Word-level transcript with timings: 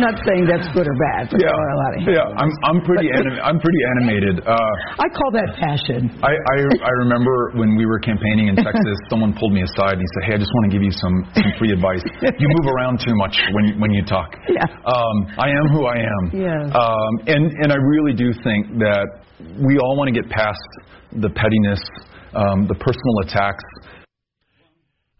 I'm 0.00 0.16
not 0.16 0.16
saying 0.24 0.48
that's 0.48 0.64
good 0.72 0.88
or 0.88 0.96
bad. 0.96 1.28
But 1.28 1.44
Yeah, 1.44 1.52
a 1.52 1.76
lot 1.76 1.92
of 1.92 2.00
yeah. 2.08 2.40
I'm 2.40 2.48
I'm 2.64 2.80
pretty 2.88 3.12
anim- 3.12 3.36
I'm 3.44 3.60
pretty 3.60 3.82
animated. 4.00 4.40
Uh, 4.48 4.56
I 4.96 5.12
call 5.12 5.28
that 5.36 5.52
passion. 5.60 6.08
I, 6.24 6.32
I 6.32 6.56
I 6.64 6.92
remember 7.04 7.52
when 7.52 7.76
we 7.76 7.84
were 7.84 8.00
campaigning 8.00 8.48
in 8.48 8.56
Texas, 8.64 8.96
someone 9.12 9.36
pulled 9.36 9.52
me 9.52 9.60
aside 9.60 10.00
and 10.00 10.02
he 10.02 10.08
said, 10.16 10.22
"Hey, 10.24 10.34
I 10.34 10.40
just 10.40 10.48
want 10.56 10.72
to 10.72 10.72
give 10.72 10.80
you 10.80 10.92
some 10.96 11.28
some 11.36 11.52
free 11.60 11.72
advice. 11.76 12.00
You 12.24 12.48
move 12.48 12.72
around 12.72 13.04
too 13.04 13.12
much 13.12 13.36
when 13.52 13.64
you, 13.68 13.74
when 13.76 13.92
you 13.92 14.00
talk. 14.08 14.32
Yeah. 14.48 14.64
Um, 14.88 15.16
I 15.36 15.52
am 15.52 15.68
who 15.68 15.84
I 15.84 16.00
am. 16.00 16.22
Yes. 16.32 16.64
Um, 16.72 17.12
and 17.28 17.52
and 17.60 17.68
I 17.68 17.76
really 17.76 18.16
do 18.16 18.32
think 18.40 18.80
that 18.80 19.04
we 19.60 19.76
all 19.76 20.00
want 20.00 20.08
to 20.08 20.16
get 20.16 20.30
past 20.32 20.64
the 21.12 21.28
pettiness, 21.28 21.84
um, 22.32 22.64
the 22.72 22.74
personal 22.80 23.20
attacks. 23.28 23.64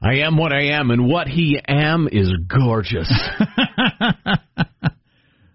I 0.03 0.25
am 0.25 0.39
what 0.39 0.53
I 0.53 0.81
am, 0.81 0.91
and 0.91 1.07
what 1.07 1.29
he 1.29 1.61
am 1.69 2.09
is 2.11 2.33
gorgeous. 2.49 3.13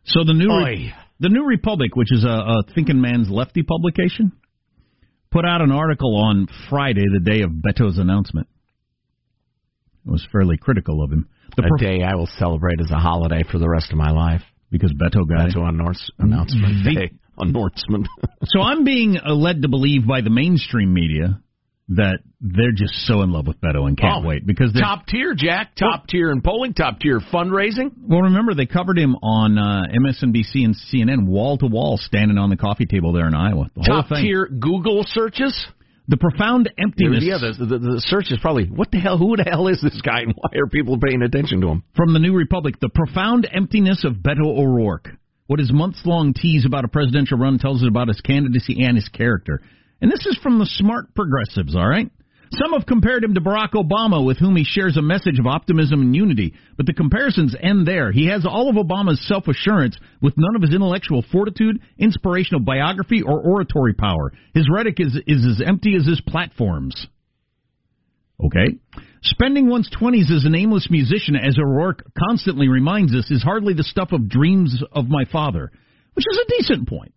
So 0.05 0.23
the 0.23 0.33
new 0.33 0.51
Oy. 0.51 0.93
the 1.19 1.29
New 1.29 1.45
Republic, 1.45 1.95
which 1.95 2.11
is 2.11 2.23
a, 2.23 2.27
a 2.29 2.63
thinking 2.73 3.01
man's 3.01 3.29
lefty 3.29 3.63
publication, 3.63 4.31
put 5.31 5.45
out 5.45 5.61
an 5.61 5.71
article 5.71 6.15
on 6.15 6.47
Friday, 6.69 7.03
the 7.11 7.19
day 7.19 7.41
of 7.41 7.51
Beto's 7.51 7.97
announcement. 7.97 8.47
It 10.05 10.11
was 10.11 10.25
fairly 10.31 10.57
critical 10.57 11.03
of 11.03 11.11
him. 11.11 11.27
The 11.57 11.63
a 11.63 11.67
prof- 11.67 11.79
day 11.79 12.03
I 12.03 12.15
will 12.15 12.29
celebrate 12.37 12.79
as 12.79 12.91
a 12.91 12.99
holiday 12.99 13.43
for 13.51 13.57
the 13.57 13.67
rest 13.69 13.91
of 13.91 13.97
my 13.97 14.11
life. 14.11 14.41
because 14.71 14.93
Beto 14.93 15.27
got 15.27 15.49
it. 15.49 15.55
on 15.57 15.77
Norse 15.77 16.11
announcement 16.19 16.83
The- 16.83 16.93
day 16.95 17.11
on 17.37 17.51
Norseman. 17.51 18.05
So 18.45 18.61
I'm 18.61 18.83
being 18.83 19.17
led 19.25 19.61
to 19.63 19.67
believe 19.69 20.05
by 20.07 20.21
the 20.21 20.29
mainstream 20.29 20.93
media 20.93 21.41
that 21.89 22.19
they're 22.41 22.71
just 22.71 22.93
so 23.05 23.21
in 23.21 23.31
love 23.31 23.45
with 23.45 23.61
Beto 23.61 23.87
and 23.87 23.95
can't 23.97 24.23
Oh, 24.25 24.27
wait 24.27 24.45
because 24.45 24.73
they're 24.73 24.81
top 24.81 25.05
tier, 25.05 25.35
Jack. 25.35 25.75
Top 25.75 26.07
tier 26.07 26.31
in 26.31 26.41
polling. 26.41 26.73
Top 26.73 26.99
tier 26.99 27.19
fundraising. 27.19 27.91
Well, 28.07 28.21
remember 28.21 28.55
they 28.55 28.65
covered 28.65 28.97
him 28.97 29.15
on 29.21 29.57
uh, 29.59 29.83
MSNBC 29.93 30.65
and 30.65 30.75
CNN, 30.91 31.27
wall 31.27 31.57
to 31.59 31.67
wall, 31.67 31.97
standing 31.97 32.37
on 32.39 32.49
the 32.49 32.57
coffee 32.57 32.85
table 32.87 33.13
there 33.13 33.27
in 33.27 33.35
Iowa. 33.35 33.69
The 33.75 33.83
Top 33.83 34.07
tier 34.09 34.47
Google 34.47 35.03
searches. 35.05 35.67
The 36.07 36.17
profound 36.17 36.71
emptiness 36.77 37.23
Yeah, 37.23 37.39
the, 37.39 37.65
the, 37.65 37.77
the 37.79 38.03
search 38.05 38.31
is 38.31 38.37
probably 38.39 38.65
what 38.65 38.91
the 38.91 38.99
hell? 38.99 39.17
Who 39.17 39.35
the 39.35 39.43
hell 39.43 39.67
is 39.67 39.81
this 39.81 39.99
guy, 40.01 40.19
and 40.21 40.33
why 40.35 40.49
are 40.59 40.67
people 40.67 40.99
paying 40.99 41.23
attention 41.23 41.61
to 41.61 41.67
him? 41.67 41.83
from 41.95 42.13
the 42.13 42.19
New 42.19 42.35
Republic. 42.35 42.75
The 42.79 42.89
profound 42.89 43.47
emptiness 43.51 44.03
of 44.05 44.13
Beto 44.17 44.45
O'Rourke. 44.45 45.09
What 45.47 45.59
his 45.59 45.71
months-long 45.71 46.33
tease 46.33 46.65
about 46.65 46.85
a 46.85 46.87
presidential 46.87 47.37
run 47.37 47.59
tells 47.59 47.81
us 47.83 47.87
about 47.87 48.07
his 48.07 48.19
candidacy 48.21 48.83
and 48.83 48.95
his 48.97 49.07
character. 49.09 49.61
And 50.05 50.11
this 50.11 50.27
is 50.27 50.37
from 50.43 50.59
the 50.59 50.67
smart 50.67 51.15
progressives, 51.15 51.75
all 51.75 51.87
right? 51.87 52.11
Some 52.51 52.73
have 52.73 52.85
compared 52.85 53.23
him 53.23 53.33
to 53.33 53.41
Barack 53.41 53.71
Obama, 53.71 54.23
with 54.23 54.37
whom 54.37 54.55
he 54.55 54.63
shares 54.63 54.97
a 54.97 55.01
message 55.01 55.39
of 55.39 55.47
optimism 55.47 55.99
and 55.99 56.15
unity. 56.15 56.53
But 56.77 56.85
the 56.85 56.93
comparisons 56.93 57.55
end 57.59 57.87
there. 57.87 58.11
He 58.11 58.27
has 58.27 58.45
all 58.45 58.69
of 58.69 58.75
Obama's 58.75 59.27
self 59.27 59.47
assurance 59.47 59.97
with 60.21 60.35
none 60.37 60.55
of 60.55 60.61
his 60.61 60.75
intellectual 60.75 61.25
fortitude, 61.31 61.81
inspirational 61.97 62.59
biography, 62.59 63.23
or 63.23 63.41
oratory 63.41 63.95
power. 63.95 64.31
His 64.53 64.69
rhetoric 64.71 64.99
is, 64.99 65.17
is 65.25 65.43
as 65.43 65.67
empty 65.67 65.95
as 65.95 66.05
his 66.05 66.21
platforms. 66.21 67.07
Okay? 68.45 68.77
Spending 69.23 69.71
one's 69.71 69.89
20s 69.89 70.29
as 70.31 70.45
an 70.45 70.53
aimless 70.53 70.87
musician, 70.91 71.35
as 71.35 71.57
O'Rourke 71.57 72.05
constantly 72.29 72.67
reminds 72.67 73.15
us, 73.15 73.31
is 73.31 73.41
hardly 73.41 73.73
the 73.73 73.81
stuff 73.81 74.11
of 74.11 74.29
dreams 74.29 74.83
of 74.91 75.09
my 75.09 75.25
father, 75.31 75.71
which 76.13 76.25
is 76.29 76.37
a 76.37 76.61
decent 76.61 76.87
point. 76.87 77.11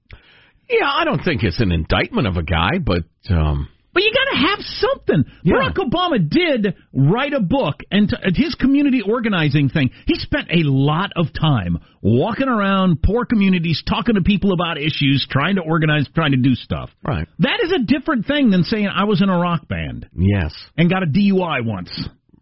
Yeah, 0.69 0.89
I 0.91 1.05
don't 1.05 1.23
think 1.23 1.43
it's 1.43 1.61
an 1.61 1.73
indictment 1.73 2.27
of 2.27 2.37
a 2.37 2.43
guy, 2.43 2.79
but 2.85 3.05
um, 3.31 3.69
But 3.95 4.03
you 4.03 4.13
got 4.13 4.33
to 4.33 4.47
have 4.49 4.59
something. 4.61 5.25
Yeah. 5.43 5.55
Barack 5.55 5.75
Obama 5.77 6.29
did 6.29 6.75
write 6.93 7.33
a 7.33 7.41
book, 7.41 7.77
and 7.91 8.09
t- 8.09 8.17
his 8.43 8.55
community 8.55 9.01
organizing 9.01 9.71
thing, 9.71 9.91
he 10.07 10.15
spent 10.17 10.49
a 10.51 10.63
lot 10.69 11.11
of 11.17 11.27
time 11.33 11.79
walking 12.03 12.49
around 12.49 13.03
poor 13.03 13.25
communities, 13.25 13.83
talking 13.89 14.15
to 14.17 14.21
people 14.23 14.53
about 14.53 14.77
issues, 14.79 15.27
trying 15.31 15.57
to 15.57 15.63
organize, 15.63 16.07
trying 16.15 16.33
to 16.33 16.37
do 16.39 16.55
stuff. 16.55 16.91
Right. 17.03 17.27
That 17.41 17.61
is 17.65 17.73
a 17.73 17.79
different 17.85 18.27
thing 18.27 18.51
than 18.51 18.63
saying 18.65 18.89
I 18.89 19.05
was 19.05 19.23
in 19.23 19.29
a 19.31 19.39
rock 19.39 19.67
band 19.69 20.07
Yes. 20.17 20.55
and 20.77 20.91
got 20.91 21.03
a 21.03 21.07
DUI 21.07 21.65
once. 21.65 21.91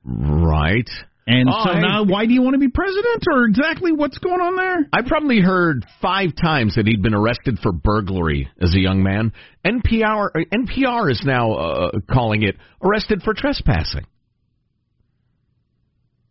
Right. 0.04 0.88
And 1.28 1.48
Oh, 1.50 1.64
so 1.64 1.72
hey. 1.72 1.80
now, 1.80 2.04
why 2.04 2.26
do 2.26 2.32
you 2.32 2.40
want 2.42 2.54
to 2.54 2.60
be 2.60 2.68
president, 2.68 3.24
or 3.32 3.46
exactly 3.46 3.90
what's 3.90 4.16
going 4.18 4.40
on 4.40 4.54
there? 4.54 4.86
I 4.92 5.02
probably 5.02 5.40
heard 5.40 5.84
five 6.00 6.30
times 6.40 6.76
that 6.76 6.86
he'd 6.86 7.02
been 7.02 7.14
arrested 7.14 7.58
for 7.60 7.72
burglary 7.72 8.48
as 8.60 8.74
a 8.74 8.78
young 8.78 9.02
man. 9.02 9.32
NPR 9.64 10.28
NPR 10.52 11.10
is 11.10 11.20
now 11.24 11.52
uh, 11.54 11.90
calling 12.08 12.42
it 12.42 12.56
arrested 12.80 13.22
for 13.22 13.34
trespassing. 13.34 14.04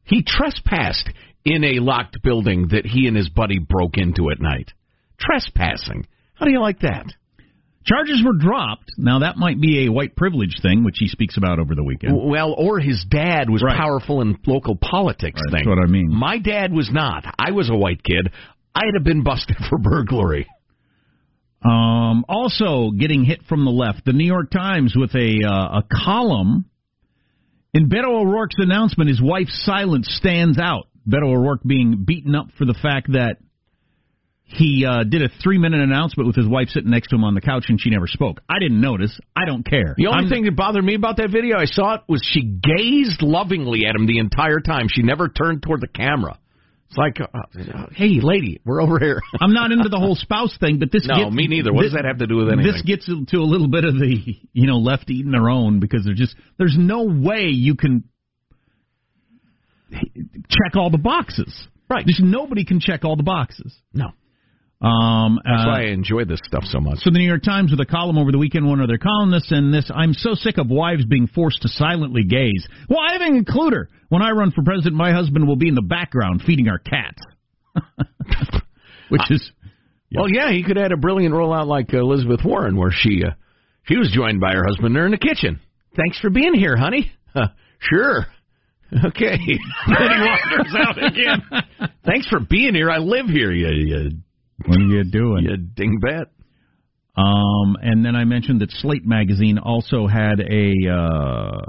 He 0.06 0.24
trespassed 0.26 1.10
in 1.44 1.64
a 1.64 1.80
locked 1.80 2.22
building 2.24 2.70
that 2.70 2.86
he 2.86 3.08
and 3.08 3.18
his 3.18 3.28
buddy 3.28 3.60
broke 3.60 3.98
into 3.98 4.30
at 4.30 4.40
night. 4.40 4.72
Trespassing. 5.20 6.08
How 6.36 6.46
do 6.46 6.52
you 6.52 6.62
like 6.62 6.80
that? 6.80 7.06
Charges 7.86 8.24
were 8.26 8.34
dropped. 8.34 8.92
Now 8.98 9.20
that 9.20 9.38
might 9.38 9.62
be 9.62 9.86
a 9.86 9.92
white 9.92 10.16
privilege 10.16 10.58
thing, 10.62 10.84
which 10.84 10.96
he 10.98 11.08
speaks 11.08 11.38
about 11.38 11.60
over 11.60 11.76
the 11.76 11.84
weekend. 11.84 12.18
Well, 12.20 12.56
or 12.58 12.80
his 12.80 13.06
dad 13.08 13.50
was 13.50 13.62
Right. 13.62 13.78
powerful 13.78 14.22
in 14.22 14.38
local 14.48 14.76
politics. 14.76 15.40
Right, 15.46 15.52
thing. 15.60 15.70
that's 15.70 15.78
what 15.78 15.84
I 15.84 15.92
mean. 15.92 16.10
My 16.12 16.40
dad 16.40 16.74
was 16.74 16.90
not. 16.92 17.26
I 17.38 17.52
was 17.52 17.70
a 17.70 17.76
white 17.76 18.04
kid. 18.04 18.32
I'd 18.74 18.96
have 18.96 19.04
been 19.04 19.22
busted 19.24 19.58
for 19.70 19.78
burglary. 19.78 20.48
Um, 21.64 22.26
also, 22.30 22.92
getting 22.92 23.24
hit 23.24 23.42
from 23.48 23.66
the 23.66 23.72
left, 23.72 24.06
the 24.06 24.14
New 24.14 24.26
York 24.26 24.52
Times 24.52 24.94
with 24.96 25.14
a 25.16 25.40
uh, 25.48 25.80
a 25.80 25.84
column 26.06 26.66
in 27.74 27.90
Beto 27.90 28.22
O'Rourke's 28.22 28.56
announcement. 28.60 29.10
His 29.10 29.22
wife's 29.22 29.64
silence 29.66 30.08
stands 30.10 30.60
out. 30.60 30.88
Beto 31.10 31.36
O'Rourke 31.36 31.64
being 31.66 32.04
beaten 32.06 32.36
up 32.36 32.48
for 32.58 32.66
the 32.66 32.76
fact 32.82 33.12
that 33.14 33.38
he 34.48 34.86
uh, 34.86 35.04
did 35.04 35.22
a 35.24 35.30
three 35.44 35.58
minute 35.58 35.82
announcement 35.82 36.28
with 36.28 36.36
his 36.36 36.48
wife 36.48 36.70
sitting 36.70 36.92
next 36.92 37.10
to 37.10 37.16
him 37.16 37.24
on 37.24 37.34
the 37.34 37.42
couch 37.42 37.66
and 37.68 37.80
she 37.82 37.90
never 37.90 38.08
spoke. 38.08 38.42
I 38.48 38.60
didn't 38.60 38.80
notice. 38.80 39.20
I 39.36 39.46
don't 39.46 39.66
care. 39.66 39.96
The 39.98 40.08
only 40.08 40.20
I'm- 40.26 40.30
thing 40.30 40.46
that 40.46 40.56
bothered 40.56 40.84
me 40.86 40.94
about 40.96 41.18
that 41.18 41.32
video, 41.32 41.58
I 41.58 41.66
saw 41.66 41.96
it, 41.96 42.02
was 42.08 42.22
she 42.24 42.42
gazed 42.44 43.22
lovingly 43.22 43.86
at 43.88 43.96
him 43.96 44.06
the 44.06 44.20
entire 44.20 44.60
time. 44.60 44.88
She 44.90 45.02
never 45.02 45.30
turned 45.30 45.64
toward 45.64 45.82
the 45.82 45.88
camera. 45.88 46.38
It's 46.88 46.98
like, 46.98 47.20
uh, 47.20 47.88
hey, 47.94 48.20
lady, 48.22 48.62
we're 48.64 48.80
over 48.82 49.00
here. 49.00 49.20
I'm 49.42 49.52
not 49.54 49.72
into 49.72 49.90
the 49.90 49.98
whole 49.98 50.14
spouse 50.16 50.56
thing, 50.60 50.78
but 50.78 50.92
this 50.92 51.08
No, 51.08 51.26
gets, 51.26 51.36
me 51.36 51.48
neither. 51.48 51.74
What 51.74 51.82
this- 51.82 51.92
does 51.94 51.98
that 52.02 52.06
have 52.06 52.20
to 52.20 52.28
do 52.28 52.36
with 52.38 52.50
anything? 52.50 52.72
This 52.72 52.82
gets 52.84 53.08
to 53.08 53.38
a 53.38 53.40
little 53.44 53.68
bit 53.68 53.84
of 53.84 53.96
the 53.96 54.38
you 54.54 54.68
know 54.68 54.78
left 54.78 55.10
eating 55.10 55.32
their 55.32 55.50
own 55.50 55.80
because 55.80 56.06
there's 56.06 56.20
just 56.20 56.36
there's 56.60 56.76
no 56.78 57.04
way 57.06 57.48
you 57.48 57.74
can 57.76 58.04
check 59.92 60.76
all 60.76 60.90
the 60.92 60.98
boxes. 61.00 61.68
Right. 61.90 62.06
Just 62.06 62.22
nobody 62.22 62.66
can 62.66 62.80
check 62.80 63.04
all 63.04 63.16
the 63.16 63.24
boxes. 63.24 63.74
no. 63.94 64.12
Um, 64.82 65.40
That's 65.44 65.64
uh, 65.64 65.68
why 65.68 65.82
I 65.84 65.86
enjoy 65.88 66.26
this 66.26 66.42
stuff 66.46 66.64
so 66.66 66.80
much. 66.80 67.00
so 67.00 67.10
the 67.10 67.18
New 67.18 67.28
York 67.28 67.44
Times 67.44 67.72
with 67.72 67.80
a 67.80 67.86
column 67.86 68.18
over 68.18 68.32
the 68.32 68.38
weekend, 68.38 68.68
one 68.68 68.82
of 68.82 68.88
their 68.88 68.98
columnists, 68.98 69.52
and 69.52 69.74
this, 69.74 69.90
I'm 69.94 70.14
so 70.14 70.34
sick 70.34 70.58
of 70.58 70.70
wives 70.70 71.06
being 71.06 71.28
forced 71.28 71.62
to 71.62 71.70
silently 71.70 72.24
gaze. 72.24 72.68
Well, 72.90 73.00
I 73.00 73.16
even 73.16 73.36
include 73.38 73.74
her. 73.74 73.90
When 74.10 74.22
I 74.22 74.32
run 74.32 74.52
for 74.52 74.64
president, 74.64 74.96
my 74.96 75.14
husband 75.14 75.48
will 75.48 75.56
be 75.56 75.70
in 75.70 75.76
the 75.76 75.82
background 75.82 76.44
feeding 76.46 76.68
our 76.68 76.80
cats. 76.80 77.22
Which 79.10 79.32
is, 79.32 79.52
Well, 80.16 80.30
yeah, 80.30 80.52
he 80.52 80.64
could 80.64 80.78
have 80.78 80.86
had 80.86 80.92
a 80.92 80.98
brilliant 80.98 81.34
rollout 81.34 81.68
like 81.68 81.94
uh, 81.94 82.00
Elizabeth 82.00 82.42
Warren, 82.44 82.78
where 82.78 82.92
she 82.92 83.24
uh, 83.26 83.32
she 83.84 83.98
was 83.98 84.12
joined 84.14 84.40
by 84.42 84.54
her 84.54 84.66
husband 84.66 84.96
there 84.96 85.06
in 85.06 85.12
the 85.12 85.18
kitchen. 85.18 85.60
Thanks 85.96 86.20
for 86.20 86.30
being 86.30 86.54
here, 86.54 86.76
honey. 86.76 87.12
Uh, 87.34 87.48
sure. 87.80 88.28
Okay. 88.94 89.36
then 89.40 89.98
he 89.98 90.22
wanders 90.22 90.76
out 90.78 91.04
again. 91.04 91.90
Thanks 92.06 92.28
for 92.28 92.40
being 92.40 92.76
here. 92.76 92.90
I 92.90 93.00
live 93.00 93.26
here. 93.26 93.52
You, 93.52 93.68
you, 93.74 94.12
what 94.66 94.78
are 94.78 94.82
you 94.82 95.04
doing? 95.04 95.44
you 95.44 95.58
dingbat. 95.58 96.28
Um, 97.18 97.78
and 97.82 98.04
then 98.04 98.16
I 98.16 98.26
mentioned 98.26 98.60
that 98.62 98.72
Slate 98.72 99.06
magazine 99.06 99.58
also 99.58 100.06
had 100.06 100.42
a 100.42 100.74
uh, 100.90 101.62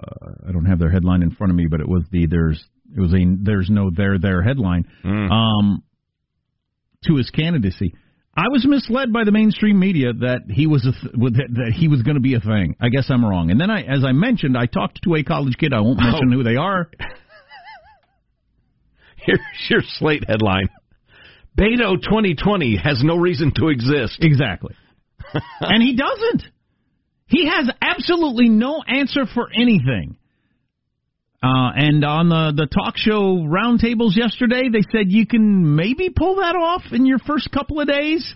I 0.49 0.53
don't 0.53 0.65
have 0.67 0.79
their 0.81 0.91
headline 0.91 1.23
in 1.23 1.31
front 1.31 1.51
of 1.53 1.57
me, 1.57 1.67
but 1.71 1.81
it 1.81 1.89
was 1.89 2.03
the 2.11 2.27
there's 2.27 2.63
it 2.97 3.01
was 3.01 3.13
a 3.15 3.25
there's 3.43 3.71
no 3.71 3.91
there 3.95 4.19
there 4.19 4.43
headline 4.43 4.85
um, 5.31 5.83
to 7.07 7.17
his 7.17 7.31
candidacy. 7.31 7.95
I 8.37 8.49
was 8.49 8.67
misled 8.67 9.13
by 9.13 9.25
the 9.25 9.33
mainstream 9.33 9.79
media 9.79 10.13
that 10.13 10.41
he 10.51 10.67
was 10.67 10.85
a 10.85 10.93
th- 10.93 11.15
that, 11.15 11.49
that 11.55 11.73
he 11.75 11.89
was 11.89 12.03
going 12.03 12.17
to 12.17 12.21
be 12.21 12.35
a 12.35 12.41
thing. 12.41 12.77
I 12.81 12.91
guess 12.91 13.07
I'm 13.09 13.25
wrong. 13.25 13.51
And 13.51 13.59
then 13.59 13.71
I, 13.71 13.83
as 13.83 14.05
I 14.05 14.13
mentioned, 14.13 14.59
I 14.59 14.67
talked 14.67 15.01
to 15.05 15.15
a 15.15 15.23
college 15.23 15.57
kid. 15.57 15.73
I 15.73 15.81
won't 15.81 15.99
mention 15.99 16.31
who 16.33 16.43
they 16.43 16.57
are. 16.57 16.91
Here's 19.17 19.41
your 19.71 19.81
slate 19.99 20.25
headline. 20.29 20.69
Beto 21.57 22.01
2020 22.01 22.77
has 22.77 23.03
no 23.03 23.17
reason 23.17 23.53
to 23.57 23.69
exist. 23.69 24.19
Exactly. 24.21 24.75
and 25.61 25.83
he 25.83 25.97
doesn't. 25.97 26.43
He 27.27 27.47
has 27.49 27.71
absolutely 27.81 28.49
no 28.49 28.83
answer 28.87 29.25
for 29.33 29.49
anything. 29.53 30.17
Uh, 31.43 31.71
and 31.75 32.05
on 32.05 32.29
the, 32.29 32.53
the 32.57 32.67
talk 32.67 32.97
show 32.97 33.37
roundtables 33.37 34.17
yesterday, 34.17 34.69
they 34.71 34.83
said 34.91 35.11
you 35.11 35.27
can 35.27 35.77
maybe 35.77 36.11
pull 36.11 36.37
that 36.37 36.57
off 36.57 36.83
in 36.93 37.07
your 37.07 37.19
first 37.19 37.51
couple 37.51 37.81
of 37.81 37.89
days. 37.89 38.35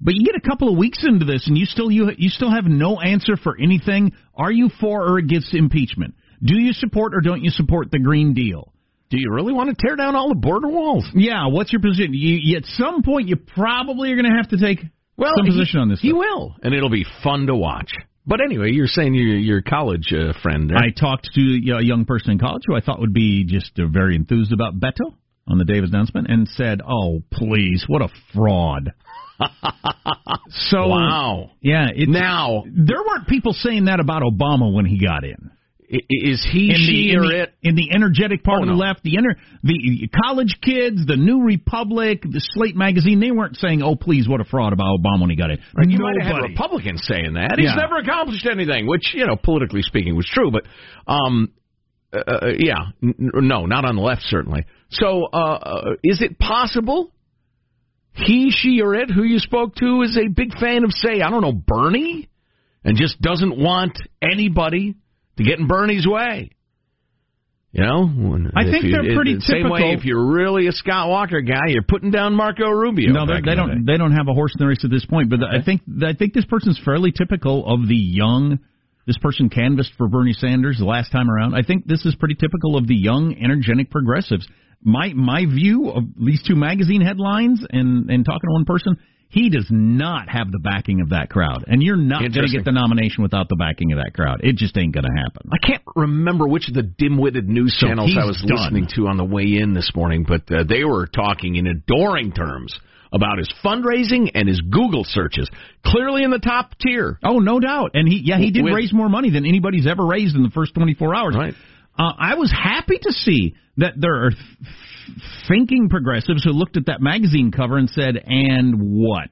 But 0.00 0.14
you 0.14 0.24
get 0.24 0.36
a 0.36 0.48
couple 0.48 0.68
of 0.68 0.78
weeks 0.78 1.04
into 1.04 1.24
this, 1.24 1.48
and 1.48 1.58
you 1.58 1.64
still 1.64 1.90
you 1.90 2.10
you 2.16 2.28
still 2.28 2.52
have 2.52 2.64
no 2.64 3.00
answer 3.00 3.36
for 3.36 3.56
anything. 3.60 4.12
Are 4.32 4.52
you 4.52 4.70
for 4.80 5.04
or 5.04 5.18
against 5.18 5.54
impeachment? 5.54 6.14
Do 6.40 6.54
you 6.60 6.72
support 6.72 7.14
or 7.14 7.20
don't 7.20 7.42
you 7.42 7.50
support 7.50 7.90
the 7.90 7.98
Green 7.98 8.32
Deal? 8.32 8.72
Do 9.10 9.18
you 9.18 9.30
really 9.32 9.52
want 9.52 9.70
to 9.70 9.76
tear 9.86 9.96
down 9.96 10.14
all 10.16 10.28
the 10.28 10.34
border 10.34 10.68
walls? 10.68 11.06
Yeah, 11.14 11.46
what's 11.48 11.72
your 11.72 11.80
position? 11.80 12.10
You, 12.12 12.56
at 12.58 12.64
some 12.66 13.02
point, 13.02 13.28
you 13.28 13.36
probably 13.36 14.12
are 14.12 14.16
going 14.16 14.30
to 14.30 14.36
have 14.36 14.48
to 14.50 14.58
take 14.58 14.80
Well, 15.16 15.32
some 15.36 15.46
he- 15.46 15.50
position 15.52 15.80
on 15.80 15.88
this. 15.88 16.00
He 16.00 16.08
stuff. 16.10 16.18
will, 16.18 16.54
and 16.62 16.74
it'll 16.74 16.90
be 16.90 17.06
fun 17.24 17.46
to 17.46 17.54
watch. 17.56 17.90
But 18.26 18.40
anyway, 18.42 18.72
you're 18.72 18.86
saying 18.86 19.14
your 19.14 19.36
your 19.38 19.62
college 19.62 20.12
uh, 20.12 20.34
friend. 20.42 20.68
There. 20.68 20.76
I 20.76 20.90
talked 20.90 21.30
to 21.34 21.40
a 21.78 21.82
young 21.82 22.04
person 22.04 22.32
in 22.32 22.38
college 22.38 22.62
who 22.66 22.76
I 22.76 22.80
thought 22.80 23.00
would 23.00 23.14
be 23.14 23.44
just 23.44 23.78
uh, 23.78 23.86
very 23.90 24.16
enthused 24.16 24.52
about 24.52 24.78
Beto 24.78 25.14
on 25.46 25.56
the 25.56 25.64
day 25.64 25.78
of 25.78 25.84
his 25.84 25.90
announcement 25.92 26.26
and 26.28 26.46
said, 26.46 26.82
"Oh, 26.86 27.22
please, 27.32 27.84
what 27.88 28.02
a 28.02 28.08
fraud." 28.34 28.92
so 30.50 30.88
wow. 30.88 31.50
yeah, 31.60 31.86
it's, 31.94 32.10
Now, 32.10 32.64
there 32.66 32.98
weren't 33.06 33.28
people 33.28 33.52
saying 33.52 33.86
that 33.86 34.00
about 34.00 34.22
Obama 34.22 34.72
when 34.74 34.84
he 34.84 34.98
got 34.98 35.24
in. 35.24 35.50
Is 35.88 36.46
he, 36.52 36.70
In 36.70 36.76
she, 36.76 36.86
the, 36.86 37.12
in, 37.12 37.18
or 37.18 37.28
the, 37.28 37.42
it? 37.44 37.54
in 37.62 37.74
the 37.74 37.90
energetic 37.92 38.44
part 38.44 38.60
Oh, 38.60 38.62
of 38.62 38.68
the 38.68 38.74
left, 38.74 39.02
the 39.02 39.14
inner, 39.16 39.36
the 39.62 40.08
college 40.22 40.58
kids, 40.62 41.06
the 41.06 41.16
New 41.16 41.42
Republic, 41.44 42.22
the 42.22 42.40
Slate 42.52 42.76
magazine, 42.76 43.20
they 43.20 43.30
weren't 43.30 43.56
saying, 43.56 43.82
"Oh, 43.82 43.96
please, 43.96 44.28
what 44.28 44.40
a 44.40 44.44
fraud 44.44 44.72
about 44.72 44.98
Obama 45.00 45.22
when 45.22 45.30
he 45.30 45.36
got 45.36 45.50
in." 45.50 45.58
You 45.88 45.98
might 45.98 46.20
have 46.20 46.36
had 46.36 46.42
Republicans 46.42 47.02
saying 47.06 47.34
that. 47.34 47.54
He's 47.58 47.68
Yeah. 47.68 47.74
never 47.76 47.96
accomplished 47.96 48.46
anything, 48.46 48.86
which, 48.86 49.14
you 49.14 49.26
know, 49.26 49.36
politically 49.36 49.82
speaking 49.82 50.14
was 50.14 50.26
true, 50.26 50.50
but 50.50 50.64
um 51.06 51.50
uh, 52.12 52.18
uh, 52.26 52.46
yeah, 52.58 52.86
n- 53.02 53.14
n- 53.18 53.48
no, 53.48 53.66
not 53.66 53.84
on 53.84 53.94
the 53.96 54.02
left 54.02 54.22
certainly. 54.22 54.64
So, 54.90 55.26
uh, 55.32 55.36
uh 55.36 55.90
is 56.02 56.22
it 56.22 56.38
possible 56.38 57.12
he, 58.12 58.50
she 58.50 58.80
or 58.82 58.94
it 58.94 59.10
who 59.10 59.22
you 59.22 59.38
spoke 59.38 59.74
to 59.76 60.02
is 60.02 60.16
a 60.18 60.28
big 60.28 60.52
fan 60.58 60.84
of 60.84 60.92
say, 60.92 61.20
I 61.22 61.30
don't 61.30 61.42
know, 61.42 61.52
Bernie 61.52 62.28
and 62.84 62.96
just 62.96 63.20
doesn't 63.20 63.56
want 63.58 63.98
anybody 64.22 64.96
to 65.38 65.44
get 65.44 65.58
in 65.58 65.66
Bernie's 65.66 66.06
way? 66.06 66.50
You 67.72 67.82
know, 67.82 68.48
I 68.56 68.64
think 68.64 68.84
you- 68.84 68.92
they're 68.92 69.10
it- 69.10 69.14
pretty 69.14 69.40
Same 69.40 69.68
way, 69.68 69.80
typical. 69.80 69.98
if 69.98 70.04
you're 70.06 70.24
really 70.32 70.68
a 70.68 70.72
Scott 70.72 71.08
Walker 71.10 71.42
guy, 71.42 71.66
you're 71.68 71.82
putting 71.82 72.10
down 72.10 72.34
Marco 72.34 72.68
Rubio. 72.70 73.12
No, 73.12 73.26
they, 73.26 73.34
back 73.34 73.44
they 73.44 73.52
in 73.52 73.56
the 73.58 73.66
don't. 73.66 73.84
They 73.84 73.96
don't 73.98 74.12
have 74.12 74.26
a 74.28 74.32
horse 74.32 74.54
in 74.54 74.58
the 74.58 74.66
race 74.66 74.82
at 74.84 74.90
this 74.90 75.04
point. 75.04 75.28
But 75.28 75.40
I 75.44 75.60
think 75.60 75.82
I 76.02 76.14
think 76.14 76.32
this 76.32 76.46
person's 76.46 76.78
fairly 76.78 77.12
typical 77.12 77.66
of 77.66 77.86
the 77.86 77.96
young. 77.96 78.58
This 79.06 79.18
person 79.18 79.48
canvassed 79.50 79.92
for 79.98 80.08
Bernie 80.08 80.32
Sanders 80.32 80.78
the 80.78 80.84
last 80.86 81.12
time 81.12 81.30
around. 81.30 81.54
I 81.54 81.62
think 81.62 81.86
this 81.86 82.04
is 82.06 82.14
pretty 82.14 82.34
typical 82.36 82.76
of 82.76 82.86
the 82.86 82.96
young, 82.96 83.36
energetic 83.38 83.90
progressives. 83.90 84.46
My 84.82 85.12
my 85.14 85.44
view 85.44 85.90
of 85.90 86.04
these 86.18 86.42
two 86.42 86.56
magazine 86.56 87.02
headlines 87.02 87.64
and 87.70 88.10
and 88.10 88.24
talking 88.24 88.48
to 88.48 88.52
one 88.52 88.64
person, 88.64 88.96
he 89.30 89.50
does 89.50 89.66
not 89.70 90.28
have 90.28 90.50
the 90.50 90.58
backing 90.58 91.00
of 91.02 91.10
that 91.10 91.28
crowd, 91.28 91.64
and 91.66 91.82
you're 91.82 91.96
not 91.96 92.20
going 92.20 92.32
to 92.32 92.48
get 92.48 92.64
the 92.64 92.72
nomination 92.72 93.22
without 93.22 93.48
the 93.48 93.56
backing 93.56 93.92
of 93.92 93.98
that 93.98 94.14
crowd. 94.14 94.40
It 94.42 94.56
just 94.56 94.76
ain't 94.78 94.94
going 94.94 95.04
to 95.04 95.12
happen. 95.12 95.50
I 95.52 95.58
can't 95.64 95.82
remember 95.94 96.48
which 96.48 96.68
of 96.68 96.74
the 96.74 96.82
dim-witted 96.82 97.48
news 97.48 97.76
So 97.78 97.86
channels 97.88 98.16
I 98.18 98.24
was 98.24 98.38
done. 98.46 98.56
listening 98.56 98.88
to 98.96 99.06
on 99.08 99.16
the 99.18 99.24
way 99.24 99.44
in 99.60 99.74
this 99.74 99.90
morning, 99.94 100.24
but 100.26 100.50
uh, 100.50 100.64
they 100.68 100.82
were 100.84 101.06
talking 101.06 101.56
in 101.56 101.66
adoring 101.66 102.32
terms 102.32 102.78
about 103.12 103.38
his 103.38 103.50
fundraising 103.64 104.30
and 104.34 104.48
his 104.48 104.60
Google 104.60 105.02
searches. 105.04 105.48
Clearly 105.84 106.24
in 106.24 106.30
the 106.30 106.38
top 106.38 106.72
tier. 106.78 107.18
Oh, 107.24 107.38
no 107.38 107.58
doubt. 107.60 107.92
And 107.94 108.06
he, 108.08 108.20
yeah, 108.24 108.38
he 108.38 108.50
did 108.50 108.64
With- 108.64 108.74
raise 108.74 108.92
more 108.92 109.08
money 109.08 109.30
than 109.30 109.46
anybody's 109.46 109.86
ever 109.86 110.04
raised 110.04 110.36
in 110.36 110.42
the 110.42 110.50
first 110.50 110.74
24 110.74 111.14
hours. 111.14 111.34
Right. 111.36 111.54
Uh, 111.98 112.12
I 112.18 112.34
was 112.34 112.52
happy 112.52 112.98
to 113.02 113.12
see 113.12 113.54
that 113.78 113.94
there 113.96 114.26
are 114.26 114.30
th- 114.30 114.40
thinking 115.48 115.88
progressives 115.88 116.44
who 116.44 116.50
looked 116.50 116.76
at 116.76 116.86
that 116.86 117.00
magazine 117.00 117.50
cover 117.50 117.76
and 117.76 117.90
said, 117.90 118.16
"And 118.24 118.74
what? 118.78 119.30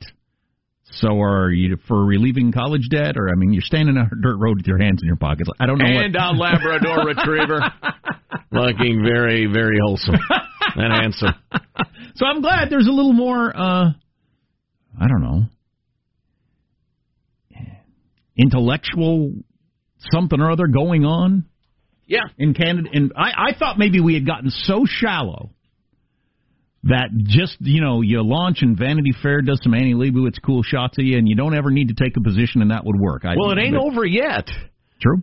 So 0.92 1.20
are 1.20 1.50
you 1.50 1.76
for 1.88 2.04
relieving 2.04 2.52
college 2.52 2.88
debt, 2.90 3.16
or 3.16 3.28
I 3.28 3.34
mean, 3.36 3.52
you're 3.52 3.62
standing 3.62 3.96
on 3.96 4.06
a 4.06 4.22
dirt 4.22 4.36
road 4.38 4.56
with 4.58 4.66
your 4.66 4.78
hands 4.78 5.00
in 5.02 5.06
your 5.06 5.16
pockets. 5.16 5.50
I 5.60 5.66
don't 5.66 5.78
know. 5.78 5.84
And 5.84 6.14
what... 6.14 6.22
a 6.22 6.30
Labrador 6.32 7.06
Retriever, 7.06 7.60
looking 8.50 9.02
very, 9.04 9.46
very 9.46 9.78
wholesome 9.82 10.16
and 10.76 10.92
handsome. 10.92 11.34
So 12.14 12.26
I'm 12.26 12.40
glad 12.40 12.70
there's 12.70 12.86
a 12.86 12.92
little 12.92 13.12
more. 13.12 13.54
uh 13.56 13.90
I 14.98 15.08
don't 15.08 15.22
know, 15.22 15.42
intellectual 18.36 19.32
something 20.10 20.40
or 20.40 20.50
other 20.50 20.66
going 20.66 21.04
on. 21.04 21.44
Yeah, 22.06 22.24
in 22.38 22.54
Canada, 22.54 22.88
and 22.92 23.12
I, 23.16 23.50
I 23.50 23.58
thought 23.58 23.78
maybe 23.78 24.00
we 24.00 24.14
had 24.14 24.26
gotten 24.26 24.50
so 24.50 24.84
shallow 24.86 25.50
that 26.84 27.08
just 27.16 27.56
you 27.60 27.80
know 27.80 28.00
you 28.00 28.22
launch 28.22 28.58
and 28.62 28.78
Vanity 28.78 29.12
Fair 29.22 29.42
does 29.42 29.60
some 29.62 29.74
Annie 29.74 29.94
Leibovitz 29.94 30.40
cool 30.44 30.62
shots 30.62 30.98
of 30.98 31.04
you, 31.04 31.18
and 31.18 31.28
you 31.28 31.34
don't 31.34 31.54
ever 31.54 31.70
need 31.70 31.88
to 31.88 31.94
take 31.94 32.16
a 32.16 32.20
position, 32.20 32.62
and 32.62 32.70
that 32.70 32.84
would 32.84 32.98
work. 32.98 33.24
I, 33.24 33.34
well, 33.36 33.50
it 33.50 33.58
ain't 33.58 33.76
over 33.76 34.04
yet. 34.04 34.48
True. 35.00 35.22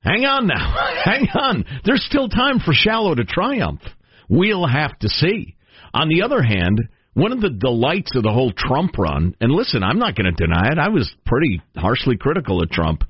Hang 0.00 0.24
on 0.24 0.46
now. 0.46 0.74
Hang 1.04 1.28
on. 1.34 1.64
There's 1.84 2.04
still 2.08 2.28
time 2.28 2.60
for 2.60 2.72
shallow 2.72 3.14
to 3.14 3.24
triumph. 3.24 3.80
We'll 4.28 4.66
have 4.66 4.98
to 5.00 5.08
see. 5.08 5.56
On 5.92 6.08
the 6.08 6.22
other 6.22 6.42
hand, 6.42 6.88
one 7.14 7.32
of 7.32 7.40
the 7.40 7.50
delights 7.50 8.14
of 8.14 8.22
the 8.22 8.32
whole 8.32 8.52
Trump 8.52 8.96
run, 8.98 9.34
and 9.40 9.50
listen, 9.50 9.82
I'm 9.82 9.98
not 9.98 10.14
going 10.14 10.32
to 10.32 10.44
deny 10.46 10.68
it. 10.70 10.78
I 10.78 10.88
was 10.88 11.10
pretty 11.24 11.62
harshly 11.76 12.16
critical 12.16 12.62
of 12.62 12.70
Trump. 12.70 13.04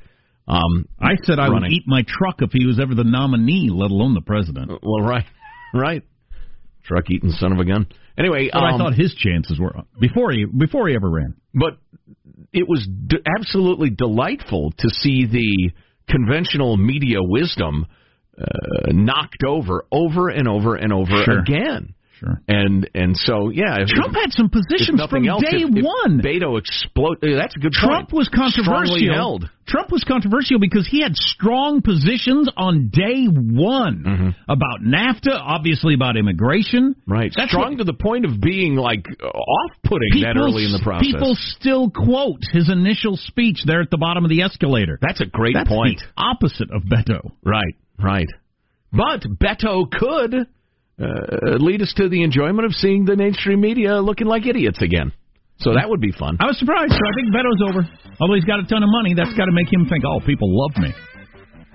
Um, 0.48 0.86
I 1.00 1.16
said 1.24 1.38
I 1.38 1.48
running. 1.48 1.62
would 1.62 1.72
eat 1.72 1.84
my 1.86 2.02
truck 2.06 2.36
if 2.40 2.50
he 2.52 2.66
was 2.66 2.78
ever 2.80 2.94
the 2.94 3.04
nominee, 3.04 3.68
let 3.72 3.90
alone 3.90 4.14
the 4.14 4.20
president. 4.20 4.70
Well, 4.82 5.04
right, 5.04 5.24
right. 5.74 6.02
Truck 6.84 7.10
eating 7.10 7.30
son 7.32 7.52
of 7.52 7.58
a 7.58 7.64
gun. 7.64 7.86
Anyway, 8.16 8.48
but 8.52 8.62
um, 8.62 8.74
I 8.74 8.78
thought 8.78 8.94
his 8.94 9.12
chances 9.14 9.58
were 9.58 9.74
before 10.00 10.30
he 10.30 10.44
before 10.44 10.88
he 10.88 10.94
ever 10.94 11.10
ran. 11.10 11.34
But 11.52 11.78
it 12.52 12.68
was 12.68 12.86
d- 12.86 13.18
absolutely 13.38 13.90
delightful 13.90 14.72
to 14.78 14.88
see 14.88 15.26
the 15.26 15.72
conventional 16.08 16.76
media 16.76 17.18
wisdom 17.20 17.86
uh, 18.40 18.44
knocked 18.92 19.42
over, 19.44 19.84
over 19.90 20.28
and 20.28 20.46
over 20.46 20.76
and 20.76 20.92
over 20.92 21.24
Sure. 21.24 21.40
again. 21.40 21.94
Sure. 22.18 22.40
And 22.48 22.88
and 22.94 23.14
so 23.16 23.50
yeah, 23.50 23.76
if, 23.80 23.88
Trump 23.88 24.14
had 24.14 24.32
some 24.32 24.48
positions 24.48 25.02
from 25.10 25.28
else, 25.28 25.42
day 25.42 25.58
if, 25.62 25.70
if 25.76 25.84
one. 25.84 26.22
Beto 26.22 26.58
explode. 26.58 27.18
That's 27.20 27.54
a 27.54 27.58
good 27.58 27.72
Trump 27.72 28.08
point. 28.08 28.18
was 28.18 28.28
controversial. 28.32 29.40
Trump 29.68 29.90
was 29.90 30.02
controversial 30.04 30.58
because 30.60 30.86
he 30.88 31.02
had 31.02 31.14
strong 31.16 31.82
positions 31.82 32.48
on 32.56 32.88
day 32.88 33.26
one 33.26 34.04
Mm-hmm. 34.06 34.28
about 34.48 34.80
NAFTA, 34.80 35.36
obviously 35.38 35.94
about 35.94 36.16
immigration. 36.16 36.94
Right, 37.06 37.32
That's 37.36 37.50
strong 37.50 37.72
what- 37.72 37.78
to 37.78 37.84
the 37.84 37.92
point 37.92 38.24
of 38.24 38.40
being 38.40 38.76
like 38.76 39.04
off-putting 39.22 40.22
that 40.22 40.36
early 40.38 40.64
in 40.64 40.72
the 40.72 40.80
process. 40.82 41.06
People 41.12 41.34
still 41.34 41.90
quote 41.90 42.40
his 42.52 42.70
initial 42.70 43.16
speech 43.16 43.58
there 43.66 43.80
at 43.80 43.90
the 43.90 43.98
bottom 43.98 44.24
of 44.24 44.30
the 44.30 44.42
escalator. 44.42 44.98
That's 45.02 45.20
a 45.20 45.26
great 45.26 45.54
That's 45.54 45.68
point. 45.68 46.00
the 46.00 46.22
opposite 46.22 46.70
of 46.70 46.82
Beto. 46.82 47.32
Right, 47.44 47.74
right. 48.02 48.28
But 48.92 49.22
Beto 49.22 49.90
could 49.90 50.46
uh, 51.00 51.56
lead 51.60 51.82
us 51.82 51.92
to 51.96 52.08
the 52.08 52.22
enjoyment 52.22 52.64
of 52.64 52.72
seeing 52.72 53.04
the 53.04 53.16
mainstream 53.16 53.60
media 53.60 54.00
looking 54.00 54.26
like 54.26 54.46
idiots 54.46 54.80
again. 54.80 55.12
So 55.58 55.72
that 55.72 55.88
would 55.88 56.00
be 56.00 56.12
fun. 56.12 56.36
I 56.40 56.46
was 56.52 56.58
surprised. 56.58 56.92
So 56.92 57.00
I 57.00 57.12
think 57.16 57.32
Beto's 57.32 57.62
over. 57.68 57.80
Although 58.20 58.34
he's 58.36 58.44
got 58.44 58.60
a 58.60 58.66
ton 58.68 58.82
of 58.82 58.88
money, 58.92 59.14
that's 59.16 59.32
got 59.36 59.46
to 59.48 59.52
make 59.56 59.72
him 59.72 59.88
think, 59.88 60.04
oh, 60.04 60.20
people 60.24 60.48
love 60.52 60.76
me. 60.80 60.92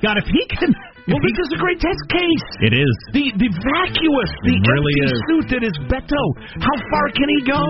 God, 0.01 0.18
if 0.18 0.25
he 0.25 0.42
can. 0.58 0.74
Well, 1.10 1.18
this 1.18 1.34
is 1.34 1.50
a 1.58 1.58
great 1.58 1.82
test 1.82 1.98
case. 2.13 2.46
it 2.62 2.78
is. 2.78 2.94
The 3.18 3.25
the 3.42 3.50
vacuous, 3.50 4.32
the 4.46 4.54
It 4.54 4.62
really 4.70 4.96
empty 5.01 5.10
is. 5.10 5.22
suit 5.34 5.46
that 5.50 5.63
is 5.66 5.75
Beto. 5.90 6.24
How 6.62 6.75
far 6.94 7.06
can 7.18 7.25
he 7.25 7.40
go? 7.42 7.66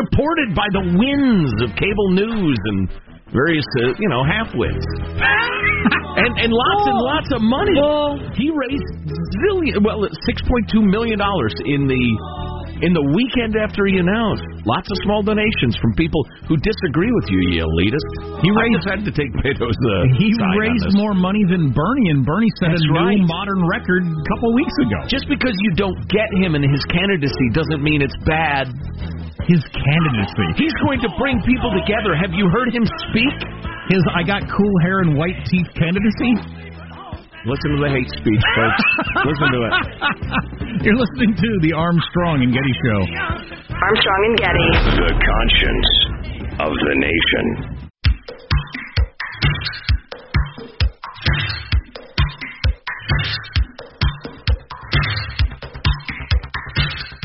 Supported 0.00 0.56
by 0.56 0.64
the 0.72 0.84
winds 0.96 1.52
of 1.60 1.68
cable 1.76 2.08
news 2.16 2.58
and 2.64 2.88
various, 3.32 3.66
uh, 3.82 3.92
you 3.98 4.08
know, 4.08 4.22
half-wits. 4.24 4.86
and 6.22 6.32
and 6.38 6.52
lots 6.52 6.84
and 6.86 6.98
lots 7.00 7.28
of 7.32 7.40
money. 7.42 7.74
He 8.36 8.52
raised 8.52 8.88
zillion, 9.08 9.80
well, 9.84 10.04
six 10.28 10.40
point 10.44 10.68
two 10.70 10.82
million 10.84 11.18
dollars 11.18 11.54
in 11.64 11.88
the 11.88 12.04
in 12.82 12.90
the 12.90 13.06
weekend 13.14 13.54
after 13.54 13.86
he 13.86 13.96
announced. 14.02 14.42
Lots 14.66 14.90
of 14.90 14.96
small 15.06 15.22
donations 15.22 15.78
from 15.78 15.94
people 15.94 16.18
who 16.50 16.58
disagree 16.58 17.10
with 17.14 17.26
you, 17.30 17.38
you 17.54 17.62
elitist. 17.62 18.42
He 18.42 18.50
raised 18.50 18.82
had 18.90 19.06
to 19.06 19.12
take 19.14 19.30
Beto's. 19.38 19.78
Uh, 19.78 20.10
He 20.18 20.34
raised 20.58 20.90
more 20.98 21.14
money 21.14 21.46
than 21.46 21.70
Bernie, 21.70 22.10
and 22.10 22.26
Bernie 22.26 22.50
set 22.58 22.74
That's 22.74 22.82
a 22.82 22.90
new 22.90 23.22
modern 23.26 23.62
record 23.70 24.02
a 24.02 24.24
couple 24.34 24.50
weeks 24.54 24.74
ago. 24.82 24.98
Just 25.06 25.30
because 25.30 25.54
you 25.62 25.78
don't 25.78 25.98
get 26.10 26.26
him 26.42 26.58
in 26.58 26.66
his 26.66 26.82
candidacy 26.90 27.46
doesn't 27.54 27.82
mean 27.86 28.02
it's 28.02 28.18
bad. 28.26 28.66
His 29.46 29.62
candidacy. 29.74 30.48
He's 30.56 30.76
going 30.86 31.00
to 31.02 31.10
bring 31.18 31.42
people 31.42 31.70
together. 31.74 32.14
Have 32.14 32.30
you 32.32 32.46
heard 32.48 32.70
him 32.70 32.86
speak? 33.10 33.34
His 33.90 34.02
I 34.14 34.22
got 34.22 34.46
cool 34.46 34.74
hair 34.82 35.00
and 35.00 35.18
white 35.18 35.34
teeth 35.50 35.66
candidacy. 35.74 36.32
Listen 37.44 37.74
to 37.74 37.78
the 37.82 37.90
hate 37.90 38.06
speech, 38.22 38.44
folks. 38.54 38.82
Listen 39.26 39.48
to 39.50 39.60
it. 39.66 39.72
You're 40.86 40.94
listening 40.94 41.34
to 41.34 41.50
the 41.66 41.72
Armstrong 41.74 42.46
and 42.46 42.54
Getty 42.54 42.74
Show. 42.86 43.00
Armstrong 43.74 44.20
and 44.30 44.36
Getty. 44.38 44.66
The 44.94 45.10
conscience 45.10 45.90
of 46.62 46.70
the 46.70 46.94
nation. 47.02 47.81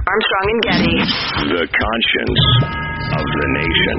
Armstrong 0.07 0.47
and 0.47 0.61
Getty. 0.63 0.95
The 1.51 1.67
conscience 1.67 2.43
of 3.11 3.25
the 3.27 3.47
nation. 3.59 3.97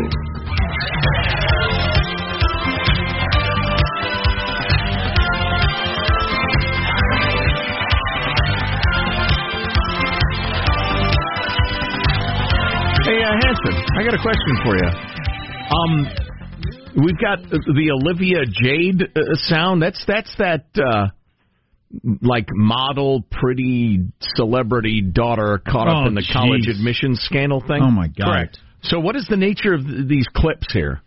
Hey, 13.04 13.22
uh, 13.22 13.32
Hanson, 13.42 13.76
I 13.96 14.02
got 14.04 14.14
a 14.14 14.22
question 14.22 14.54
for 14.64 14.76
you. 14.76 14.88
Um, 15.68 17.04
we've 17.04 17.18
got 17.20 17.38
the 17.50 17.90
Olivia 18.00 18.46
Jade 18.46 19.02
uh, 19.14 19.34
sound. 19.34 19.82
That's 19.82 20.02
that's 20.06 20.34
that 20.38 20.64
uh, 20.78 21.08
like 22.23 22.49
model, 22.50 23.25
pretty 23.30 24.00
celebrity 24.37 25.00
daughter 25.00 25.61
caught 25.66 25.88
Oh, 25.88 26.02
up 26.02 26.07
in 26.09 26.14
the 26.14 26.25
college 26.33 26.66
admissions 26.68 27.21
scandal 27.23 27.61
thing. 27.61 27.80
Oh, 27.83 27.90
my 27.90 28.09
God. 28.09 28.26
Correct. 28.26 28.59
So, 28.83 29.00
what 29.00 29.16
is 29.16 29.26
the 29.28 29.37
nature 29.37 29.75
of 29.75 29.85
th- 29.87 30.07
these 30.09 30.26
clips 30.35 30.73
here? 30.73 31.00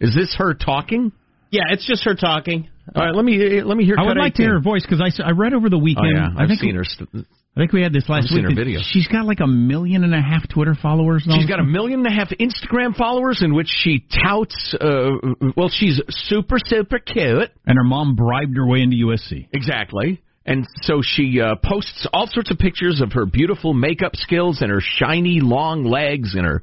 Is 0.00 0.14
this 0.14 0.34
her 0.38 0.54
talking? 0.54 1.12
Yeah, 1.50 1.62
it's 1.70 1.86
just 1.86 2.04
her 2.04 2.14
talking. 2.14 2.68
All 2.94 3.04
right, 3.04 3.14
let 3.14 3.24
me 3.24 3.62
let 3.62 3.76
me 3.76 3.84
hear. 3.84 3.96
I 3.98 4.02
would 4.02 4.16
cut 4.16 4.20
like 4.22 4.34
to 4.34 4.42
hear 4.42 4.52
her 4.54 4.60
voice 4.60 4.84
because 4.84 5.00
I, 5.00 5.10
I 5.22 5.30
read 5.30 5.54
over 5.54 5.68
the 5.68 5.76
Oh 5.76 5.80
weekend. 5.80 6.12
yeah, 6.16 6.28
I 6.36 6.42
I've 6.42 6.48
think 6.48 6.60
seen 6.60 6.74
her. 6.74 6.84
St- 6.84 7.08
I 7.14 7.18
think 7.60 7.72
we 7.72 7.82
had 7.82 7.92
this 7.92 8.08
last 8.08 8.32
week. 8.34 8.44
her 8.44 8.54
video. 8.54 8.80
She's 8.82 9.06
got 9.06 9.26
like 9.26 9.40
a 9.40 9.46
million 9.46 10.04
and 10.04 10.14
a 10.14 10.20
half 10.20 10.48
Twitter 10.48 10.74
followers. 10.80 11.24
now. 11.26 11.36
She's 11.36 11.46
got 11.46 11.60
a 11.60 11.64
million 11.64 12.04
and 12.04 12.08
a 12.08 12.10
half 12.10 12.30
Instagram 12.30 12.96
followers 12.96 13.42
in 13.42 13.54
which 13.54 13.68
she 13.68 14.04
touts. 14.24 14.74
Uh, 14.80 15.10
well, 15.56 15.68
she's 15.68 16.00
super 16.08 16.56
super 16.64 16.98
cute. 16.98 17.50
and 17.66 17.76
her 17.76 17.84
mom 17.84 18.16
bribed 18.16 18.56
her 18.56 18.66
way 18.66 18.80
into 18.80 18.96
USC. 19.06 19.48
Exactly. 19.52 20.22
And 20.46 20.66
so 20.82 21.00
she 21.02 21.40
uh, 21.40 21.56
posts 21.62 22.06
all 22.12 22.26
sorts 22.26 22.50
of 22.50 22.58
pictures 22.58 23.00
of 23.00 23.12
her 23.12 23.26
beautiful 23.26 23.74
makeup 23.74 24.16
skills 24.16 24.62
and 24.62 24.70
her 24.70 24.80
shiny 24.80 25.40
long 25.40 25.84
legs 25.84 26.34
and 26.34 26.44
her, 26.46 26.62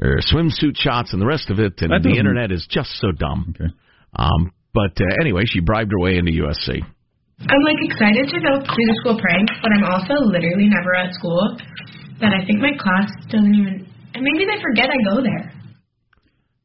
her 0.00 0.20
swimsuit 0.32 0.76
shots 0.76 1.12
and 1.12 1.20
the 1.20 1.26
rest 1.26 1.50
of 1.50 1.58
it. 1.58 1.74
And 1.80 1.90
That 1.90 2.02
the 2.02 2.16
internet 2.18 2.52
is 2.52 2.66
just 2.70 2.90
so 3.00 3.10
dumb. 3.10 3.54
Okay. 3.54 3.72
Um, 4.14 4.52
but 4.72 4.92
uh, 5.00 5.04
anyway, 5.20 5.42
she 5.44 5.60
bribed 5.60 5.90
her 5.92 5.98
way 5.98 6.16
into 6.16 6.32
USC. 6.32 6.82
I'm 7.44 7.62
like 7.68 7.80
excited 7.84 8.32
to 8.32 8.38
go 8.40 8.52
do 8.64 8.82
the 8.88 8.96
school 9.04 9.16
prank, 9.20 9.46
but 9.60 9.68
I'm 9.68 9.84
also 9.84 10.16
literally 10.24 10.72
never 10.72 10.96
at 10.96 11.12
school. 11.12 11.56
That 12.20 12.32
I 12.32 12.40
think 12.48 12.64
my 12.64 12.72
class 12.80 13.12
doesn't 13.28 13.52
even, 13.52 13.84
and 14.16 14.24
maybe 14.24 14.48
they 14.48 14.56
forget 14.56 14.88
I 14.88 14.96
go 15.04 15.20
there. 15.20 15.52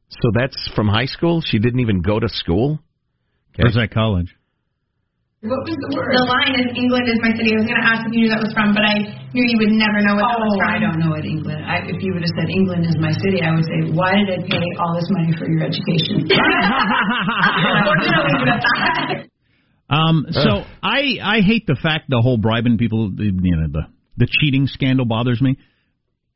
So 0.08 0.32
that's 0.32 0.56
from 0.74 0.88
high 0.88 1.04
school. 1.04 1.44
She 1.44 1.58
didn't 1.60 1.80
even 1.80 2.00
go 2.00 2.18
to 2.18 2.28
school. 2.28 2.80
Where's 3.56 3.76
that 3.76 3.92
college? 3.92 4.32
What 5.44 5.60
was 5.68 5.76
the 5.76 5.90
word? 5.92 6.14
The 6.16 6.24
line 6.24 6.54
is 6.56 6.72
England 6.72 7.04
is 7.10 7.18
my 7.20 7.34
city. 7.36 7.52
I 7.52 7.58
was 7.60 7.66
going 7.68 7.82
to 7.82 7.88
ask 7.92 8.00
if 8.08 8.14
you 8.14 8.24
knew 8.24 8.30
that 8.32 8.40
was 8.40 8.54
from, 8.56 8.72
but 8.72 8.86
I 8.86 9.02
knew 9.36 9.44
you 9.44 9.58
would 9.60 9.74
never 9.76 10.00
know 10.00 10.14
what 10.16 10.24
that 10.24 10.40
was 10.40 10.54
Oh, 10.54 10.60
from. 10.62 10.70
I 10.72 10.78
don't 10.80 10.98
know 11.02 11.12
what 11.12 11.26
England. 11.26 11.60
I, 11.68 11.82
if 11.84 11.98
you 12.00 12.14
would 12.16 12.24
have 12.24 12.32
said 12.38 12.48
England 12.48 12.86
is 12.88 12.96
my 12.96 13.12
city, 13.20 13.42
I 13.44 13.50
would 13.52 13.66
say, 13.66 13.92
why 13.92 14.14
did 14.24 14.38
I 14.38 14.40
pay 14.48 14.64
all 14.80 14.94
this 14.96 15.10
money 15.12 15.34
for 15.36 15.50
your 15.50 15.66
education? 15.68 16.24
Unfortunately, 17.76 18.34
but 18.40 18.48
that. 18.56 19.31
Um, 19.90 20.26
so 20.30 20.64
I 20.82 21.18
I 21.22 21.40
hate 21.40 21.66
the 21.66 21.76
fact 21.82 22.06
the 22.08 22.20
whole 22.22 22.38
bribing 22.38 22.78
people, 22.78 23.10
the- 23.10 23.24
you 23.24 23.56
know, 23.56 23.68
the 23.68 23.82
the 24.16 24.26
cheating 24.40 24.66
scandal 24.66 25.04
bothers 25.06 25.40
me. 25.40 25.56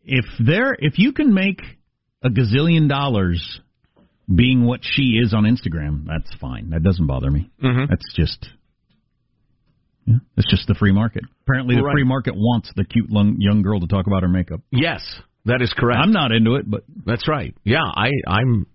If 0.04 0.24
there, 0.38 0.76
if 0.78 0.98
you 0.98 1.12
can 1.12 1.34
make 1.34 1.60
a 2.22 2.28
gazillion 2.28 2.88
dollars 2.88 3.60
being 4.32 4.64
what 4.64 4.80
she 4.82 5.18
is 5.22 5.34
on 5.34 5.44
Instagram, 5.44 6.04
that's 6.06 6.32
fine. 6.40 6.70
That 6.70 6.82
doesn't 6.82 7.06
bother 7.06 7.30
me. 7.30 7.50
Mhm. 7.62 7.88
That's 7.88 8.14
just, 8.14 8.48
yeah, 10.06 10.16
it's 10.36 10.48
just 10.50 10.66
the 10.68 10.74
free 10.74 10.92
market. 10.92 11.24
Apparently, 11.42 11.74
the 11.76 11.82
Right. 11.82 11.92
free 11.92 12.04
market 12.04 12.34
wants 12.36 12.72
the 12.76 12.84
cute 12.84 13.08
young 13.10 13.62
girl 13.62 13.80
to 13.80 13.86
talk 13.86 14.06
about 14.06 14.22
her 14.22 14.28
makeup. 14.28 14.60
Yes, 14.70 15.02
that 15.44 15.60
is 15.62 15.72
correct. 15.72 16.00
I'm 16.00 16.12
not 16.12 16.32
into 16.32 16.54
it, 16.56 16.68
but 16.70 16.84
That's 17.04 17.26
right. 17.28 17.54
Yeah, 17.64 17.82
I, 17.84 18.10
I'm 18.26 18.66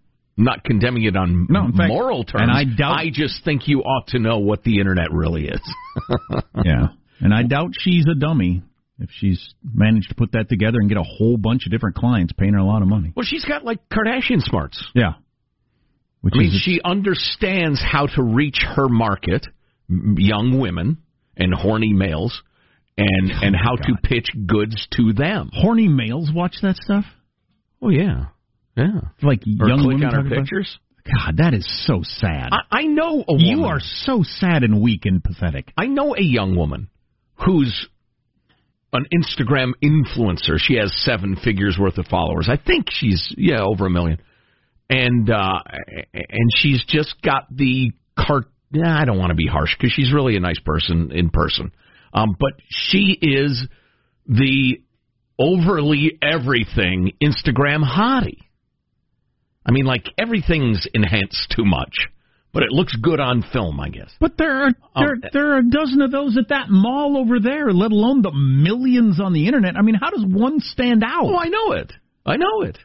not 0.43 0.63
condemning 0.63 1.03
it 1.03 1.15
on 1.15 1.48
No, 1.50 1.67
moral 1.74 2.24
terms. 2.24 2.41
and 2.43 2.51
I 2.51 2.63
doubt- 2.63 3.00
I 3.00 3.10
just 3.12 3.43
think 3.45 3.67
you 3.67 3.79
ought 3.81 4.07
to 4.07 4.19
know 4.19 4.39
what 4.39 4.63
the 4.63 4.79
internet 4.79 5.12
really 5.12 5.48
is. 5.48 5.62
yeah. 6.65 6.88
And 7.19 7.33
I 7.33 7.43
doubt 7.43 7.71
she's 7.79 8.05
a 8.12 8.15
dummy 8.15 8.63
if 9.00 9.10
she's 9.13 9.53
managed 9.63 10.10
to 10.10 10.15
put 10.15 10.31
that 10.33 10.50
together 10.50 10.77
and 10.79 10.89
get 10.89 10.98
a 10.98 11.03
whole 11.03 11.38
bunch 11.38 11.65
of 11.65 11.71
different 11.71 11.95
clients 11.95 12.33
paying 12.33 12.53
her 12.53 12.60
a 12.60 12.65
lot 12.65 12.81
of 12.81 12.88
money. 12.88 13.13
Well, 13.15 13.25
she's 13.25 13.45
got 13.45 13.63
like 13.65 13.79
Kardashian 13.89 14.41
smarts. 14.41 14.83
Yeah. 14.95 15.13
Which 16.21 16.33
I 16.36 16.39
mean, 16.39 16.60
she 16.63 16.79
understands 16.83 17.81
how 17.83 18.05
to 18.05 18.21
reach 18.21 18.60
her 18.75 18.88
market, 18.88 19.48
young 19.89 20.60
women 20.60 20.98
and 21.36 21.51
horny 21.53 21.93
males, 21.93 22.41
and 22.98 23.31
oh, 23.31 23.39
and 23.41 23.55
how 23.55 23.75
to 23.75 23.93
pitch 24.03 24.27
goods 24.45 24.88
to 24.98 25.13
them. 25.13 25.50
horny 25.51 25.88
males 25.88 26.29
watch 26.31 26.57
that 26.62 26.75
stuff. 26.75 27.05
Oh 27.81 27.89
yeah, 27.89 28.25
yeah. 28.75 29.01
Like 29.22 29.42
Or 29.60 29.68
young 29.68 29.80
click 29.80 29.98
women 29.98 30.08
on 30.08 30.25
her 30.25 30.36
pictures. 30.36 30.80
God, 31.06 31.38
that 31.38 31.54
is 31.54 31.66
so 31.88 32.01
sad. 32.04 32.50
I, 32.51 32.80
I 32.80 32.84
know 32.84 33.24
a 33.28 33.34
woman. 33.34 33.46
you 33.46 33.66
are 33.66 33.80
so 33.80 34.24
sad 34.24 34.63
and 34.63 34.82
weak 34.82 35.06
and 35.06 35.24
pathetic. 35.24 35.72
I 35.75 35.88
know 35.88 36.16
a 36.16 36.22
young 36.22 36.56
woman 36.56 36.90
who's 37.44 37.88
an 38.94 39.06
Instagram 39.13 39.72
influencer. 39.84 40.58
She 40.58 40.75
has 40.75 40.94
seven 41.04 41.38
figures 41.44 41.78
worth 41.80 41.98
of 41.98 42.06
followers. 42.08 42.50
I 42.51 42.58
think 42.58 42.88
she's 42.90 43.34
yeah 43.38 43.62
over 43.62 43.86
a 43.88 43.90
million, 43.90 44.20
and 44.90 45.30
uh, 45.30 45.60
and 46.13 46.50
she's 46.58 46.84
just 46.86 47.16
got 47.22 47.46
the 47.56 47.92
cart. 48.18 48.46
I 48.74 49.06
don't 49.06 49.18
want 49.18 49.32
to 49.32 49.36
be 49.36 49.48
harsh 49.48 49.75
because 49.78 49.92
she's 49.94 50.13
really 50.13 50.36
a 50.36 50.40
nice 50.40 50.60
person 50.63 51.12
in 51.12 51.30
person, 51.30 51.72
um, 52.13 52.36
but 52.40 52.51
she 52.70 53.18
is 53.22 53.66
the 54.28 54.82
overly 55.40 56.18
everything 56.22 57.13
Instagram 57.22 57.84
hottie. 57.84 58.38
I 59.65 59.72
mean, 59.72 59.86
like 59.86 60.08
everything's 60.18 60.88
enhanced 60.94 61.53
too 61.56 61.65
much, 61.65 61.94
but 62.53 62.63
it 62.63 62.72
looks 62.72 62.96
good 62.96 63.20
on 63.20 63.44
film, 63.53 63.80
I 63.80 63.89
guess. 63.89 64.12
But 64.20 64.38
there 64.38 64.63
are 64.65 64.72
Oh, 64.96 65.00
there, 65.00 65.15
there 65.32 65.53
are 65.53 65.60
a 65.60 65.70
dozen 65.70 66.01
of 66.01 66.12
those 66.12 66.38
at 66.38 66.50
that 66.50 66.70
mall 66.70 67.18
over 67.18 67.39
there, 67.39 67.72
let 67.72 67.91
alone 67.91 68.22
the 68.22 68.32
millions 68.32 69.20
on 69.20 69.34
the 69.34 69.46
internet. 69.48 69.75
I 69.77 69.82
mean, 69.82 69.96
how 69.96 70.10
does 70.10 70.25
one 70.25 70.60
stand 70.60 71.03
out? 71.03 71.25
Oh, 71.25 71.38
I 71.38 71.48
know 71.48 71.72
it. 71.74 71.94
I 72.25 72.38
know 72.38 72.62
it. 72.63 72.77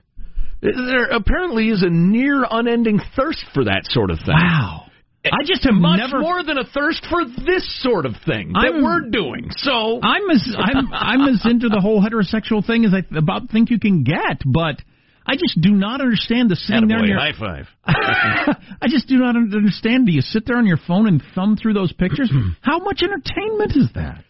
There 0.62 1.06
apparently 1.10 1.68
is 1.68 1.82
a 1.82 1.90
near 1.90 2.44
unending 2.50 3.00
thirst 3.14 3.44
for 3.54 3.64
that 3.64 3.82
sort 3.84 4.10
of 4.10 4.18
thing. 4.18 4.34
Wow. 4.34 4.84
Eh, 5.24 5.30
I 5.32 5.44
just 5.44 5.64
have 5.64 5.74
Much 5.74 5.98
never 5.98 6.20
more 6.20 6.42
than 6.42 6.56
a 6.58 6.64
thirst 6.64 7.04
for 7.10 7.24
this 7.24 7.64
sort 7.82 8.06
of 8.06 8.14
thing 8.24 8.52
that 8.52 8.72
I'm- 8.72 8.82
we're 8.82 9.10
doing. 9.10 9.50
So 9.56 10.00
I'm 10.02 10.30
as 10.30 10.56
I'm 10.56 10.92
I'm 10.92 11.20
as 11.28 11.44
into 11.44 11.68
the 11.68 11.80
whole 11.80 12.00
heterosexual 12.02 12.64
thing 12.64 12.84
as 12.84 12.94
I 12.94 13.02
about 13.16 13.50
think 13.50 13.70
you 13.70 13.78
can 13.78 14.02
get, 14.02 14.42
but 14.46 14.80
I 15.28 15.34
just 15.34 15.60
do 15.60 15.72
not 15.72 16.00
understand 16.00 16.50
the 16.50 16.56
sitting 16.56 16.86
there. 16.88 16.98
in 16.98 17.06
your- 17.08 17.18
high 17.18 17.32
five. 17.38 17.66
I 17.86 18.86
just 18.88 19.08
do 19.08 19.16
not 19.18 19.34
understand. 19.36 20.06
Do 20.06 20.12
you 20.12 20.20
sit 20.20 20.44
there 20.46 20.56
on 20.56 20.66
your 20.66 20.78
phone 20.86 21.08
and 21.08 21.20
thumb 21.34 21.56
through 21.56 21.74
those 21.74 21.92
pictures? 21.92 22.30
How 22.62 22.78
much 22.78 23.02
entertainment 23.02 23.72
is 23.74 23.88
that? 23.94 24.22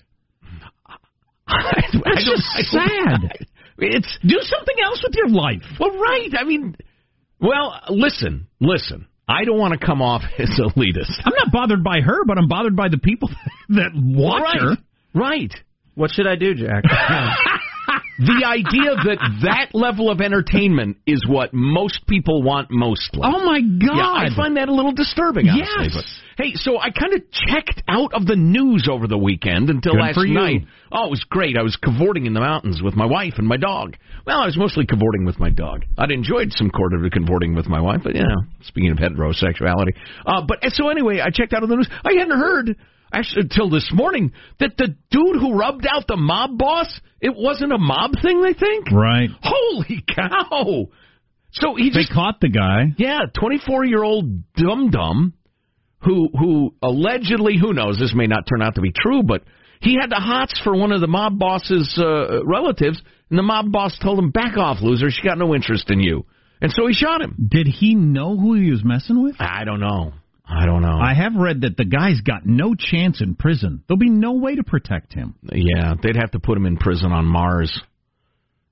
I 1.48 1.82
It's 1.92 2.28
just 2.28 2.74
I 2.74 2.78
don't- 3.10 3.30
sad. 3.30 3.46
It's 3.78 4.18
Do 4.26 4.38
something 4.40 4.76
else 4.82 5.04
with 5.06 5.14
your 5.14 5.28
life. 5.28 5.60
well, 5.78 5.90
right. 5.98 6.30
I 6.38 6.44
mean, 6.44 6.74
well, 7.38 7.78
listen, 7.90 8.46
listen. 8.58 9.06
I 9.28 9.44
don't 9.44 9.58
want 9.58 9.78
to 9.78 9.86
come 9.86 10.00
off 10.00 10.22
as 10.38 10.48
elitist. 10.58 11.12
I'm 11.22 11.34
not 11.36 11.52
bothered 11.52 11.84
by 11.84 12.00
her, 12.00 12.24
but 12.24 12.38
I'm 12.38 12.48
bothered 12.48 12.74
by 12.74 12.88
the 12.88 12.96
people 12.96 13.28
that 13.68 13.90
watch 13.94 14.42
right. 14.44 14.60
her. 14.62 14.76
Right. 15.12 15.52
What 15.94 16.10
should 16.12 16.26
I 16.26 16.36
do, 16.36 16.54
Jack? 16.54 16.84
The 18.18 18.44
idea 18.46 18.94
that 18.96 19.18
that 19.42 19.74
level 19.74 20.10
of 20.10 20.20
entertainment 20.20 20.96
is 21.06 21.24
what 21.28 21.52
most 21.52 22.06
people 22.06 22.42
want 22.42 22.70
mostly. 22.70 23.20
Oh 23.22 23.44
my 23.44 23.60
God! 23.60 23.96
Yeah, 23.96 24.12
I 24.12 24.28
find 24.34 24.56
that 24.56 24.68
a 24.68 24.74
little 24.74 24.92
disturbing, 24.92 25.48
honestly. 25.48 25.84
Yes. 25.84 25.94
But, 25.94 26.44
hey, 26.44 26.52
so 26.54 26.78
I 26.78 26.90
kind 26.90 27.14
of 27.14 27.22
checked 27.30 27.82
out 27.88 28.14
of 28.14 28.26
the 28.26 28.36
news 28.36 28.88
over 28.90 29.06
the 29.06 29.18
weekend 29.18 29.70
until 29.70 29.92
Good 29.92 30.00
last 30.00 30.18
night. 30.18 30.62
Oh, 30.90 31.06
it 31.06 31.10
was 31.10 31.24
great. 31.28 31.56
I 31.56 31.62
was 31.62 31.76
cavorting 31.76 32.26
in 32.26 32.32
the 32.32 32.40
mountains 32.40 32.80
with 32.82 32.94
my 32.94 33.06
wife 33.06 33.34
and 33.38 33.46
my 33.46 33.56
dog. 33.56 33.96
Well, 34.26 34.40
I 34.40 34.46
was 34.46 34.56
mostly 34.56 34.86
cavorting 34.86 35.24
with 35.24 35.38
my 35.38 35.50
dog. 35.50 35.84
I'd 35.98 36.10
enjoyed 36.10 36.52
some 36.52 36.70
sort 36.76 36.94
of 36.94 37.00
cavorting 37.12 37.54
with 37.54 37.66
my 37.66 37.80
wife, 37.80 38.00
but 38.02 38.14
you 38.14 38.22
know, 38.22 38.42
speaking 38.62 38.90
of 38.90 38.98
heterosexuality. 38.98 39.94
Uh, 40.24 40.42
but 40.46 40.58
so 40.72 40.88
anyway, 40.88 41.20
I 41.20 41.30
checked 41.30 41.52
out 41.52 41.62
of 41.62 41.68
the 41.68 41.76
news. 41.76 41.88
I 42.04 42.12
hadn't 42.18 42.38
heard 42.38 42.76
actually 43.18 43.42
until 43.42 43.70
this 43.70 43.88
morning 43.92 44.32
that 44.60 44.76
the 44.76 44.96
dude 45.10 45.36
who 45.40 45.54
rubbed 45.58 45.86
out 45.86 46.06
the 46.06 46.16
mob 46.16 46.58
boss, 46.58 47.00
it 47.20 47.34
wasn't 47.36 47.72
a 47.72 47.78
mob 47.78 48.12
thing. 48.22 48.42
They 48.42 48.52
think. 48.52 48.90
Right. 48.90 49.30
Holy 49.42 50.04
cow! 50.14 50.88
So 51.52 51.74
he 51.74 51.90
They 51.90 52.00
just 52.00 52.12
caught 52.12 52.40
the 52.40 52.48
guy. 52.48 52.94
yeah, 52.98 53.20
24 53.38 53.84
year 53.86 54.02
old 54.02 54.52
dum 54.54 54.90
dum 54.90 55.32
who 56.00 56.28
who 56.38 56.74
allegedly 56.82 57.56
who 57.60 57.72
knows 57.72 57.98
this 57.98 58.14
may 58.14 58.26
not 58.26 58.46
turn 58.46 58.62
out 58.62 58.74
to 58.74 58.80
be 58.80 58.92
true, 58.94 59.22
but 59.22 59.42
he 59.80 59.96
had 60.00 60.10
the 60.10 60.16
hots 60.16 60.60
for 60.62 60.76
one 60.76 60.92
of 60.92 61.00
the 61.00 61.06
mob 61.06 61.38
boss's 61.38 61.98
uh, 62.00 62.44
relatives, 62.44 63.00
and 63.30 63.38
the 63.38 63.42
mob 63.42 63.72
boss 63.72 63.98
told 63.98 64.18
him, 64.18 64.30
"Back 64.30 64.56
off, 64.56 64.78
loser. 64.82 65.10
She 65.10 65.22
got 65.22 65.38
no 65.38 65.54
interest 65.54 65.90
in 65.90 66.00
you." 66.00 66.26
And 66.60 66.72
so 66.72 66.86
he 66.86 66.94
shot 66.94 67.20
him. 67.20 67.48
Did 67.50 67.66
he 67.66 67.94
know 67.94 68.36
who 68.36 68.54
he 68.54 68.70
was 68.70 68.82
messing 68.84 69.22
with? 69.22 69.36
I 69.38 69.64
don't 69.64 69.80
know. 69.80 70.12
I 70.48 70.64
don't 70.64 70.82
know. 70.82 70.98
I 70.98 71.14
have 71.14 71.34
read 71.34 71.62
that 71.62 71.76
the 71.76 71.84
guy's 71.84 72.20
got 72.20 72.46
no 72.46 72.74
chance 72.74 73.20
in 73.20 73.34
prison. 73.34 73.82
There'll 73.86 73.98
be 73.98 74.10
no 74.10 74.34
way 74.34 74.54
to 74.54 74.62
protect 74.62 75.12
him. 75.12 75.34
Yeah, 75.52 75.94
they'd 76.00 76.16
have 76.16 76.30
to 76.32 76.38
put 76.38 76.56
him 76.56 76.66
in 76.66 76.76
prison 76.76 77.10
on 77.10 77.24
Mars. 77.24 77.80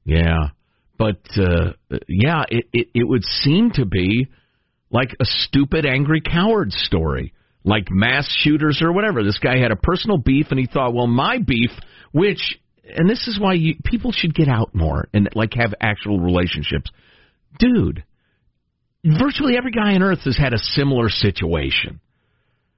Yeah, 0.04 0.50
but 0.98 1.20
uh, 1.36 1.72
yeah, 2.08 2.44
it, 2.48 2.66
it 2.72 2.88
it 2.94 3.04
would 3.04 3.24
seem 3.24 3.70
to 3.72 3.86
be 3.86 4.28
like 4.90 5.16
a 5.20 5.24
stupid 5.24 5.84
angry 5.84 6.20
coward 6.20 6.70
story, 6.70 7.32
like 7.64 7.88
mass 7.90 8.28
shooters 8.42 8.80
or 8.80 8.92
whatever. 8.92 9.24
This 9.24 9.38
guy 9.38 9.58
had 9.58 9.72
a 9.72 9.76
personal 9.76 10.18
beef, 10.18 10.46
and 10.50 10.60
he 10.60 10.66
thought, 10.66 10.94
well, 10.94 11.08
my 11.08 11.38
beef, 11.38 11.70
which, 12.12 12.56
and 12.84 13.10
this 13.10 13.26
is 13.26 13.40
why 13.40 13.54
you, 13.54 13.74
people 13.84 14.12
should 14.12 14.34
get 14.34 14.48
out 14.48 14.74
more 14.74 15.08
and 15.12 15.28
like 15.34 15.54
have 15.54 15.74
actual 15.80 16.20
relationships, 16.20 16.90
dude. 17.58 18.04
Virtually 19.04 19.56
every 19.56 19.70
guy 19.70 19.94
on 19.94 20.02
earth 20.02 20.20
has 20.24 20.36
had 20.36 20.54
a 20.54 20.58
similar 20.58 21.08
situation. 21.10 22.00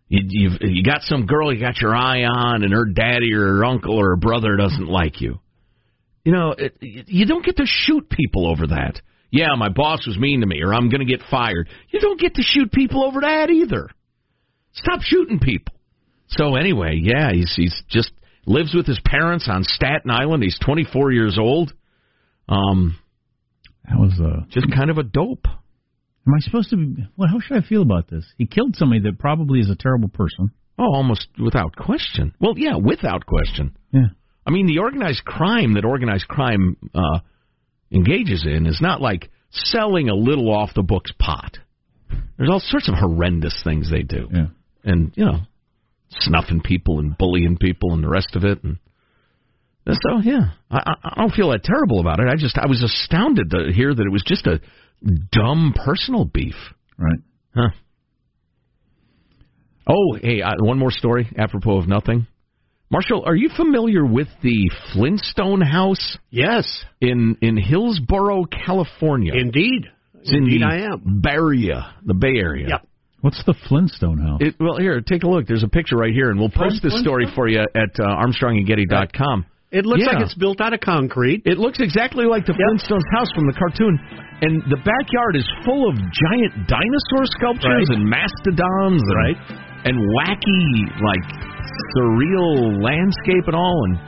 You, 0.09 0.23
you've 0.29 0.59
you 0.61 0.83
got 0.85 1.03
some 1.03 1.27
girl 1.27 1.53
you 1.53 1.61
got 1.61 1.81
your 1.81 1.95
eye 1.95 2.25
on, 2.25 2.63
and 2.63 2.73
her 2.73 2.85
daddy 2.85 3.33
or 3.33 3.57
her 3.57 3.65
uncle 3.65 3.97
or 3.97 4.11
her 4.11 4.17
brother 4.17 4.57
doesn't 4.57 4.89
like 4.89 5.21
you. 5.21 5.41
You 6.25 6.33
know, 6.33 6.55
it, 6.57 6.77
you 6.81 7.27
don't 7.27 7.45
get 7.45 7.57
to 7.59 7.65
shoot 7.67 8.09
people 8.09 8.49
over 8.49 8.69
that. 8.69 9.01
Yeah, 9.31 9.55
my 9.57 9.69
boss 9.69 10.07
was 10.07 10.19
mean 10.19 10.41
to 10.41 10.47
me, 10.47 10.63
or 10.63 10.73
I'm 10.75 10.89
going 10.89 11.07
to 11.07 11.07
get 11.07 11.21
fired. 11.31 11.69
You 11.91 12.01
don't 12.01 12.21
get 12.21 12.35
to 12.35 12.43
shoot 12.43 12.73
people 12.73 13.05
over 13.05 13.21
that 13.21 13.51
either. 13.51 13.89
Stop 14.73 15.03
shooting 15.03 15.39
people. 15.39 15.75
So 16.29 16.57
anyway, 16.57 16.99
yeah, 17.03 17.31
he's 17.33 17.53
he's 17.55 17.83
just 17.89 18.11
lives 18.47 18.75
with 18.75 18.87
his 18.87 19.01
parents 19.05 19.49
on 19.49 19.63
Staten 19.65 20.11
Island. 20.11 20.43
He's 20.43 20.59
24 20.65 21.13
years 21.13 21.39
old. 21.39 21.73
Um, 22.49 22.97
That 23.89 23.99
was 23.99 24.21
uh 24.21 24.45
just 24.51 24.67
kind 24.75 24.91
of 24.91 24.99
a 24.99 25.03
dope. 25.05 25.47
Am 26.27 26.35
I 26.35 26.41
supposed 26.41 26.71
to 26.71 26.77
be 26.77 27.07
well, 27.17 27.29
how 27.29 27.39
should 27.41 27.57
I 27.63 27.67
feel 27.67 27.83
about 27.83 28.09
this? 28.09 28.25
He 28.37 28.47
killed 28.47 28.75
somebody 28.77 29.01
that 29.03 29.19
probably 29.19 29.61
is 29.61 29.71
a 29.71 29.77
terrible 29.77 30.09
person. 30.09 30.51
Oh, 30.79 30.93
almost 30.93 31.29
without 31.43 31.77
question. 31.77 32.35
Well, 32.41 32.55
yeah, 32.57 32.77
without 32.77 33.25
question. 33.27 33.77
Yeah. 33.93 34.09
I 34.47 34.51
mean, 34.51 34.67
the 34.67 34.79
organized 34.79 35.25
crime 35.25 35.75
that 35.75 35.85
organized 35.85 36.29
crime 36.29 36.77
uh, 36.95 37.21
engages 37.91 38.45
in 38.47 38.67
is 38.67 38.79
not 38.81 39.01
like 39.01 39.31
selling 39.51 40.09
a 40.09 40.15
little 40.15 40.53
off 40.53 40.71
the 40.75 40.83
books 40.83 41.13
pot. 41.19 41.59
There's 42.37 42.51
all 42.51 42.61
sorts 42.61 42.89
of 42.89 42.95
horrendous 42.97 43.59
things 43.65 43.91
they 43.91 44.03
do, 44.03 44.29
Yeah. 44.33 44.47
and 44.85 45.13
you 45.17 45.25
know, 45.25 45.39
snuffing 46.11 46.61
people 46.61 46.99
and 46.99 47.17
bullying 47.17 47.57
people 47.57 47.93
and 47.93 48.05
the 48.05 48.09
rest 48.09 48.37
of 48.37 48.45
it. 48.45 48.63
And 48.63 48.79
so, 49.87 50.19
yeah, 50.23 50.51
I, 50.71 50.79
I 50.79 50.95
I 51.05 51.21
don't 51.21 51.33
feel 51.33 51.51
that 51.51 51.63
terrible 51.65 52.01
about 52.01 52.19
it. 52.21 52.27
I 52.29 52.37
just 52.37 52.59
I 52.59 52.67
was 52.67 52.83
astounded 52.83 53.51
to 53.51 53.73
hear 53.73 53.95
that 53.95 54.03
it 54.07 54.13
was 54.13 54.23
just 54.27 54.47
a 54.47 54.61
dumb 55.03 55.75
personal 55.85 56.25
beef. 56.25 56.55
Right. 56.99 57.19
Huh. 57.55 57.69
Oh, 59.89 60.19
hey, 60.21 60.43
uh, 60.43 60.53
one 60.59 60.79
more 60.79 60.91
story 60.91 61.29
apropos 61.39 61.79
of 61.79 61.89
nothing. 61.89 62.27
Marshall, 62.91 63.25
are 63.27 63.35
you 63.35 63.51
familiar 63.57 64.05
with 64.05 64.29
the 64.43 64.71
Flintstone 64.93 65.61
House 65.61 66.19
Yes, 66.31 66.85
in 67.01 67.37
in 67.41 67.57
Hillsborough, 67.57 68.45
California? 68.45 69.33
indeed. 69.35 69.87
It's 70.15 70.31
in 70.31 70.45
Indeed, 70.45 70.63
the 70.63 70.67
I 70.67 70.77
am. 70.93 71.21
Bay 71.23 71.31
Area, 71.31 71.95
the 72.05 72.15
Bay 72.15 72.37
Area. 72.37 72.67
Yep. 72.69 72.87
What's 73.21 73.43
the 73.45 73.55
Flintstone 73.69 74.19
house? 74.19 74.41
It, 74.41 74.55
well, 74.61 74.77
here, 74.77 75.01
take 75.01 75.23
a 75.25 75.29
look. 75.29 75.47
There's 75.47 75.63
a 75.65 75.69
picture 75.69 75.97
right 75.97 76.13
here, 76.13 76.31
and 76.31 76.39
we'll 76.39 76.51
post 76.51 76.83
this 76.83 77.01
story 77.01 77.27
for 77.35 77.49
you 77.49 77.61
at 77.61 77.99
uh, 77.99 78.05
ArmstrongandGetty.com. 78.25 79.47
It 79.73 79.85
looks 79.85 80.03
Yeah. 80.07 80.15
like 80.15 80.23
it's 80.23 80.35
built 80.35 80.61
out 80.61 80.73
of 80.73 80.81
concrete. 80.81 81.43
It 81.45 81.59
looks 81.59 81.81
exactly 81.81 82.25
like 82.25 82.47
the 82.47 82.55
Flintstones 82.55 83.05
house 83.13 83.31
from 83.35 83.47
the 83.47 83.53
cartoon, 83.53 83.99
and 84.43 84.63
the 84.71 84.77
backyard 84.79 85.35
is 85.37 85.47
full 85.65 85.89
of 85.89 85.95
giant 85.97 86.69
dinosaur 86.69 87.27
sculptures 87.39 87.89
Right. 87.91 87.99
and 87.99 88.09
mastodons, 88.09 89.03
and, 89.03 89.17
Right. 89.19 89.39
And 89.87 89.97
wacky, 89.99 91.01
like 91.03 91.25
surreal 91.97 92.81
landscape 92.83 93.47
and 93.47 93.55
all, 93.57 93.85
and 93.91 93.99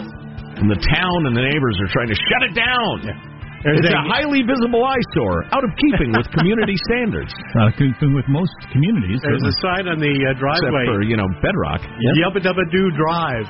and 0.59 0.69
the 0.69 0.81
town 0.91 1.27
and 1.27 1.37
the 1.37 1.43
neighbors 1.43 1.79
are 1.81 1.87
trying 1.87 2.09
to 2.09 2.17
shut 2.17 2.43
it 2.51 2.55
down. 2.55 3.38
There's 3.65 3.83
it's 3.83 3.91
a- 3.91 3.99
a 3.99 4.07
highly 4.07 4.43
visible 4.47 4.83
eyesore, 4.87 5.45
out 5.51 5.65
of 5.67 5.71
keeping 5.79 6.15
with 6.15 6.27
community 6.37 6.77
standards. 6.91 7.33
Uh, 7.59 7.71
keeping 7.75 8.15
with 8.15 8.27
most 8.31 8.55
communities. 8.71 9.19
There's 9.23 9.43
a 9.43 9.55
sign 9.65 9.89
on 9.91 9.99
the 9.99 10.11
uh, 10.11 10.31
Except 10.37 10.39
driveway. 10.39 10.85
for, 10.87 11.03
you 11.03 11.17
know, 11.19 11.27
Bedrock. 11.43 11.83
Yubba 12.23 12.39
Dubba 12.43 12.65
Doo 12.71 12.89
Drive. 12.95 13.49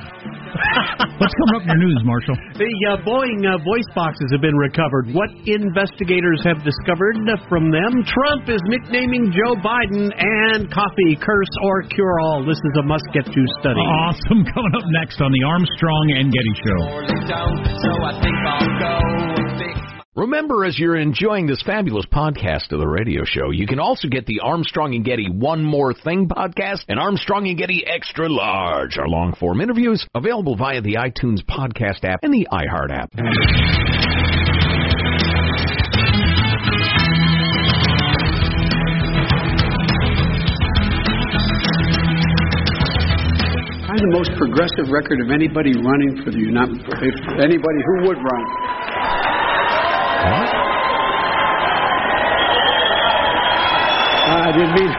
What's 1.21 1.35
coming 1.37 1.55
up 1.55 1.63
in 1.63 1.69
your 1.77 1.81
news, 1.85 2.01
Marshall? 2.05 2.33
The 2.57 2.73
uh, 2.89 2.97
Boeing 3.05 3.45
uh, 3.45 3.61
voice 3.61 3.85
boxes 3.93 4.29
have 4.33 4.41
been 4.41 4.57
recovered. 4.57 5.13
What 5.13 5.29
investigators 5.45 6.41
have 6.45 6.63
discovered 6.65 7.21
from 7.47 7.69
them? 7.69 8.01
Trump 8.05 8.49
is 8.49 8.61
nicknaming 8.65 9.29
Joe 9.29 9.53
Biden 9.61 10.09
and 10.15 10.71
coffee, 10.73 11.13
curse 11.21 11.53
or 11.61 11.83
cure 11.93 12.17
all. 12.25 12.41
This 12.45 12.57
is 12.57 12.73
a 12.81 12.83
must 12.83 13.05
get 13.13 13.25
to 13.25 13.41
study. 13.61 13.79
Awesome. 13.79 14.41
Coming 14.53 14.73
up 14.73 14.85
next 15.01 15.21
on 15.21 15.31
the 15.31 15.43
Armstrong 15.45 16.05
and 16.17 16.33
Getty 16.33 16.55
Show. 16.65 16.79
Remember, 20.19 20.65
as 20.65 20.77
you're 20.77 20.97
enjoying 20.97 21.47
this 21.47 21.63
fabulous 21.65 22.05
podcast 22.11 22.73
of 22.73 22.79
the 22.79 22.87
radio 22.87 23.23
show, 23.23 23.51
you 23.51 23.65
can 23.65 23.79
also 23.79 24.09
get 24.09 24.25
the 24.25 24.41
Armstrong 24.43 24.93
and 24.93 25.05
Getty 25.05 25.29
One 25.29 25.63
More 25.63 25.93
Thing 25.93 26.27
podcast 26.27 26.83
and 26.89 26.99
Armstrong 26.99 27.47
and 27.47 27.57
Getty 27.57 27.85
Extra 27.87 28.27
Large, 28.27 28.97
our 28.97 29.07
long 29.07 29.33
form 29.39 29.61
interviews, 29.61 30.05
available 30.13 30.57
via 30.57 30.81
the 30.81 30.95
iTunes 30.95 31.39
podcast 31.45 32.03
app 32.03 32.19
and 32.23 32.33
the 32.33 32.45
iHeart 32.51 32.91
app. 32.91 33.09
I 43.87 43.91
have 43.93 44.03
the 44.03 44.11
most 44.11 44.31
progressive 44.35 44.91
record 44.91 45.21
of 45.21 45.31
anybody 45.31 45.71
running 45.79 46.21
for 46.25 46.31
the 46.31 46.39
United 46.39 46.83
anybody 47.39 47.79
who 47.87 48.07
would 48.09 48.17
run. 48.17 49.28
I 54.29 54.51
didn't 54.53 54.73
mean. 54.73 54.93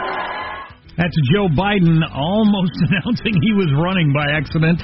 That's 0.99 1.17
Joe 1.33 1.49
Biden 1.57 2.03
almost 2.13 2.77
announcing 2.87 3.35
he 3.41 3.53
was 3.57 3.71
running 3.79 4.13
by 4.13 4.31
accident 4.31 4.83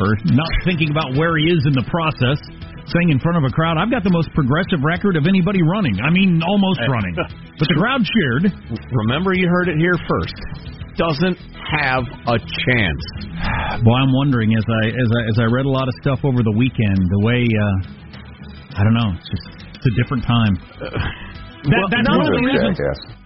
or 0.00 0.16
not 0.32 0.48
thinking 0.64 0.90
about 0.90 1.12
where 1.18 1.36
he 1.36 1.52
is 1.52 1.60
in 1.68 1.76
the 1.76 1.84
process, 1.90 2.40
saying 2.88 3.12
in 3.12 3.20
front 3.20 3.36
of 3.36 3.44
a 3.44 3.52
crowd, 3.52 3.76
I've 3.76 3.90
got 3.92 4.00
the 4.00 4.14
most 4.14 4.32
progressive 4.32 4.80
record 4.80 5.20
of 5.20 5.28
anybody 5.28 5.60
running. 5.60 6.00
I 6.00 6.08
mean, 6.08 6.40
almost 6.40 6.80
running. 6.88 7.14
But 7.60 7.68
the 7.68 7.76
crowd 7.76 8.00
cheered. 8.00 8.48
Remember, 8.88 9.36
you 9.36 9.44
heard 9.44 9.68
it 9.68 9.76
here 9.76 9.92
first. 10.08 10.32
Doesn't 10.96 11.36
have 11.76 12.08
a 12.24 12.40
chance. 12.40 13.04
Boy, 13.84 13.96
I'm 14.00 14.16
wondering 14.16 14.56
as 14.56 14.64
I 14.64 14.88
as 14.88 15.10
I 15.12 15.20
as 15.28 15.36
I 15.44 15.46
read 15.52 15.68
a 15.68 15.68
lot 15.68 15.84
of 15.84 15.92
stuff 16.00 16.24
over 16.24 16.40
the 16.40 16.56
weekend, 16.56 16.96
the 16.96 17.20
way 17.20 17.44
uh 17.44 18.80
I 18.80 18.84
don't 18.84 18.96
know, 18.96 19.12
it's 19.12 19.28
just 19.28 19.59
it's 19.80 19.88
a 19.88 19.94
different 19.96 20.22
time. 20.28 20.54
That, 21.60 21.76
Well, 21.76 21.92
that's 21.92 22.08
not 22.08 22.16
one 22.16 22.28
of 22.32 22.36
the 22.40 22.46
reasons. 22.56 22.76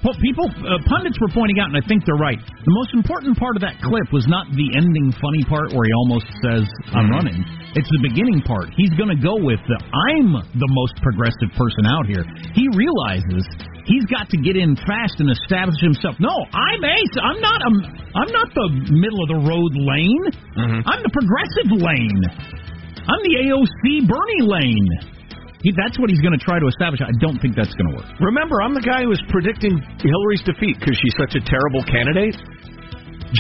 Well, 0.03 0.19
people, 0.19 0.47
uh, 0.51 0.83
pundits 0.91 1.15
were 1.23 1.31
pointing 1.31 1.63
out, 1.63 1.71
and 1.71 1.79
I 1.79 1.85
think 1.87 2.03
they're 2.03 2.19
right. 2.19 2.39
The 2.43 2.75
most 2.75 2.91
important 2.95 3.39
part 3.39 3.55
of 3.55 3.63
that 3.63 3.79
clip 3.79 4.11
was 4.11 4.27
not 4.27 4.51
the 4.51 4.75
ending 4.75 5.15
funny 5.23 5.47
part 5.47 5.71
where 5.71 5.87
he 5.87 5.93
almost 6.03 6.27
says, 6.43 6.67
"I'm 6.91 7.15
running." 7.15 7.47
It's 7.79 7.87
the 7.95 8.03
beginning 8.03 8.43
part. 8.43 8.75
He's 8.75 8.91
going 8.99 9.11
to 9.15 9.19
go 9.23 9.39
with 9.39 9.63
the 9.71 9.79
"I'm 9.79 10.35
the 10.51 10.67
most 10.67 10.99
progressive 10.99 11.55
person 11.55 11.87
out 11.87 12.11
here." 12.11 12.27
He 12.59 12.67
realizes 12.75 13.47
he's 13.87 14.03
got 14.11 14.27
to 14.35 14.39
get 14.43 14.59
in 14.59 14.75
fast 14.83 15.15
and 15.23 15.31
establish 15.31 15.79
himself. 15.79 16.19
No, 16.19 16.35
I'm 16.55 16.83
ace. 16.83 17.15
I'm 17.23 17.39
not. 17.39 17.61
A, 17.63 17.71
I'm 18.19 18.31
not 18.35 18.51
the 18.51 18.67
middle 18.99 19.23
of 19.23 19.29
the 19.31 19.41
road 19.47 19.73
lane. 19.79 20.25
I'm 20.91 21.03
the 21.07 21.13
progressive 21.15 21.71
lane. 21.71 22.23
I'm 23.07 23.23
the 23.23 23.35
AOC 23.47 24.11
Bernie 24.11 24.43
lane. 24.43 25.14
He, 25.65 25.73
that's 25.73 25.97
what 25.97 26.13
he's 26.13 26.21
going 26.21 26.37
to 26.37 26.45
try 26.45 26.61
to 26.61 26.69
establish. 26.69 27.01
I 27.01 27.17
don't 27.25 27.41
think 27.41 27.57
that's 27.57 27.73
going 27.73 27.89
to 27.89 27.95
work. 27.97 28.09
Remember, 28.21 28.61
I'm 28.61 28.77
the 28.77 28.85
guy 28.85 29.01
who 29.01 29.09
was 29.09 29.23
predicting 29.33 29.81
Hillary's 29.97 30.45
defeat 30.45 30.77
because 30.77 30.93
she's 31.01 31.17
such 31.17 31.33
a 31.35 31.43
terrible 31.43 31.81
candidate. 31.89 32.37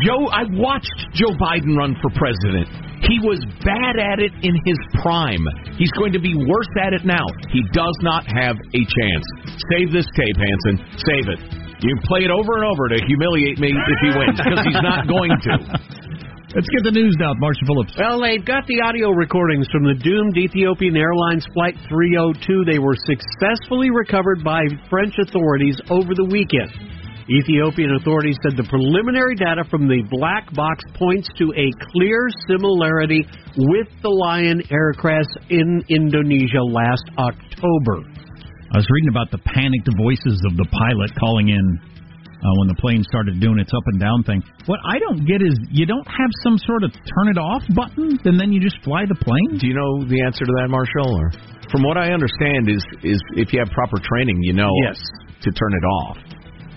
Joe, 0.02 0.32
I 0.32 0.48
watched 0.56 0.96
Joe 1.12 1.37
Biden 1.37 1.76
run 1.76 1.94
for 2.00 2.08
president. 2.16 2.66
He 3.04 3.20
was 3.20 3.44
bad 3.60 4.00
at 4.00 4.18
it 4.18 4.32
in 4.40 4.56
his 4.64 4.80
prime. 5.04 5.44
He's 5.76 5.92
going 5.92 6.16
to 6.16 6.18
be 6.18 6.32
worse 6.32 6.72
at 6.80 6.96
it 6.96 7.04
now. 7.04 7.28
He 7.52 7.60
does 7.76 7.94
not 8.00 8.24
have 8.24 8.56
a 8.56 8.82
chance. 8.88 9.26
Save 9.68 9.92
this 9.92 10.08
tape, 10.16 10.40
Hanson. 10.40 10.80
Save 10.96 11.28
it. 11.28 11.40
You 11.84 11.92
can 11.92 12.02
play 12.08 12.24
it 12.24 12.32
over 12.32 12.56
and 12.56 12.64
over 12.64 12.88
to 12.88 12.96
humiliate 13.04 13.60
me 13.60 13.68
if 13.68 13.98
he 14.00 14.10
wins 14.16 14.40
because 14.40 14.64
he's 14.64 14.80
not 14.80 15.04
going 15.04 15.37
to. 15.37 15.54
Let's 16.54 16.70
get 16.70 16.86
the 16.86 16.94
news 16.94 17.18
now, 17.18 17.34
Marshall 17.42 17.66
Phillips. 17.66 17.98
Well, 17.98 18.22
they've 18.22 18.46
got 18.46 18.62
the 18.70 18.78
audio 18.78 19.10
recordings 19.10 19.66
from 19.74 19.82
the 19.82 19.98
doomed 19.98 20.38
Ethiopian 20.38 20.94
Airlines 20.94 21.42
Flight 21.50 21.74
302. 21.90 22.62
They 22.62 22.78
were 22.78 22.94
successfully 22.94 23.90
recovered 23.90 24.46
by 24.46 24.62
French 24.86 25.18
authorities 25.18 25.74
over 25.90 26.14
the 26.14 26.30
weekend. 26.30 26.70
Ethiopian 27.26 27.98
authorities 27.98 28.38
said 28.46 28.54
the 28.54 28.70
preliminary 28.70 29.34
data 29.34 29.66
from 29.66 29.90
the 29.90 30.06
black 30.14 30.46
box 30.54 30.86
points 30.94 31.26
to 31.42 31.50
a 31.58 31.74
clear 31.90 32.30
similarity 32.46 33.26
with 33.74 33.90
the 34.06 34.14
Lion 34.14 34.62
aircraft 34.70 35.34
in 35.50 35.82
Indonesia 35.90 36.62
last 36.62 37.02
October. 37.18 38.06
I 38.70 38.78
was 38.78 38.86
reading 38.94 39.10
about 39.10 39.34
the 39.34 39.42
panicked 39.42 39.90
voices 39.98 40.38
of 40.46 40.54
the 40.54 40.70
pilot 40.70 41.10
calling 41.18 41.50
in 41.50 41.66
uh, 42.44 42.52
when 42.61 42.68
the 42.68 42.76
plane 42.76 43.02
started 43.09 43.40
doing 43.40 43.59
its 43.59 43.72
up 43.72 43.83
and 43.88 43.98
down 43.98 44.22
thing. 44.22 44.44
What 44.68 44.80
I 44.85 44.98
don't 45.00 45.24
get 45.24 45.40
is 45.40 45.57
you 45.72 45.87
don't 45.87 46.04
have 46.07 46.30
some 46.44 46.59
sort 46.68 46.85
of 46.85 46.92
turn 46.92 47.33
it 47.33 47.38
off 47.40 47.64
button, 47.74 48.20
and 48.24 48.38
then 48.38 48.52
you 48.52 48.61
just 48.61 48.76
fly 48.85 49.09
the 49.09 49.16
plane. 49.16 49.57
Do 49.59 49.66
you 49.66 49.74
know 49.74 50.04
the 50.04 50.20
answer 50.22 50.44
to 50.44 50.52
that, 50.61 50.68
Marshall? 50.68 51.09
Or 51.09 51.33
from 51.72 51.83
what 51.83 51.96
I 51.96 52.12
understand, 52.12 52.68
is 52.68 52.85
is 53.02 53.18
if 53.40 53.52
you 53.52 53.59
have 53.64 53.72
proper 53.72 53.96
training, 53.98 54.38
you 54.44 54.52
know 54.52 54.70
Yes. 54.85 55.00
to 55.42 55.50
turn 55.50 55.72
it 55.72 55.85
off. 56.04 56.16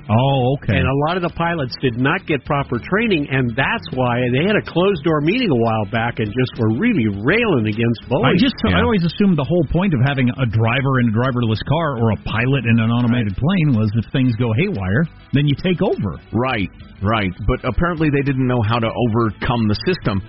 Oh, 0.08 0.56
okay. 0.56 0.80
And 0.80 0.88
a 0.88 0.98
lot 1.08 1.20
of 1.20 1.24
the 1.24 1.34
pilots 1.36 1.76
did 1.84 2.00
not 2.00 2.24
get 2.24 2.44
proper 2.48 2.80
training, 2.80 3.28
and 3.28 3.52
that's 3.52 3.88
why 3.92 4.24
they 4.32 4.48
had 4.48 4.56
a 4.56 4.64
closed 4.64 5.04
door 5.04 5.20
meeting 5.20 5.52
a 5.52 5.60
while 5.60 5.86
back 5.92 6.24
and 6.24 6.32
just 6.32 6.54
were 6.56 6.72
really 6.80 7.12
railing 7.24 7.68
against 7.68 8.00
Boeing. 8.08 8.32
I 8.32 8.40
just 8.40 8.56
I 8.64 8.80
always 8.80 9.04
assumed 9.04 9.36
the 9.36 9.48
whole 9.48 9.68
point 9.68 9.92
of 9.92 10.00
having 10.08 10.32
a 10.32 10.48
driver 10.48 11.04
in 11.04 11.12
a 11.12 11.16
driverless 11.16 11.60
car 11.68 12.00
or 12.00 12.16
a 12.16 12.20
pilot 12.24 12.64
in 12.64 12.80
an 12.80 12.88
automated 12.88 13.36
plane 13.36 13.76
was 13.76 13.92
if 14.00 14.08
things 14.16 14.32
go 14.40 14.56
haywire, 14.56 15.04
then 15.36 15.44
you 15.44 15.56
take 15.60 15.84
over. 15.84 16.16
Right, 16.32 16.72
right. 17.04 17.36
But 17.44 17.68
apparently 17.68 18.08
they 18.08 18.24
didn't 18.24 18.48
know 18.48 18.64
how 18.64 18.80
to 18.80 18.88
overcome 18.88 19.68
the 19.68 19.76
system. 19.84 20.24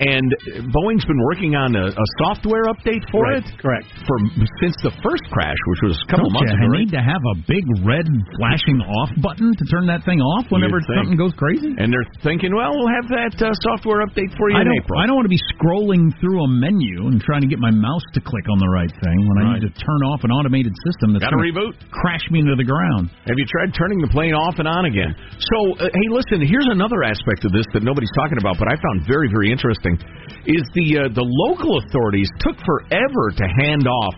And 0.00 0.28
Boeing's 0.72 1.04
been 1.04 1.20
working 1.28 1.54
on 1.54 1.76
a, 1.76 1.86
a 1.92 2.06
software 2.24 2.64
update 2.72 3.04
for 3.12 3.22
Right, 3.28 3.44
it. 3.44 3.46
Correct. 3.60 3.86
For 4.08 4.16
since 4.64 4.74
the 4.82 4.90
first 5.04 5.22
crash, 5.30 5.58
which 5.76 5.92
was 5.92 5.96
a 6.00 6.06
couple 6.10 6.32
Don't 6.32 6.40
months 6.42 6.52
you 6.56 6.64
ago. 6.66 6.78
need 6.80 6.90
to 6.96 7.02
have 7.04 7.22
a 7.32 7.36
big 7.46 7.62
red 7.84 8.08
flashing 8.40 8.80
off 8.82 9.10
button 9.22 9.52
to 9.52 9.64
turn 9.70 9.86
that 9.92 10.02
thing 10.08 10.18
off 10.18 10.48
whenever 10.50 10.80
something 10.96 11.14
goes 11.14 11.36
crazy? 11.36 11.76
And 11.76 11.92
they're 11.92 12.08
thinking, 12.24 12.50
well, 12.56 12.72
we'll 12.74 12.90
have 12.90 13.06
that 13.12 13.34
uh, 13.42 13.52
software 13.68 14.00
update 14.02 14.32
for 14.40 14.48
you 14.50 14.56
I 14.58 14.66
in 14.66 14.72
April. 14.74 14.96
I 14.98 15.06
don't 15.06 15.14
want 15.18 15.28
to 15.28 15.34
be 15.34 15.42
scrolling 15.54 16.10
through 16.18 16.40
a 16.40 16.48
menu 16.50 17.06
and 17.12 17.20
trying 17.22 17.44
to 17.44 17.50
get 17.50 17.60
my 17.60 17.70
mouse 17.70 18.04
to 18.16 18.20
click 18.24 18.48
on 18.50 18.58
the 18.58 18.70
right 18.72 18.90
thing 18.90 19.18
when 19.28 19.36
I 19.44 19.44
need 19.60 19.64
to 19.68 19.72
turn 19.76 20.00
off 20.10 20.24
an 20.24 20.32
automated 20.34 20.72
system 20.88 21.12
that's 21.14 21.22
Gotta 21.26 21.36
gonna 21.38 21.46
reboot. 21.52 21.74
crash 21.94 22.24
me 22.32 22.40
into 22.42 22.56
the 22.58 22.66
ground. 22.66 23.10
Have 23.28 23.36
you 23.38 23.46
tried 23.46 23.70
turning 23.76 24.00
the 24.02 24.10
plane 24.10 24.34
off 24.34 24.58
and 24.58 24.66
on 24.66 24.86
again? 24.88 25.14
So, 25.38 25.56
uh, 25.78 25.92
hey, 25.92 26.08
listen. 26.10 26.40
Here's 26.42 26.66
another 26.72 27.04
aspect 27.04 27.44
of 27.46 27.52
this 27.52 27.66
that 27.76 27.84
nobody's 27.86 28.10
talking 28.18 28.38
about, 28.40 28.58
but 28.58 28.66
I 28.66 28.74
found 28.80 29.06
very, 29.06 29.28
very 29.30 29.52
interesting. 29.52 29.81
Is 30.46 30.62
the 30.74 31.06
uh, 31.06 31.14
the 31.14 31.22
local 31.22 31.78
authorities 31.78 32.28
took 32.40 32.58
forever 32.66 33.30
to 33.36 33.46
hand 33.62 33.86
off 33.86 34.14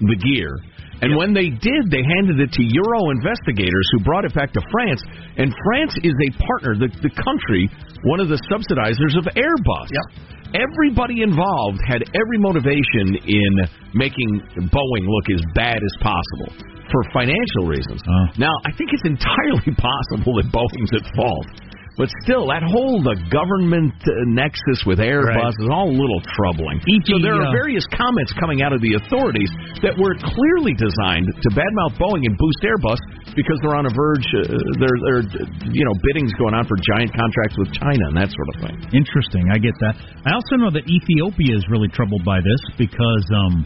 the 0.00 0.16
gear, 0.20 0.52
and 1.00 1.16
when 1.16 1.32
they 1.32 1.50
did, 1.50 1.82
they 1.90 2.04
handed 2.04 2.40
it 2.40 2.52
to 2.52 2.62
Euro 2.62 3.10
investigators 3.10 3.86
who 3.92 4.04
brought 4.04 4.24
it 4.24 4.34
back 4.34 4.52
to 4.52 4.62
France. 4.72 5.02
And 5.36 5.52
France 5.64 5.94
is 6.04 6.14
a 6.14 6.30
partner, 6.40 6.76
the 6.76 6.90
the 7.00 7.12
country, 7.16 7.68
one 8.04 8.20
of 8.20 8.28
the 8.28 8.40
subsidizers 8.48 9.16
of 9.16 9.24
Airbus. 9.36 9.88
Everybody 10.54 11.22
involved 11.26 11.82
had 11.82 12.06
every 12.14 12.38
motivation 12.38 13.18
in 13.26 13.52
making 13.92 14.30
Boeing 14.70 15.04
look 15.04 15.26
as 15.34 15.42
bad 15.54 15.82
as 15.82 15.94
possible 15.98 16.54
for 16.94 17.02
financial 17.12 17.66
reasons. 17.66 17.98
Now, 18.38 18.54
I 18.64 18.70
think 18.78 18.90
it's 18.94 19.02
entirely 19.02 19.74
possible 19.76 20.38
that 20.38 20.48
Boeing's 20.54 20.92
at 20.94 21.04
fault. 21.16 21.48
But 21.94 22.10
still, 22.26 22.50
that 22.50 22.66
whole 22.66 22.98
the 22.98 23.14
government 23.30 23.94
uh, 24.02 24.10
nexus 24.26 24.82
with 24.82 24.98
Airbus 24.98 25.30
Right. 25.30 25.54
is 25.62 25.70
all 25.70 25.86
a 25.86 25.96
little 25.96 26.18
troubling. 26.34 26.82
so 27.06 27.22
there 27.22 27.38
are 27.38 27.46
uh, 27.46 27.54
various 27.54 27.86
comments 27.94 28.34
coming 28.42 28.66
out 28.66 28.74
of 28.74 28.82
the 28.82 28.98
authorities 28.98 29.50
that 29.86 29.94
were 29.94 30.18
clearly 30.18 30.74
designed 30.74 31.30
to 31.30 31.48
badmouth 31.54 31.94
Boeing 31.94 32.26
and 32.26 32.34
boost 32.34 32.60
Airbus 32.66 32.98
because 33.38 33.58
they're 33.62 33.78
on 33.78 33.86
a 33.86 33.94
verge. 33.94 34.26
Uh, 34.34 34.42
there, 34.82 34.96
there, 35.06 35.16
are, 35.22 35.26
you 35.70 35.84
know, 35.86 35.94
biddings 36.02 36.34
going 36.34 36.54
on 36.54 36.66
for 36.66 36.74
giant 36.82 37.14
contracts 37.14 37.54
with 37.62 37.70
China 37.78 38.10
and 38.10 38.16
that 38.18 38.30
sort 38.34 38.48
of 38.50 38.56
thing. 38.66 38.76
Interesting. 38.90 39.46
I 39.54 39.62
get 39.62 39.74
that. 39.86 39.94
I 40.26 40.34
also 40.34 40.58
know 40.58 40.74
that 40.74 40.86
Ethiopia 40.90 41.54
is 41.54 41.62
really 41.70 41.88
troubled 41.94 42.26
by 42.26 42.42
this 42.42 42.60
because 42.74 43.24
um, 43.30 43.62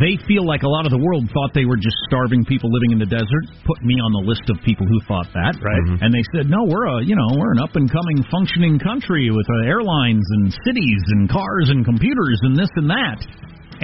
they 0.00 0.14
feel 0.26 0.46
like 0.46 0.62
a 0.62 0.70
lot 0.70 0.86
of 0.86 0.92
the 0.94 1.02
world 1.02 1.26
thought 1.34 1.50
they 1.50 1.66
were 1.66 1.76
just 1.76 1.96
starving 2.06 2.44
people 2.44 2.70
living 2.70 2.94
in 2.94 2.98
the 3.02 3.10
desert. 3.10 3.44
Put 3.66 3.82
me 3.82 3.98
on 3.98 4.14
the 4.14 4.22
list 4.22 4.46
of 4.46 4.62
people 4.62 4.86
who 4.86 4.98
thought 5.10 5.26
that. 5.34 5.58
Right. 5.58 5.98
And 5.98 6.14
they 6.14 6.22
said, 6.30 6.46
no, 6.46 6.62
we're 6.62 6.86
a 6.86 7.02
you 7.02 7.18
know 7.18 7.26
we're 7.34 7.52
an 7.52 7.60
up 7.60 7.74
and 7.74 7.90
coming 7.90 8.22
functioning 8.30 8.78
country 8.78 9.30
with 9.34 9.46
uh, 9.50 9.66
airlines 9.66 10.24
and 10.38 10.54
cities 10.62 11.02
and 11.18 11.26
cars 11.26 11.74
and 11.74 11.84
computers 11.84 12.38
and 12.42 12.54
this 12.54 12.70
and 12.78 12.88
that. 12.90 13.18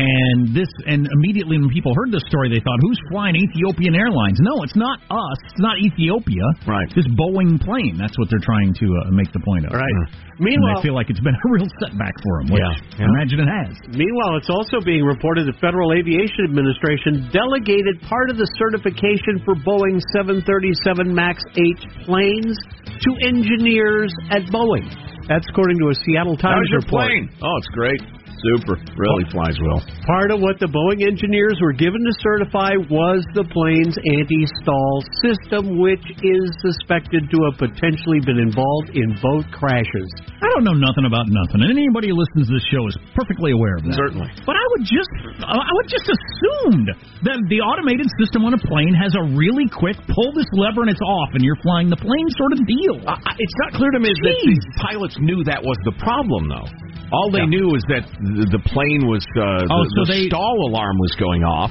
And 0.00 0.56
this, 0.56 0.68
and 0.88 1.04
immediately 1.12 1.60
when 1.60 1.68
people 1.68 1.92
heard 1.94 2.08
this 2.10 2.24
story, 2.32 2.48
they 2.48 2.60
thought, 2.64 2.78
"Who's 2.80 2.98
flying 3.12 3.36
Ethiopian 3.36 3.94
Airlines?" 3.94 4.40
No, 4.40 4.62
it's 4.64 4.74
not 4.76 4.98
us. 5.10 5.38
It's 5.52 5.60
not 5.60 5.76
Ethiopia. 5.78 6.44
Right. 6.66 6.88
This 6.96 7.06
Boeing 7.20 7.60
plane. 7.60 7.96
That's 8.00 8.16
what 8.18 8.28
they're 8.32 8.42
trying 8.42 8.72
to 8.80 8.86
uh, 8.86 9.10
make 9.12 9.30
the 9.32 9.40
point 9.44 9.66
of. 9.66 9.72
Right. 9.76 9.84
And 9.84 10.40
Meanwhile- 10.40 10.78
I 10.78 10.82
feel 10.82 10.94
like 10.96 11.10
it's 11.10 11.20
been 11.20 11.36
a 11.44 11.48
real 11.52 11.68
setback 11.84 12.14
for 12.24 12.40
them. 12.40 12.56
Which 12.56 12.64
Yeah. 12.64 13.04
I 13.04 13.08
imagine 13.12 13.40
it 13.44 13.50
has. 13.52 13.72
Meanwhile, 13.92 14.36
it's 14.40 14.48
also 14.50 14.80
being 14.80 15.04
reported 15.04 15.46
the 15.46 15.56
Federal 15.60 15.92
Aviation 15.92 16.48
Administration 16.48 17.28
delegated 17.32 18.00
part 18.08 18.30
of 18.30 18.36
the 18.40 18.48
certification 18.56 19.44
for 19.44 19.54
Boeing 19.54 20.00
737 20.16 21.12
MAX 21.14 21.44
8 21.56 22.08
planes 22.08 22.56
to 22.88 23.10
engineers 23.26 24.12
at 24.30 24.42
Boeing. 24.48 24.88
That's 25.28 25.46
according 25.48 25.78
to 25.78 25.88
a 25.90 25.94
Seattle 26.06 26.36
Times 26.36 26.66
How's 26.72 26.84
report. 26.84 27.06
plane? 27.06 27.30
Oh, 27.42 27.56
it's 27.58 27.68
great. 27.76 28.00
Super. 28.40 28.80
Really 28.96 29.26
flies 29.28 29.56
well. 29.60 29.84
Part 30.08 30.32
of 30.32 30.40
what 30.40 30.56
the 30.56 30.68
Boeing 30.68 31.04
engineers 31.04 31.60
were 31.60 31.76
given 31.76 32.00
to 32.00 32.14
certify 32.24 32.72
was 32.88 33.20
the 33.36 33.44
plane's 33.52 33.96
anti-stall 34.16 35.04
system, 35.20 35.76
which 35.76 36.04
is 36.24 36.44
suspected 36.64 37.28
to 37.28 37.36
have 37.48 37.60
potentially 37.60 38.24
been 38.24 38.40
involved 38.40 38.96
in 38.96 39.12
both 39.20 39.44
crashes. 39.52 40.08
I 40.40 40.48
don't 40.56 40.64
know 40.64 40.76
nothing 40.76 41.04
about 41.04 41.28
nothing, 41.28 41.60
and 41.60 41.70
anybody 41.70 42.08
who 42.08 42.16
listens 42.16 42.48
to 42.48 42.52
this 42.56 42.66
show 42.72 42.88
is 42.88 42.96
perfectly 43.12 43.52
aware 43.52 43.76
of 43.76 43.84
that. 43.84 43.96
Certainly. 43.96 44.32
But 44.48 44.56
I 44.56 44.64
would 44.72 44.84
just, 44.88 45.12
I 45.44 45.72
would 45.76 45.88
just 45.92 46.08
assumed 46.08 46.88
that 47.28 47.38
the 47.52 47.60
automated 47.60 48.08
system 48.16 48.48
on 48.48 48.56
a 48.56 48.60
plane 48.64 48.96
has 48.96 49.12
a 49.20 49.24
really 49.36 49.68
quick 49.68 50.00
pull 50.08 50.32
this 50.32 50.48
lever 50.56 50.80
and 50.80 50.90
it's 50.90 51.04
off, 51.04 51.36
and 51.36 51.44
you're 51.44 51.60
flying 51.60 51.92
the 51.92 52.00
plane 52.00 52.28
sort 52.40 52.56
of 52.56 52.64
deal. 52.64 52.96
Uh, 53.04 53.20
it's 53.36 53.56
not 53.68 53.76
clear 53.76 53.92
to 53.92 54.00
me 54.00 54.08
that 54.08 54.36
the 54.48 54.56
pilots 54.80 55.16
knew 55.20 55.44
that 55.44 55.60
was 55.60 55.76
the 55.84 55.92
problem, 56.00 56.48
though. 56.48 56.68
All 57.12 57.26
they 57.34 57.42
knew 57.42 57.74
was 57.74 57.82
that 57.90 58.06
the, 58.38 58.62
plane 58.70 59.06
was 59.10 59.24
uh, 59.36 59.66
Oh, 59.66 59.82
the, 59.82 59.90
so 59.94 60.00
the 60.04 60.12
they- 60.12 60.28
stall 60.30 60.56
alarm 60.70 60.96
was 60.98 61.12
going 61.18 61.42
off. 61.42 61.70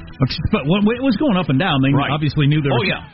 But 0.52 0.66
when 0.68 0.84
it 0.96 1.02
was 1.02 1.16
going 1.16 1.36
up 1.36 1.48
and 1.48 1.58
down, 1.58 1.80
they 1.82 1.92
Right. 1.94 2.10
obviously 2.12 2.46
knew 2.46 2.60
there 2.60 2.72
Oh, 2.74 2.82
was. 2.82 2.88
yeah. 2.90 3.06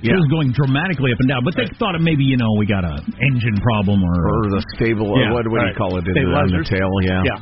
It 0.00 0.16
was 0.16 0.28
going 0.32 0.48
dramatically 0.56 1.12
up 1.12 1.20
and 1.20 1.28
down, 1.28 1.44
but 1.44 1.52
they 1.60 1.68
thought 1.76 1.92
it 1.94 2.00
maybe 2.00 2.24
you 2.24 2.36
know 2.40 2.48
we 2.56 2.64
got 2.64 2.84
a 2.88 3.04
engine 3.20 3.60
problem 3.60 4.00
or 4.00 4.16
Or 4.16 4.42
the 4.56 4.64
stable, 4.76 5.12
Yeah, 5.20 5.28
or 5.28 5.34
what, 5.36 5.44
what 5.52 5.60
do 5.60 5.66
right. 5.68 5.72
you 5.72 5.78
call 5.78 5.92
it? 6.00 6.08
in 6.08 6.14
the- 6.16 6.32
on 6.32 6.48
the 6.48 6.64
tail, 6.64 6.88
yeah. 7.04 7.20
Yeah. 7.20 7.36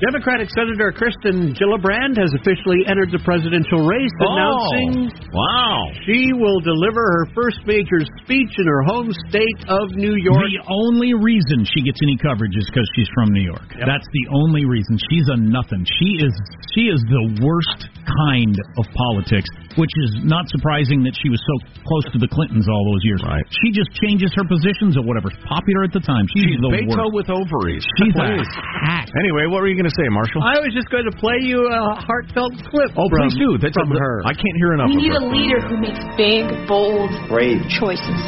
Democratic 0.00 0.52
Senator 0.52 0.92
Kirsten 0.92 1.56
Gillibrand 1.56 2.20
has 2.20 2.28
officially 2.36 2.84
entered 2.84 3.08
the 3.08 3.22
presidential 3.24 3.80
race, 3.88 4.12
Oh, 4.20 4.28
announcing 4.28 5.08
wow. 5.32 5.88
she 6.04 6.36
will 6.36 6.60
deliver 6.60 7.00
her 7.00 7.24
first 7.32 7.64
major 7.64 8.04
speech 8.20 8.52
in 8.60 8.66
her 8.68 8.82
home 8.84 9.08
state 9.32 9.60
of 9.72 9.96
New 9.96 10.12
York. 10.20 10.52
The 10.52 10.68
only 10.68 11.16
reason 11.16 11.64
she 11.64 11.80
gets 11.80 11.96
any 12.04 12.20
coverage 12.20 12.52
is 12.60 12.68
because 12.68 12.84
she's 12.92 13.08
from 13.16 13.32
New 13.32 13.40
York. 13.44 13.72
That's 13.72 14.04
the 14.12 14.26
only 14.36 14.68
reason. 14.68 15.00
She's 15.08 15.24
a 15.32 15.36
nothing. 15.40 15.86
She 15.96 16.20
is 16.20 16.34
she 16.76 16.92
is 16.92 17.00
the 17.08 17.40
worst 17.40 17.88
kind 18.06 18.54
of 18.78 18.84
politics, 18.94 19.48
which 19.74 19.90
is 20.06 20.22
not 20.24 20.46
surprising 20.48 21.02
that 21.04 21.12
she 21.18 21.28
was 21.28 21.42
so 21.42 21.54
close 21.84 22.06
to 22.14 22.18
the 22.22 22.30
Clintons 22.30 22.64
all 22.70 22.84
those 22.94 23.02
years. 23.02 23.20
Right. 23.26 23.42
She 23.64 23.74
just 23.74 23.90
changes 24.00 24.30
her 24.38 24.46
positions 24.46 24.94
of 24.96 25.04
whatever's 25.04 25.34
popular 25.44 25.84
at 25.84 25.92
the 25.92 26.00
time. 26.02 26.24
She's, 26.32 26.54
She's 26.54 26.60
the 26.62 26.70
Beto 26.70 27.10
worst. 27.10 27.14
with 27.18 27.28
ovaries. 27.30 27.84
She's 27.98 28.14
a 28.16 28.40
hack. 28.86 29.10
Anyway, 29.18 29.50
what 29.50 29.60
were 29.60 29.68
you 29.68 29.76
going 29.76 29.90
to 29.90 29.96
say, 29.98 30.06
Marshall? 30.08 30.40
I 30.46 30.62
was 30.62 30.70
just 30.72 30.88
going 30.88 31.04
to 31.10 31.14
play 31.18 31.42
you 31.42 31.66
a 31.66 31.98
heartfelt 32.00 32.54
clip. 32.70 32.94
oh, 32.96 33.10
from, 33.10 33.26
please 33.28 33.36
do. 33.36 33.58
That's 33.58 33.74
from 33.74 33.90
a, 33.92 33.98
her. 33.98 34.22
I 34.24 34.32
can't 34.32 34.56
hear 34.62 34.72
enough 34.78 34.88
We 34.90 34.96
of 34.96 35.02
need 35.02 35.14
her. 35.14 35.22
a 35.22 35.26
leader 35.28 35.60
who 35.66 35.76
makes 35.82 36.00
big, 36.16 36.46
bold 36.70 37.10
Brave. 37.28 37.60
choices. 37.78 38.20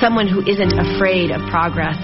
Someone 0.00 0.26
who 0.26 0.40
isn't 0.46 0.72
afraid 0.78 1.30
of 1.30 1.42
progress. 1.50 1.98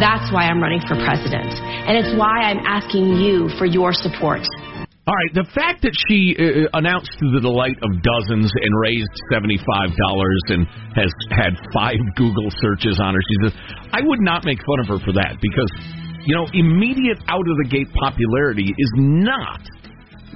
That's 0.00 0.32
why 0.32 0.48
I'm 0.48 0.62
running 0.62 0.80
for 0.88 0.96
president. 1.04 1.52
And 1.84 1.98
it's 1.98 2.16
why 2.16 2.48
I'm 2.48 2.64
asking 2.64 3.20
you 3.20 3.50
for 3.58 3.66
your 3.66 3.92
support. 3.92 4.40
All 5.06 5.12
right, 5.12 5.34
the 5.36 5.44
fact 5.52 5.84
that 5.84 5.92
she 6.08 6.32
uh, 6.32 6.64
announced 6.72 7.12
to 7.20 7.28
the 7.28 7.40
delight 7.44 7.76
of 7.84 7.90
dozens 8.00 8.48
and 8.48 8.72
raised 8.80 9.12
seventy-five 9.28 9.92
dollars 10.00 10.42
and 10.48 10.64
has 10.96 11.12
had 11.28 11.52
five 11.76 12.00
Google 12.16 12.48
searches 12.64 12.96
on 12.96 13.12
her, 13.12 13.20
she 13.20 13.36
says, 13.44 13.52
"I 13.92 14.00
would 14.00 14.24
not 14.24 14.48
make 14.48 14.64
fun 14.64 14.80
of 14.80 14.88
her 14.88 15.00
for 15.04 15.12
that 15.12 15.36
because, 15.44 15.68
you 16.24 16.32
know, 16.32 16.48
immediate 16.56 17.20
out 17.28 17.44
of 17.44 17.56
the 17.60 17.68
gate 17.68 17.92
popularity 17.92 18.64
is 18.64 18.90
not 18.96 19.60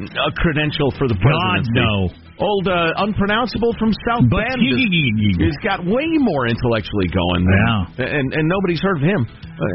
a 0.05 0.33
credential 0.37 0.93
for 1.01 1.09
the 1.09 1.17
God 1.17 1.65
no. 1.73 2.13
Old 2.39 2.71
uh, 2.71 2.95
unpronounceable 3.03 3.75
from 3.83 3.91
South 4.07 4.23
Bend. 4.31 4.63
He's 4.63 5.59
got 5.67 5.83
way 5.83 6.07
more 6.23 6.47
intellectually 6.47 7.11
going. 7.11 7.43
Than, 7.43 8.07
and 8.07 8.27
and 8.31 8.45
nobody's 8.47 8.79
heard 8.79 9.03
of 9.03 9.05
him. 9.05 9.27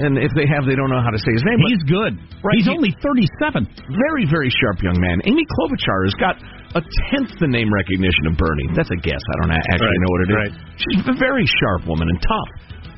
And 0.08 0.16
if 0.16 0.32
they 0.32 0.48
have, 0.48 0.64
they 0.64 0.80
don't 0.80 0.88
know 0.88 1.04
how 1.04 1.12
to 1.12 1.20
say 1.20 1.32
his 1.36 1.44
name. 1.44 1.60
but- 1.60 1.76
He's 1.76 1.84
good. 1.92 2.14
Right, 2.40 2.56
He's 2.56 2.72
he- 2.72 2.76
only 2.76 2.96
37. 3.04 3.68
very, 3.92 4.24
very 4.32 4.48
sharp 4.48 4.80
young 4.80 4.96
man. 4.96 5.20
Amy 5.28 5.44
Klobuchar 5.60 6.08
has 6.08 6.16
got 6.16 6.40
a 6.80 6.82
tenth 7.12 7.36
the 7.44 7.52
name 7.52 7.68
recognition 7.68 8.32
of 8.32 8.40
Bernie. 8.40 8.72
That's 8.80 8.92
a 8.96 9.00
guess. 9.04 9.20
I 9.20 9.36
don't 9.44 9.52
actually 9.52 9.84
Right, 9.84 10.00
know 10.00 10.12
what 10.16 10.22
it 10.24 10.30
is. 10.32 10.38
right. 10.40 10.54
She's 10.88 11.04
a 11.12 11.18
very 11.20 11.44
sharp 11.60 11.84
woman 11.84 12.08
and 12.08 12.20
tough. 12.24 12.50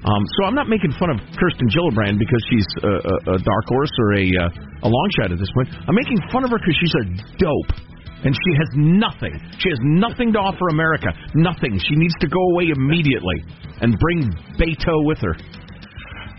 Um, 0.06 0.21
so 0.38 0.45
I'm 0.45 0.54
not 0.54 0.69
making 0.69 0.93
fun 1.01 1.10
of 1.10 1.17
Kirsten 1.41 1.65
Gillibrand 1.73 2.21
because 2.21 2.41
she's 2.54 2.67
a, 2.86 2.93
a, 3.01 3.15
a 3.34 3.38
dark 3.41 3.65
horse 3.73 3.89
or 3.97 4.13
a, 4.21 4.25
uh, 4.45 4.86
a 4.86 4.89
long 4.93 5.08
shot 5.17 5.34
at 5.34 5.39
this 5.41 5.49
point. 5.58 5.73
I'm 5.89 5.97
making 5.97 6.21
fun 6.30 6.45
of 6.45 6.54
her 6.54 6.62
because 6.62 6.78
she's 6.78 6.93
a 7.01 7.06
dope. 7.41 7.73
And 8.26 8.34
she 8.34 8.52
has 8.58 8.70
nothing. 8.74 9.38
She 9.60 9.70
has 9.70 9.80
nothing 9.82 10.34
to 10.34 10.40
offer 10.40 10.68
America. 10.74 11.14
Nothing. 11.36 11.78
She 11.78 11.96
needs 11.96 12.16
to 12.22 12.28
go 12.28 12.42
away 12.54 12.74
immediately 12.76 13.46
and 13.82 13.94
bring 14.00 14.34
Beto 14.58 15.06
with 15.06 15.20
her. 15.20 15.38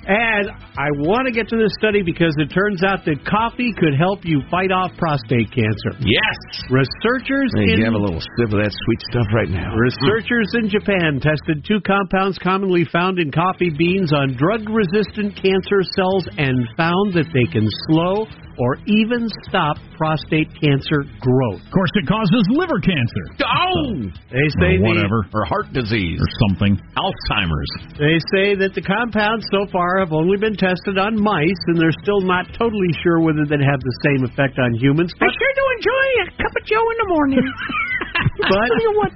And 0.07 0.55
I 0.79 0.87
want 1.03 1.27
to 1.27 1.35
get 1.35 1.51
to 1.51 1.59
this 1.59 1.75
study 1.83 1.99
because 1.99 2.31
it 2.39 2.55
turns 2.55 2.87
out 2.87 3.03
that 3.11 3.27
coffee 3.27 3.75
could 3.75 3.99
help 3.99 4.23
you 4.23 4.39
fight 4.47 4.71
off 4.71 4.95
prostate 4.95 5.51
cancer. 5.51 5.99
Yes. 5.99 6.39
Researchers 6.71 7.51
Hey, 7.59 7.75
in 7.75 7.83
you 7.83 7.85
have 7.91 7.99
a 7.99 8.05
little 8.07 8.23
sip 8.23 8.55
of 8.55 8.63
that 8.63 8.71
sweet 8.71 9.03
stuff 9.11 9.27
right 9.35 9.51
now. 9.51 9.75
Researchers 9.75 10.47
in 10.63 10.71
Japan 10.71 11.19
tested 11.19 11.67
two 11.67 11.83
compounds 11.83 12.39
commonly 12.39 12.87
found 12.87 13.19
in 13.19 13.35
coffee 13.35 13.75
beans 13.75 14.15
on 14.15 14.39
drug 14.39 14.71
resistant 14.71 15.35
cancer 15.35 15.83
cells 15.99 16.31
and 16.39 16.55
found 16.79 17.19
that 17.19 17.27
they 17.35 17.51
can 17.51 17.67
slow 17.91 18.31
or 18.59 18.77
even 18.87 19.29
stop 19.49 19.77
prostate 19.97 20.49
cancer 20.61 21.05
growth. 21.21 21.61
Of 21.65 21.73
course, 21.73 21.93
it 21.97 22.07
causes 22.09 22.43
liver 22.53 22.81
cancer. 22.81 23.25
Oh! 23.45 24.09
They 24.33 24.49
say 24.61 24.77
Or 24.77 24.79
the- 24.79 24.87
whatever. 24.89 25.19
Or 25.33 25.45
heart 25.45 25.73
disease. 25.73 26.21
Or 26.21 26.31
something. 26.49 26.77
Alzheimer's. 26.97 27.71
They 28.01 28.17
say 28.33 28.57
that 28.61 28.73
the 28.75 28.83
compounds 28.85 29.47
so 29.53 29.67
far 29.73 29.99
have 30.01 30.13
only 30.13 30.37
been 30.37 30.57
tested 30.57 30.97
on 30.99 31.17
mice, 31.21 31.63
and 31.69 31.77
they're 31.81 31.95
still 32.05 32.21
not 32.21 32.47
totally 32.57 32.93
sure 33.03 33.21
whether 33.21 33.45
they 33.45 33.61
have 33.61 33.81
the 33.81 33.97
same 34.05 34.25
effect 34.25 34.59
on 34.59 34.75
humans. 34.81 35.13
But, 35.21 35.33
sure 35.33 35.53
do 35.57 35.65
enjoy 35.81 36.07
a 36.23 36.27
cup 36.43 36.53
of 36.57 36.65
Joe 36.65 36.85
in 36.85 36.97
the 37.05 37.09
morning. 37.13 37.45
but, 38.53 38.69
what? 39.01 39.13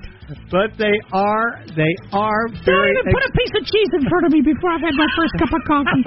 but 0.50 0.68
they 0.78 0.94
are 1.12 1.60
they 1.76 1.92
are 2.12 2.48
very. 2.64 2.94
Don't 2.94 3.08
even 3.08 3.12
put 3.12 3.24
a 3.26 3.32
piece 3.34 3.54
of 3.58 3.62
cheese 3.66 3.90
in 3.98 4.02
front 4.08 4.24
of 4.26 4.32
me 4.32 4.40
before 4.42 4.70
I've 4.72 4.84
had 4.84 4.94
my 4.94 5.08
first 5.16 5.32
cup 5.40 5.50
of 5.52 5.62
coffee. 5.66 6.04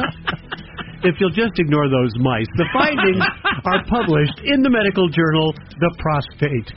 if 1.04 1.20
you'll 1.20 1.36
just 1.36 1.60
ignore 1.60 1.90
those 1.90 2.12
mice, 2.20 2.48
the 2.56 2.68
findings 2.74 3.24
are 3.66 3.84
published 3.88 4.40
in 4.44 4.64
the 4.64 4.70
medical 4.70 5.08
journal 5.10 5.54
The 5.80 5.92
Prostate. 6.00 6.72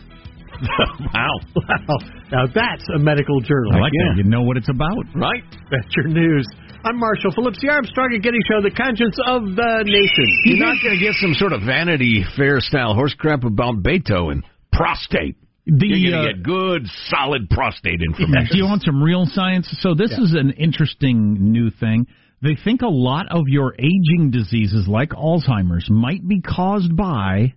wow. 1.12 1.36
Wow. 1.54 1.98
Now 2.32 2.44
that's 2.48 2.86
a 2.94 2.98
medical 2.98 3.40
journal. 3.40 3.76
I 3.76 3.78
like 3.78 3.92
that. 3.92 4.14
You 4.16 4.24
know 4.24 4.42
what 4.42 4.56
it's 4.56 4.70
about. 4.70 5.04
Right. 5.14 5.44
That's 5.70 5.88
your 5.96 6.08
news. 6.08 6.46
I'm 6.84 6.98
Marshall 6.98 7.32
Phillips, 7.34 7.58
the 7.60 7.68
Armstrong 7.68 8.14
and 8.14 8.22
Getty 8.22 8.38
Show, 8.48 8.62
the 8.62 8.70
conscience 8.70 9.18
of 9.26 9.42
the 9.42 9.82
nation. 9.84 10.28
You're 10.44 10.66
not 10.66 10.76
going 10.82 10.98
to 10.98 11.04
get 11.04 11.14
some 11.14 11.34
sort 11.34 11.52
of 11.52 11.62
Vanity 11.62 12.24
Fair 12.36 12.60
style 12.60 12.94
horse 12.94 13.14
crap 13.18 13.44
about 13.44 13.82
Beto 13.82 14.30
and 14.30 14.44
prostate. 14.72 15.36
The, 15.66 15.86
You're 15.86 16.12
going 16.12 16.22
to 16.22 16.30
uh, 16.30 16.32
get 16.32 16.42
good, 16.44 16.86
solid 17.10 17.50
prostate 17.50 18.00
information. 18.00 18.48
Do 18.52 18.58
you 18.58 18.64
want 18.64 18.82
some 18.82 19.02
real 19.02 19.26
science? 19.26 19.66
So 19.80 19.94
this 19.94 20.12
is 20.12 20.32
an 20.38 20.52
interesting 20.52 21.50
new 21.50 21.70
thing. 21.70 22.06
They 22.42 22.57
think 22.62 22.83
a 22.83 22.88
lot 22.88 23.27
of 23.31 23.44
your 23.49 23.75
aging 23.79 24.31
diseases, 24.31 24.87
like 24.87 25.11
Alzheimer's, 25.11 25.88
might 25.90 26.27
be 26.27 26.40
caused 26.42 26.94
by 26.96 27.55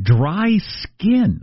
dry 0.00 0.58
skin. 0.58 1.42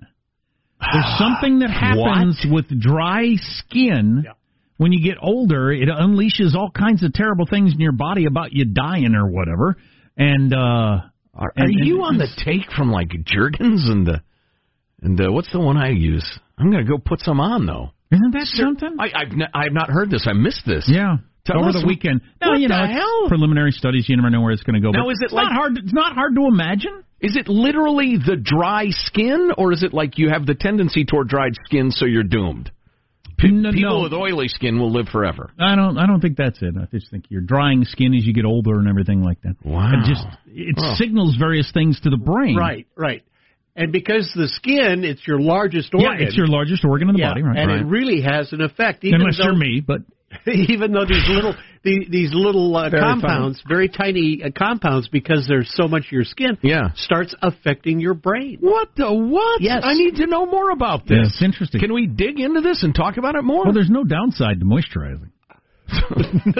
There's 0.79 1.13
something 1.17 1.59
that 1.59 1.69
happens 1.69 2.45
with 2.49 2.65
dry 2.79 3.35
skin 3.35 4.25
when 4.77 4.91
you 4.91 5.03
get 5.03 5.17
older. 5.21 5.71
It 5.71 5.87
unleashes 5.89 6.55
all 6.55 6.71
kinds 6.71 7.03
of 7.03 7.13
terrible 7.13 7.45
things 7.49 7.73
in 7.73 7.79
your 7.79 7.91
body 7.93 8.25
about 8.25 8.51
you 8.53 8.65
dying 8.65 9.15
or 9.15 9.27
whatever. 9.29 9.77
And 10.17 10.53
uh, 10.53 10.57
Are, 10.57 11.09
are 11.35 11.51
and- 11.55 11.73
you 11.85 11.95
and- 11.97 12.03
on 12.05 12.17
the 12.17 12.27
take 12.43 12.71
from 12.75 12.91
like 12.91 13.11
Jergens 13.25 13.89
and 13.89 14.05
the 14.05 14.21
and 15.01 15.19
uh, 15.21 15.31
what's 15.31 15.51
the 15.51 15.59
one 15.59 15.77
I 15.77 15.89
use? 15.89 16.25
I'm 16.57 16.71
going 16.71 16.83
to 16.83 16.89
go 16.89 16.97
put 16.97 17.19
some 17.19 17.39
on 17.39 17.65
though. 17.65 17.91
Isn't 18.11 18.31
that 18.31 18.47
something? 18.47 18.95
I, 18.99 19.05
I've 19.13 19.31
n- 19.33 19.49
I've 19.53 19.73
not 19.73 19.89
heard 19.89 20.09
this. 20.09 20.25
I 20.27 20.33
missed 20.33 20.61
this. 20.65 20.85
Yeah. 20.87 21.17
Tell 21.45 21.59
over 21.59 21.69
us 21.69 21.81
the 21.81 21.85
weekend. 21.87 22.21
No, 22.41 22.49
what 22.51 22.59
you 22.59 22.67
know, 22.67 22.81
the 22.81 22.93
hell? 22.93 23.27
preliminary 23.27 23.71
studies. 23.71 24.09
You 24.09 24.15
never 24.17 24.29
know 24.29 24.41
where 24.41 24.51
it's 24.51 24.63
going 24.63 24.75
to 24.75 24.81
go. 24.81 24.91
Now, 24.91 25.03
but 25.05 25.11
is 25.11 25.19
it 25.21 25.25
it's 25.25 25.33
like- 25.33 25.43
not 25.45 25.53
hard? 25.53 25.77
It's 25.77 25.93
not 25.93 26.13
hard 26.13 26.35
to 26.35 26.45
imagine. 26.47 27.03
Is 27.21 27.35
it 27.37 27.47
literally 27.47 28.17
the 28.17 28.35
dry 28.35 28.85
skin, 28.89 29.51
or 29.57 29.71
is 29.71 29.83
it 29.83 29.93
like 29.93 30.17
you 30.17 30.29
have 30.29 30.45
the 30.45 30.53
tendency 30.55 31.05
toward 31.05 31.27
dried 31.29 31.53
skin, 31.65 31.91
so 31.91 32.05
you're 32.05 32.23
doomed? 32.23 32.71
P- 33.37 33.51
No, 33.51 33.71
people 33.71 33.97
no. 33.97 34.03
with 34.03 34.13
oily 34.13 34.47
skin 34.47 34.79
will 34.79 34.91
live 34.91 35.07
forever. 35.09 35.51
I 35.59 35.75
don't. 35.75 35.97
I 35.97 36.05
don't 36.07 36.21
think 36.21 36.37
that's 36.37 36.61
it. 36.61 36.73
I 36.79 36.85
just 36.95 37.11
think 37.11 37.25
you're 37.29 37.41
drying 37.41 37.83
skin 37.83 38.13
as 38.13 38.25
you 38.25 38.33
get 38.33 38.45
older 38.45 38.79
and 38.79 38.87
everything 38.87 39.21
like 39.23 39.41
that. 39.41 39.55
Wow. 39.63 39.91
It 39.93 40.07
just 40.07 40.25
it 40.47 40.75
Oh. 40.77 40.95
signals 40.95 41.35
various 41.35 41.69
things 41.73 41.99
to 42.01 42.09
the 42.09 42.17
brain. 42.17 42.55
Right, 42.55 42.87
right. 42.95 43.23
And 43.75 43.91
because 43.91 44.31
the 44.35 44.47
skin, 44.47 45.03
it's 45.03 45.27
your 45.27 45.39
largest 45.41 45.93
organ. 45.93 46.17
Yeah, 46.19 46.25
it's 46.27 46.37
your 46.37 46.47
largest 46.47 46.85
organ 46.85 47.09
in 47.09 47.15
the 47.15 47.19
Yeah, 47.19 47.29
body, 47.31 47.43
right? 47.43 47.57
And 47.57 47.69
right. 47.71 47.81
it 47.81 47.85
really 47.85 48.21
has 48.21 48.53
an 48.53 48.61
effect. 48.61 49.03
Even 49.03 49.19
Unless 49.19 49.37
though, 49.37 49.45
you're 49.45 49.55
me, 49.57 49.83
but 49.85 49.99
even 50.47 50.91
though 50.91 51.05
these 51.05 51.27
little 51.29 51.55
these, 51.83 52.07
these 52.09 52.29
little 52.33 52.75
uh, 52.75 52.89
Very 52.89 53.01
compounds, 53.01 53.61
very 53.67 53.89
tiny 53.89 54.41
uh, 54.43 54.49
compounds, 54.57 55.07
because 55.07 55.45
there's 55.47 55.71
so 55.75 55.87
much 55.87 56.05
of 56.07 56.11
your 56.11 56.23
skin, 56.23 56.57
yeah. 56.63 56.89
starts 56.95 57.35
affecting 57.41 57.99
your 57.99 58.15
brain. 58.15 58.57
What 58.59 58.89
the 58.97 59.13
what? 59.13 59.61
Yes. 59.61 59.81
I 59.85 59.93
need 59.93 60.15
to 60.15 60.25
know 60.27 60.45
more 60.47 60.71
about 60.71 61.01
Yeah, 61.05 61.19
this. 61.23 61.33
it's 61.33 61.43
interesting. 61.43 61.81
Can 61.81 61.93
we 61.93 62.07
dig 62.07 62.39
into 62.39 62.61
this 62.61 62.81
and 62.83 62.93
talk 62.95 63.17
about 63.17 63.35
it 63.35 63.43
more? 63.43 63.65
well, 63.65 63.73
there's 63.73 63.89
no 63.89 64.03
downside 64.03 64.59
to 64.59 64.65
moisturizing. 64.65 65.29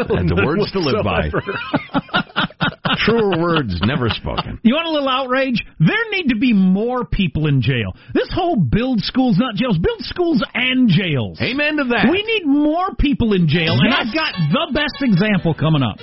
And 0.08 0.30
the 0.30 0.44
words 0.46 0.72
to 0.74 0.80
live 0.80 1.04
by. 1.04 1.30
Truer 3.06 3.38
words 3.40 3.80
never 3.84 4.10
spoken. 4.10 4.60
You 4.64 4.76
want 4.76 4.88
a 4.88 4.92
little 4.92 5.10
outrage? 5.10 5.64
There 5.80 6.06
need 6.12 6.30
to 6.30 6.38
be 6.40 6.54
more 6.54 7.06
people 7.06 7.48
in 7.48 7.62
jail. 7.62 7.94
This 8.14 8.30
whole 8.32 8.56
build 8.56 9.02
schools, 9.02 9.38
not 9.38 9.56
jails, 9.56 9.78
build 9.78 10.02
schools 10.02 10.44
and 10.54 10.90
jails. 10.90 11.40
Amen 11.42 11.78
to 11.78 11.86
that. 11.96 12.10
We 12.12 12.24
need 12.24 12.46
more 12.46 12.96
people 12.98 13.34
in 13.34 13.48
jail, 13.48 13.74
and 13.74 13.94
I've 13.94 14.14
got 14.14 14.34
the 14.52 14.72
best 14.74 15.02
example 15.02 15.54
coming 15.54 15.84
up. 15.84 16.00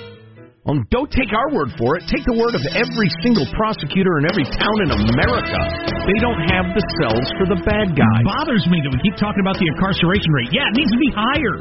Well, 0.63 0.79
don't 0.87 1.11
take 1.11 1.27
our 1.35 1.51
word 1.51 1.75
for 1.75 1.99
it. 1.99 2.07
Take 2.07 2.23
the 2.23 2.39
word 2.39 2.55
of 2.55 2.63
every 2.71 3.11
single 3.19 3.43
prosecutor 3.51 4.15
in 4.15 4.23
every 4.23 4.47
town 4.47 4.77
in 4.79 4.95
America. 4.95 5.59
They 6.07 6.15
don't 6.23 6.39
have 6.55 6.71
the 6.71 6.83
cells 7.03 7.27
for 7.35 7.51
the 7.51 7.59
bad 7.67 7.91
guys. 7.99 8.23
It 8.23 8.31
bothers 8.31 8.63
me 8.71 8.79
that 8.79 8.91
we 8.95 8.99
keep 9.03 9.19
talking 9.19 9.43
about 9.43 9.59
the 9.59 9.67
incarceration 9.67 10.31
rate. 10.31 10.55
Yeah, 10.55 10.63
it 10.71 10.75
needs 10.79 10.87
to 10.95 11.01
be 11.03 11.11
higher 11.11 11.55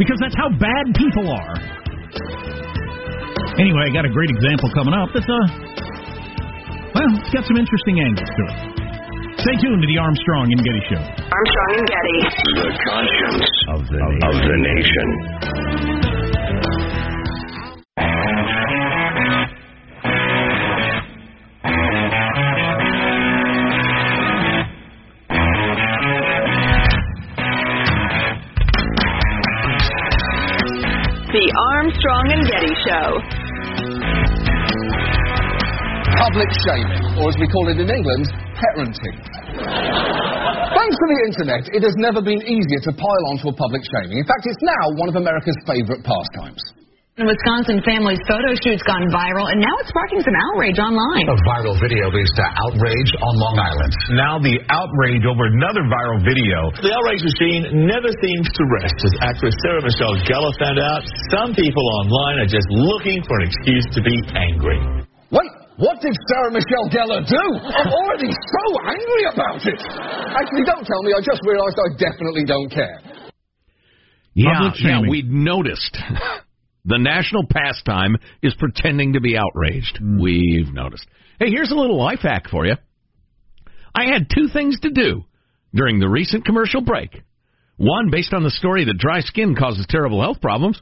because 0.00 0.16
that's 0.24 0.36
how 0.40 0.48
bad 0.56 0.96
people 0.96 1.28
are. 1.28 1.52
Anyway, 3.60 3.84
I 3.84 3.92
got 3.92 4.08
a 4.08 4.08
great 4.08 4.30
example 4.30 4.72
coming 4.72 4.94
up. 4.96 5.12
That's 5.12 5.28
uh, 5.28 5.36
well, 6.96 7.12
it's 7.20 7.28
got 7.28 7.44
some 7.44 7.60
interesting 7.60 8.00
angles 8.00 8.24
to 8.24 8.42
it. 8.48 8.56
Stay 9.44 9.56
tuned 9.60 9.84
to 9.84 9.88
the 9.88 9.98
Armstrong 10.00 10.48
and 10.48 10.60
Getty 10.64 10.82
Show. 10.88 10.96
Armstrong 10.96 11.72
and 11.76 11.86
Getty. 11.92 12.18
The 12.56 12.72
conscience 12.88 13.48
Of 13.68 13.80
the 13.84 14.00
of 14.00 14.34
the 14.48 14.56
nation. 14.64 15.99
Public 36.30 36.54
shaming, 36.62 37.02
or 37.18 37.26
as 37.26 37.34
we 37.42 37.50
call 37.50 37.66
it 37.74 37.82
in 37.82 37.90
England, 37.90 38.30
parenting. 38.54 39.18
Thanks 39.58 40.94
to 40.94 41.06
the 41.10 41.18
internet, 41.26 41.66
it 41.74 41.82
has 41.82 41.98
never 41.98 42.22
been 42.22 42.38
easier 42.46 42.78
to 42.86 42.94
pile 42.94 43.24
onto 43.34 43.50
a 43.50 43.54
public 43.58 43.82
shaming. 43.82 44.22
In 44.22 44.26
fact, 44.30 44.46
it's 44.46 44.62
now 44.62 44.94
one 44.94 45.10
of 45.10 45.18
America's 45.18 45.58
favourite 45.66 46.06
pastimes. 46.06 46.62
A 47.18 47.26
Wisconsin 47.26 47.82
family's 47.82 48.22
photo 48.30 48.54
shoot's 48.62 48.86
gone 48.86 49.10
viral, 49.10 49.50
and 49.50 49.58
now 49.58 49.74
it's 49.82 49.90
sparking 49.90 50.22
some 50.22 50.38
outrage 50.54 50.78
online. 50.78 51.26
A 51.26 51.34
viral 51.42 51.74
video 51.82 52.06
leads 52.14 52.30
to 52.38 52.46
outrage 52.46 53.10
on 53.18 53.32
Long 53.34 53.58
Island. 53.58 53.92
Now 54.14 54.38
the 54.38 54.54
outrage 54.70 55.26
over 55.26 55.50
another 55.50 55.82
viral 55.90 56.22
video. 56.22 56.70
The 56.78 56.94
outrage 56.94 57.26
machine 57.26 57.90
never 57.90 58.14
seems 58.22 58.46
to 58.46 58.62
rest. 58.78 59.02
As 59.02 59.34
actress 59.34 59.58
Sarah 59.66 59.82
Michelle 59.82 60.14
Gellar 60.30 60.54
found 60.62 60.78
out, 60.78 61.02
some 61.34 61.58
people 61.58 61.82
online 62.06 62.46
are 62.46 62.50
just 62.54 62.70
looking 62.70 63.18
for 63.26 63.34
an 63.42 63.50
excuse 63.50 63.86
to 63.98 64.00
be 64.06 64.14
angry. 64.38 64.78
Wait, 65.80 65.86
what 65.86 66.00
did 66.00 66.14
Sarah 66.28 66.52
Michelle 66.52 66.88
Gellar 66.90 67.26
do? 67.26 67.36
I'm 67.36 67.92
already 67.92 68.30
so 68.30 68.80
angry 68.84 69.24
about 69.32 69.66
it. 69.66 69.80
Actually, 70.36 70.64
don't 70.66 70.84
tell 70.84 71.02
me. 71.02 71.12
I 71.16 71.20
just 71.20 71.40
realised 71.44 71.78
I 71.78 71.96
definitely 71.96 72.44
don't 72.44 72.70
care. 72.70 73.00
Yeah, 74.34 74.54
Public 74.56 74.80
yeah, 74.80 74.88
shaming. 74.96 75.10
we 75.10 75.22
noticed. 75.22 75.98
the 76.84 76.98
national 76.98 77.44
pastime 77.50 78.16
is 78.42 78.54
pretending 78.58 79.14
to 79.14 79.20
be 79.20 79.36
outraged. 79.36 79.98
Hmm. 79.98 80.20
We've 80.20 80.72
noticed. 80.72 81.06
Hey, 81.38 81.50
here's 81.50 81.70
a 81.70 81.74
little 81.74 81.98
life 81.98 82.20
hack 82.22 82.48
for 82.50 82.66
you. 82.66 82.74
I 83.94 84.04
had 84.04 84.28
two 84.32 84.48
things 84.52 84.78
to 84.80 84.90
do 84.90 85.24
during 85.74 85.98
the 85.98 86.08
recent 86.08 86.44
commercial 86.44 86.80
break. 86.80 87.10
One, 87.76 88.10
based 88.10 88.32
on 88.34 88.42
the 88.42 88.50
story 88.50 88.84
that 88.84 88.98
dry 88.98 89.20
skin 89.20 89.56
causes 89.56 89.86
terrible 89.88 90.20
health 90.20 90.40
problems, 90.40 90.80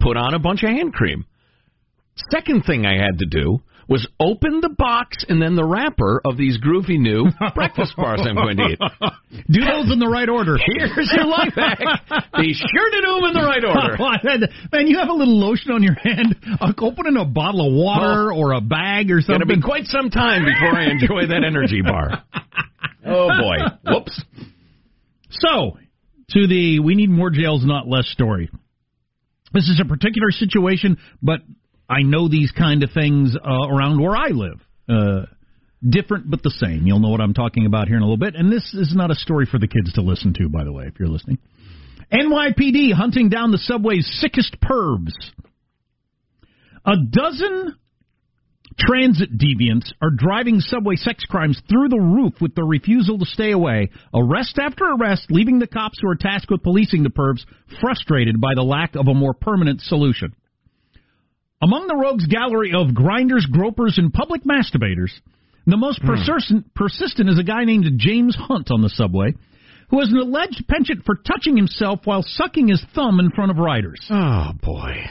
put 0.00 0.16
on 0.16 0.34
a 0.34 0.38
bunch 0.38 0.62
of 0.62 0.70
hand 0.70 0.92
cream. 0.94 1.26
Second 2.30 2.64
thing 2.64 2.86
I 2.86 2.94
had 2.94 3.18
to 3.18 3.26
do 3.26 3.60
was 3.88 4.06
open 4.20 4.60
the 4.60 4.68
box 4.68 5.24
and 5.28 5.40
then 5.40 5.56
the 5.56 5.64
wrapper 5.64 6.20
of 6.24 6.36
these 6.36 6.58
groovy 6.60 6.98
new 6.98 7.24
breakfast 7.54 7.96
bars 7.96 8.20
I'm 8.22 8.34
going 8.36 8.58
to 8.58 8.64
eat. 8.64 8.78
Do 9.48 9.60
those 9.64 9.90
in 9.90 9.98
the 9.98 10.08
right 10.12 10.28
order. 10.28 10.56
Here's 10.58 11.10
your 11.16 11.24
life 11.26 11.54
hack. 11.56 11.78
Be 12.36 12.52
sure 12.52 12.90
to 12.90 13.00
do 13.00 13.14
them 13.16 13.24
in 13.24 13.34
the 13.34 13.46
right 13.48 13.64
order. 13.64 13.96
Man, 14.72 14.86
you 14.88 14.98
have 14.98 15.08
a 15.08 15.12
little 15.14 15.38
lotion 15.40 15.70
on 15.72 15.82
your 15.82 15.94
hand, 15.94 16.36
uh, 16.60 16.72
opening 16.82 17.16
a 17.16 17.24
bottle 17.24 17.66
of 17.66 17.72
water 17.72 18.32
or 18.32 18.52
a 18.52 18.60
bag 18.60 19.10
or 19.10 19.18
It's 19.18 19.26
going 19.26 19.40
to 19.40 19.44
something. 19.46 19.60
be 19.60 19.64
quite 19.64 19.86
some 19.86 20.10
time 20.10 20.44
before 20.44 20.76
I 20.78 20.90
enjoy 20.90 21.26
that 21.32 21.42
energy 21.46 21.82
bar. 21.82 22.22
Oh 23.10 23.28
boy. 23.28 23.56
Whoops. 23.90 24.22
So, 25.30 25.78
to 26.30 26.46
the 26.46 26.80
we 26.80 26.94
need 26.94 27.08
more 27.08 27.30
jails, 27.30 27.64
not 27.64 27.88
less 27.88 28.06
story. 28.08 28.50
This 29.54 29.64
is 29.64 29.80
a 29.82 29.88
particular 29.88 30.30
situation, 30.30 30.98
but 31.22 31.40
I 31.88 32.02
know 32.02 32.28
these 32.28 32.50
kind 32.50 32.82
of 32.82 32.90
things 32.92 33.34
uh, 33.36 33.68
around 33.68 34.00
where 34.00 34.16
I 34.16 34.28
live. 34.28 34.60
Uh, 34.88 35.26
different 35.86 36.30
but 36.30 36.42
the 36.42 36.50
same. 36.50 36.86
You'll 36.86 36.98
know 36.98 37.08
what 37.08 37.20
I'm 37.20 37.34
talking 37.34 37.66
about 37.66 37.88
here 37.88 37.96
in 37.96 38.02
a 38.02 38.06
little 38.06 38.18
bit. 38.18 38.34
And 38.34 38.52
this 38.52 38.74
is 38.74 38.94
not 38.94 39.10
a 39.10 39.14
story 39.14 39.46
for 39.50 39.58
the 39.58 39.68
kids 39.68 39.92
to 39.94 40.02
listen 40.02 40.34
to, 40.34 40.48
by 40.48 40.64
the 40.64 40.72
way, 40.72 40.84
if 40.86 40.98
you're 40.98 41.08
listening. 41.08 41.38
NYPD 42.12 42.92
hunting 42.92 43.28
down 43.28 43.50
the 43.50 43.58
subway's 43.58 44.08
sickest 44.20 44.56
pervs. 44.60 45.12
A 46.84 46.94
dozen 47.10 47.76
transit 48.78 49.36
deviants 49.36 49.92
are 50.00 50.10
driving 50.10 50.60
subway 50.60 50.96
sex 50.96 51.24
crimes 51.28 51.60
through 51.68 51.88
the 51.88 52.00
roof 52.00 52.34
with 52.40 52.54
their 52.54 52.64
refusal 52.64 53.18
to 53.18 53.26
stay 53.26 53.50
away. 53.50 53.90
Arrest 54.14 54.58
after 54.58 54.84
arrest, 54.84 55.26
leaving 55.30 55.58
the 55.58 55.66
cops 55.66 55.98
who 56.00 56.08
are 56.08 56.16
tasked 56.16 56.50
with 56.50 56.62
policing 56.62 57.02
the 57.02 57.10
pervs 57.10 57.44
frustrated 57.80 58.40
by 58.40 58.54
the 58.54 58.62
lack 58.62 58.94
of 58.94 59.08
a 59.08 59.14
more 59.14 59.34
permanent 59.34 59.80
solution. 59.80 60.34
Among 61.60 61.88
the 61.88 61.96
rogues 61.96 62.26
gallery 62.26 62.72
of 62.74 62.94
grinders, 62.94 63.46
gropers, 63.50 63.98
and 63.98 64.12
public 64.12 64.44
masturbators, 64.44 65.10
the 65.66 65.76
most 65.76 66.00
hmm. 66.00 66.06
persistent, 66.06 66.74
persistent 66.74 67.28
is 67.28 67.38
a 67.38 67.44
guy 67.44 67.64
named 67.64 67.86
James 67.96 68.36
Hunt 68.36 68.70
on 68.70 68.80
the 68.80 68.88
subway, 68.88 69.34
who 69.90 70.00
has 70.00 70.08
an 70.10 70.18
alleged 70.18 70.64
penchant 70.68 71.04
for 71.04 71.16
touching 71.16 71.56
himself 71.56 72.00
while 72.04 72.22
sucking 72.22 72.68
his 72.68 72.84
thumb 72.94 73.18
in 73.20 73.30
front 73.30 73.50
of 73.50 73.56
riders. 73.56 74.00
Oh 74.10 74.52
boy. 74.62 75.04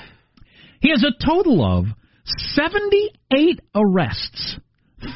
He 0.79 0.89
has 0.89 1.03
a 1.03 1.25
total 1.25 1.65
of 1.65 1.85
78 2.25 3.59
arrests, 3.75 4.57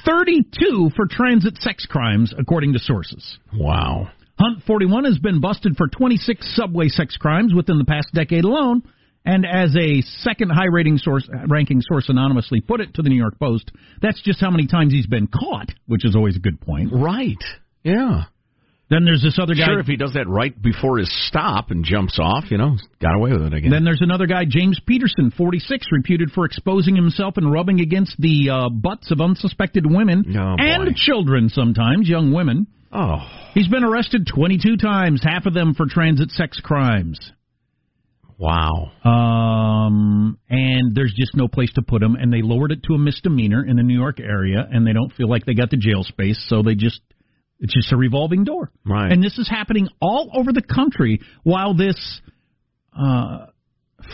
32 0.06 0.92
for 0.96 1.06
transit 1.10 1.58
sex 1.58 1.86
crimes, 1.86 2.34
according 2.38 2.74
to 2.74 2.80
sources. 2.80 3.38
Wow. 3.54 4.10
Hunt 4.40 4.64
41 4.66 5.06
has 5.06 5.20
been 5.20 5.40
busted 5.40 5.78
for 5.78 5.88
26 5.88 6.56
subway 6.56 6.88
sex 6.88 7.16
crimes 7.18 7.54
within 7.54 7.78
the 7.78 7.86
past 7.86 8.10
decade 8.14 8.44
alone. 8.44 8.82
And 9.24 9.46
as 9.46 9.76
a 9.76 10.02
second 10.02 10.50
high 10.50 10.66
rating 10.72 10.98
source, 10.98 11.30
ranking 11.48 11.82
source 11.82 12.10
anonymously 12.10 12.60
put 12.62 12.82
it 12.82 12.96
to 12.96 13.02
the 13.04 13.10
New 13.10 13.18
York 13.18 13.38
Post, 13.40 13.72
that's 14.02 14.22
just 14.24 14.40
how 14.42 14.50
many 14.50 14.66
times 14.68 14.94
he's 14.94 15.06
been 15.06 15.28
caught, 15.28 15.70
which 15.86 16.06
is 16.06 16.16
always 16.16 16.36
a 16.36 16.40
good 16.40 16.60
point. 16.60 16.90
Right. 16.92 17.38
Yeah. 17.84 18.24
Then 18.90 19.06
there's 19.06 19.22
this 19.22 19.40
other 19.42 19.54
guy. 19.56 19.68
Sure, 19.68 19.80
if 19.80 19.86
he 19.86 19.96
does 19.96 20.14
that 20.16 20.28
right 20.28 20.60
before 20.62 20.98
his 20.98 21.10
stop 21.28 21.72
and 21.72 21.86
jumps 21.86 22.20
off, 22.20 22.46
you 22.52 22.58
know, 22.58 22.76
got 23.02 23.16
away 23.16 23.32
with 23.32 23.44
it 23.44 23.54
again. 23.54 23.72
Then 23.72 23.86
there's 23.86 24.02
another 24.02 24.26
guy, 24.28 24.44
James 24.46 24.82
Peterson, 24.86 25.32
46, 25.32 25.88
reputed 25.94 26.32
for 26.32 26.44
exposing 26.44 26.96
himself 26.98 27.38
and 27.38 27.50
rubbing 27.50 27.80
against 27.80 28.20
the 28.20 28.50
uh, 28.50 28.70
butts 28.70 29.10
of 29.12 29.22
unsuspected 29.22 29.86
women 29.90 30.26
Oh, 30.38 30.58
boy. 30.58 30.64
and 30.64 30.96
children 30.98 31.48
sometimes, 31.48 32.10
young 32.10 32.34
women. 32.34 32.68
Oh. 32.92 33.20
He's 33.54 33.70
been 33.70 33.86
arrested 33.86 34.28
22 34.28 34.76
times, 34.76 35.22
half 35.24 35.46
of 35.46 35.54
them 35.54 35.74
for 35.74 35.86
transit 35.88 36.30
sex 36.32 36.60
crimes. 36.62 37.18
Wow. 38.42 38.92
Um, 39.06 40.40
and 40.50 40.96
there's 40.96 41.14
just 41.16 41.36
no 41.36 41.48
place 41.48 41.72
to 41.74 41.84
put 41.84 42.02
them, 42.02 42.16
and 42.16 42.34
they 42.34 42.42
lowered 42.42 42.72
it 42.72 42.82
to 42.88 42.96
a 42.96 42.98
misdemeanor 42.98 43.64
in 43.64 43.78
the 43.78 43.84
New 43.84 43.94
York 43.94 44.20
area, 44.20 44.68
and 44.70 44.86
they 44.86 44.94
don't 44.94 45.14
feel 45.14 45.30
like 45.30 45.46
they 45.46 45.54
got 45.54 45.70
the 45.70 45.78
jail 45.78 46.04
space, 46.04 46.44
so 46.50 46.64
they 46.64 46.74
just 46.74 47.02
it's 47.60 47.72
just 47.72 47.92
a 47.92 47.98
revolving 47.98 48.44
door. 48.44 48.72
Right. 48.84 49.12
And 49.12 49.24
this 49.24 49.38
is 49.38 49.48
happening 49.48 49.90
all 50.02 50.32
over 50.36 50.52
the 50.52 50.64
country 50.64 51.20
while 51.44 51.76
this 51.76 52.22
uh, 53.00 53.46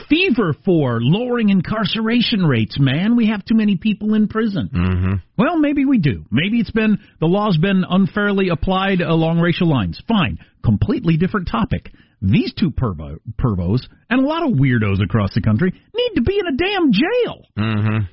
fever 0.10 0.54
for 0.66 1.00
lowering 1.02 1.50
incarceration 1.50 2.46
rates, 2.46 2.78
man. 2.80 3.16
We 3.16 3.28
have 3.28 3.46
too 3.46 3.56
many 3.56 3.78
people 3.78 4.14
in 4.14 4.28
prison. 4.28 4.70
Mm-hmm. 4.74 5.14
Well, 5.38 5.58
maybe 5.58 5.86
we 5.86 6.00
do. 6.00 6.26
Maybe 6.32 6.60
it's 6.60 6.72
been 6.72 7.00
the 7.20 7.28
law's 7.28 7.58
been 7.58 7.84
unfairly 7.88 8.50
applied 8.50 9.02
along 9.02 9.40
racial 9.40 9.70
lines. 9.70 10.02
Fine. 10.08 10.40
Completely 10.64 11.18
different 11.18 11.50
topic. 11.50 11.92
These 12.22 12.54
two 12.54 12.72
pervo, 12.72 13.20
pervos 13.40 13.86
and 14.10 14.24
a 14.24 14.28
lot 14.28 14.44
of 14.44 14.58
weirdos 14.58 15.04
across 15.04 15.34
the 15.36 15.42
country 15.42 15.72
need 15.72 16.12
to 16.16 16.22
be 16.22 16.40
in 16.40 16.48
a 16.48 16.58
damn 16.58 16.92
jail. 16.92 17.46
Mm-hmm. 17.58 18.06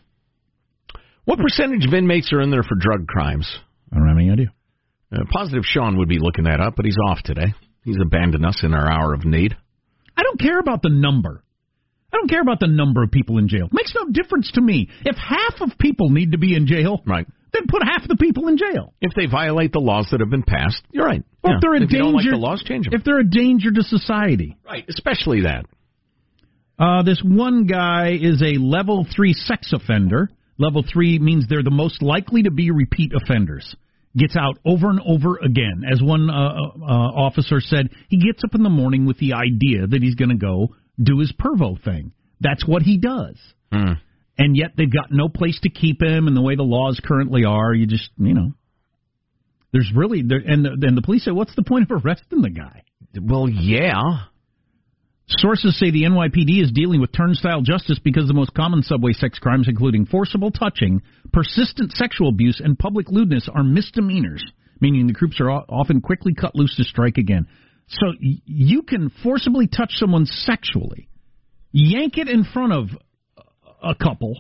What 1.24 1.38
percentage 1.38 1.86
of 1.86 1.94
inmates 1.94 2.32
are 2.32 2.42
in 2.42 2.50
there 2.50 2.62
for 2.62 2.74
drug 2.78 3.06
crimes? 3.06 3.50
I 3.92 3.98
don't 3.98 4.08
have 4.08 4.18
any 4.18 4.30
idea. 4.30 4.52
Uh, 5.10 5.24
Positive 5.30 5.64
Sean 5.64 5.98
would 5.98 6.08
be 6.08 6.18
looking 6.18 6.44
that 6.44 6.60
up, 6.60 6.74
but 6.76 6.84
he's 6.84 6.98
off 7.08 7.22
today. 7.22 7.54
He's 7.84 7.96
abandoned 8.00 8.44
us 8.44 8.60
in 8.62 8.74
our 8.74 8.90
hour 8.90 9.14
of 9.14 9.24
need. 9.24 9.56
I 10.16 10.22
don't 10.22 10.40
care 10.40 10.58
about 10.58 10.82
the 10.82 10.90
number. 10.90 11.43
I 12.14 12.16
don't 12.16 12.28
care 12.30 12.42
about 12.42 12.60
the 12.60 12.68
number 12.68 13.02
of 13.02 13.10
people 13.10 13.38
in 13.38 13.48
jail. 13.48 13.68
Makes 13.72 13.92
no 13.92 14.04
difference 14.08 14.52
to 14.52 14.60
me. 14.60 14.88
If 15.04 15.16
half 15.16 15.60
of 15.60 15.76
people 15.78 16.10
need 16.10 16.30
to 16.30 16.38
be 16.38 16.54
in 16.54 16.68
jail, 16.68 17.02
right. 17.04 17.26
then 17.52 17.62
put 17.66 17.82
half 17.82 18.06
the 18.06 18.14
people 18.14 18.46
in 18.46 18.56
jail. 18.56 18.94
If 19.00 19.14
they 19.14 19.26
violate 19.26 19.72
the 19.72 19.80
laws 19.80 20.06
that 20.12 20.20
have 20.20 20.30
been 20.30 20.44
passed, 20.44 20.80
you're 20.92 21.04
right. 21.04 21.24
Or 21.42 21.50
Yeah. 21.50 21.56
if 21.56 21.60
they're 21.60 21.74
a 21.74 21.82
if 21.82 21.88
danger, 21.88 22.12
like 22.12 22.30
the 22.30 22.36
laws, 22.36 22.62
change 22.62 22.84
them. 22.84 22.94
If 22.94 23.02
they're 23.02 23.18
a 23.18 23.28
danger 23.28 23.72
to 23.72 23.82
society. 23.82 24.56
Right, 24.64 24.84
especially 24.88 25.40
that. 25.40 25.66
Uh, 26.78 27.02
this 27.02 27.20
one 27.24 27.66
guy 27.66 28.16
is 28.20 28.40
a 28.42 28.58
level 28.58 29.04
three 29.12 29.32
sex 29.32 29.72
offender. 29.72 30.30
Level 30.56 30.84
three 30.92 31.18
means 31.18 31.46
they're 31.48 31.64
the 31.64 31.70
most 31.72 32.00
likely 32.00 32.44
to 32.44 32.52
be 32.52 32.70
repeat 32.70 33.10
offenders. 33.12 33.74
Gets 34.16 34.36
out 34.36 34.58
over 34.64 34.88
and 34.88 35.00
over 35.04 35.38
again. 35.44 35.82
As 35.90 36.00
one 36.00 36.30
uh, 36.30 36.32
uh, 36.32 36.86
officer 36.86 37.60
said, 37.60 37.90
he 38.08 38.18
gets 38.18 38.44
up 38.44 38.54
in 38.54 38.62
the 38.62 38.70
morning 38.70 39.04
with 39.04 39.18
the 39.18 39.32
idea 39.32 39.88
that 39.88 40.00
he's 40.00 40.14
going 40.14 40.28
to 40.28 40.36
go 40.36 40.68
do 41.02 41.18
his 41.18 41.32
pervo 41.32 41.82
thing. 41.82 42.12
That's 42.40 42.66
what 42.66 42.82
he 42.82 42.98
does. 42.98 43.36
Hmm. 43.72 43.94
And 44.36 44.56
yet 44.56 44.72
they've 44.76 44.92
got 44.92 45.10
no 45.10 45.28
place 45.28 45.58
to 45.62 45.70
keep 45.70 46.02
him, 46.02 46.26
and 46.26 46.36
the 46.36 46.42
way 46.42 46.56
the 46.56 46.62
laws 46.62 47.00
currently 47.04 47.44
are, 47.44 47.72
you 47.72 47.86
just, 47.86 48.10
you 48.18 48.34
know. 48.34 48.52
There's 49.72 49.90
really, 49.94 50.22
there, 50.22 50.38
and, 50.38 50.64
the, 50.64 50.86
and 50.86 50.96
the 50.96 51.02
police 51.02 51.24
say, 51.24 51.30
what's 51.30 51.54
the 51.54 51.62
point 51.62 51.90
of 51.90 52.04
arresting 52.04 52.42
the 52.42 52.50
guy? 52.50 52.82
Well, 53.20 53.48
yeah. 53.48 54.26
Sources 55.26 55.78
say 55.78 55.90
the 55.90 56.02
NYPD 56.02 56.62
is 56.62 56.70
dealing 56.72 57.00
with 57.00 57.10
turnstile 57.12 57.62
justice 57.62 57.98
because 57.98 58.28
the 58.28 58.34
most 58.34 58.52
common 58.54 58.82
subway 58.82 59.12
sex 59.12 59.38
crimes, 59.38 59.68
including 59.68 60.06
forcible 60.06 60.50
touching, 60.50 61.00
persistent 61.32 61.92
sexual 61.92 62.28
abuse, 62.28 62.60
and 62.62 62.78
public 62.78 63.08
lewdness, 63.08 63.48
are 63.52 63.64
misdemeanors, 63.64 64.44
meaning 64.80 65.06
the 65.06 65.12
groups 65.12 65.40
are 65.40 65.50
often 65.50 66.00
quickly 66.00 66.34
cut 66.34 66.54
loose 66.54 66.76
to 66.76 66.84
strike 66.84 67.16
again. 67.16 67.46
So 67.88 68.06
y- 68.06 68.40
you 68.44 68.82
can 68.82 69.10
forcibly 69.22 69.66
touch 69.66 69.92
someone 69.92 70.26
sexually, 70.26 71.08
yank 71.72 72.18
it 72.18 72.28
in 72.28 72.44
front 72.44 72.72
of 72.72 72.88
a 73.82 73.94
couple, 73.94 74.36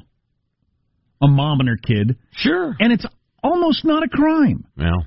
a 1.22 1.28
mom 1.28 1.60
and 1.60 1.68
her 1.68 1.76
kid, 1.76 2.16
sure, 2.32 2.74
and 2.78 2.92
it's 2.92 3.06
almost 3.42 3.84
not 3.84 4.02
a 4.02 4.08
crime. 4.08 4.64
Well. 4.76 5.06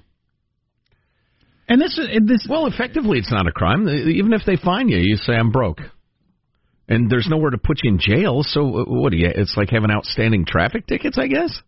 And 1.70 1.82
this 1.82 1.98
is 1.98 2.08
this. 2.26 2.48
Well, 2.50 2.68
effectively, 2.68 3.18
it's 3.20 3.32
not 3.32 3.48
a 3.48 3.52
crime. 3.52 3.88
Even 3.90 4.32
if 4.32 4.42
they 4.46 4.56
fine 4.56 4.88
you, 4.88 4.98
you 5.00 5.18
say 5.18 5.34
I'm 5.34 5.52
broke, 5.52 5.80
and 6.88 7.10
there's 7.10 7.28
nowhere 7.30 7.52
to 7.52 7.58
put 7.58 7.80
you 7.84 7.92
in 7.92 8.00
jail. 8.00 8.42
So 8.44 8.62
uh, 8.62 8.84
what 8.86 9.12
do 9.12 9.18
you? 9.18 9.28
It's 9.34 9.58
like 9.58 9.70
having 9.70 9.92
outstanding 9.92 10.46
traffic 10.46 10.88
tickets, 10.88 11.18
I 11.18 11.28
guess. 11.28 11.62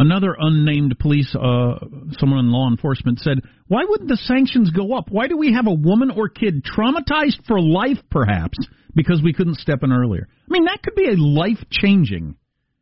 Another 0.00 0.34
unnamed 0.38 0.98
police, 0.98 1.36
uh, 1.36 1.78
someone 2.18 2.38
in 2.38 2.50
law 2.50 2.70
enforcement 2.70 3.20
said, 3.20 3.40
"Why 3.68 3.84
wouldn't 3.86 4.08
the 4.08 4.16
sanctions 4.16 4.70
go 4.70 4.94
up? 4.94 5.10
Why 5.10 5.28
do 5.28 5.36
we 5.36 5.52
have 5.52 5.66
a 5.66 5.74
woman 5.74 6.10
or 6.10 6.30
kid 6.30 6.64
traumatized 6.64 7.44
for 7.46 7.60
life, 7.60 7.98
perhaps 8.10 8.56
because 8.94 9.20
we 9.22 9.34
couldn't 9.34 9.56
step 9.56 9.82
in 9.82 9.92
earlier? 9.92 10.26
I 10.26 10.50
mean, 10.50 10.64
that 10.64 10.82
could 10.82 10.94
be 10.94 11.10
a 11.10 11.18
life 11.18 11.62
changing. 11.70 12.36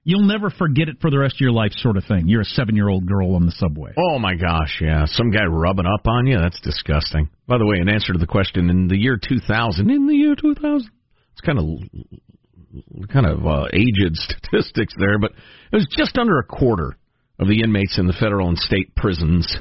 You'll 0.04 0.28
never 0.28 0.48
forget 0.48 0.88
it 0.88 1.00
for 1.00 1.10
the 1.10 1.18
rest 1.18 1.34
of 1.34 1.40
your 1.40 1.50
life, 1.50 1.72
sort 1.78 1.96
of 1.96 2.04
thing. 2.04 2.28
You're 2.28 2.42
a 2.42 2.44
seven 2.44 2.76
year 2.76 2.88
old 2.88 3.04
girl 3.06 3.34
on 3.34 3.46
the 3.46 3.52
subway. 3.52 3.94
Oh 3.98 4.20
my 4.20 4.36
gosh, 4.36 4.78
yeah, 4.80 5.04
some 5.06 5.32
guy 5.32 5.44
rubbing 5.44 5.86
up 5.86 6.06
on 6.06 6.28
you. 6.28 6.38
That's 6.38 6.60
disgusting. 6.60 7.30
By 7.48 7.58
the 7.58 7.66
way, 7.66 7.78
in 7.80 7.88
answer 7.88 8.12
to 8.12 8.18
the 8.20 8.28
question, 8.28 8.70
in 8.70 8.86
the 8.86 8.96
year 8.96 9.18
2000, 9.20 9.90
in 9.90 10.06
the 10.06 10.14
year 10.14 10.36
2000, 10.36 10.88
it's 11.32 11.40
kind 11.40 11.58
of 11.58 13.08
kind 13.08 13.26
of 13.26 13.44
uh, 13.44 13.66
aged 13.72 14.12
statistics 14.14 14.94
there, 14.96 15.18
but 15.18 15.32
it 15.72 15.76
was 15.76 15.88
just 15.90 16.16
under 16.16 16.38
a 16.38 16.44
quarter 16.44 16.96
of 17.38 17.48
the 17.48 17.62
inmates 17.62 17.98
in 17.98 18.06
the 18.06 18.12
federal 18.12 18.48
and 18.48 18.58
state 18.58 18.94
prisons 18.94 19.58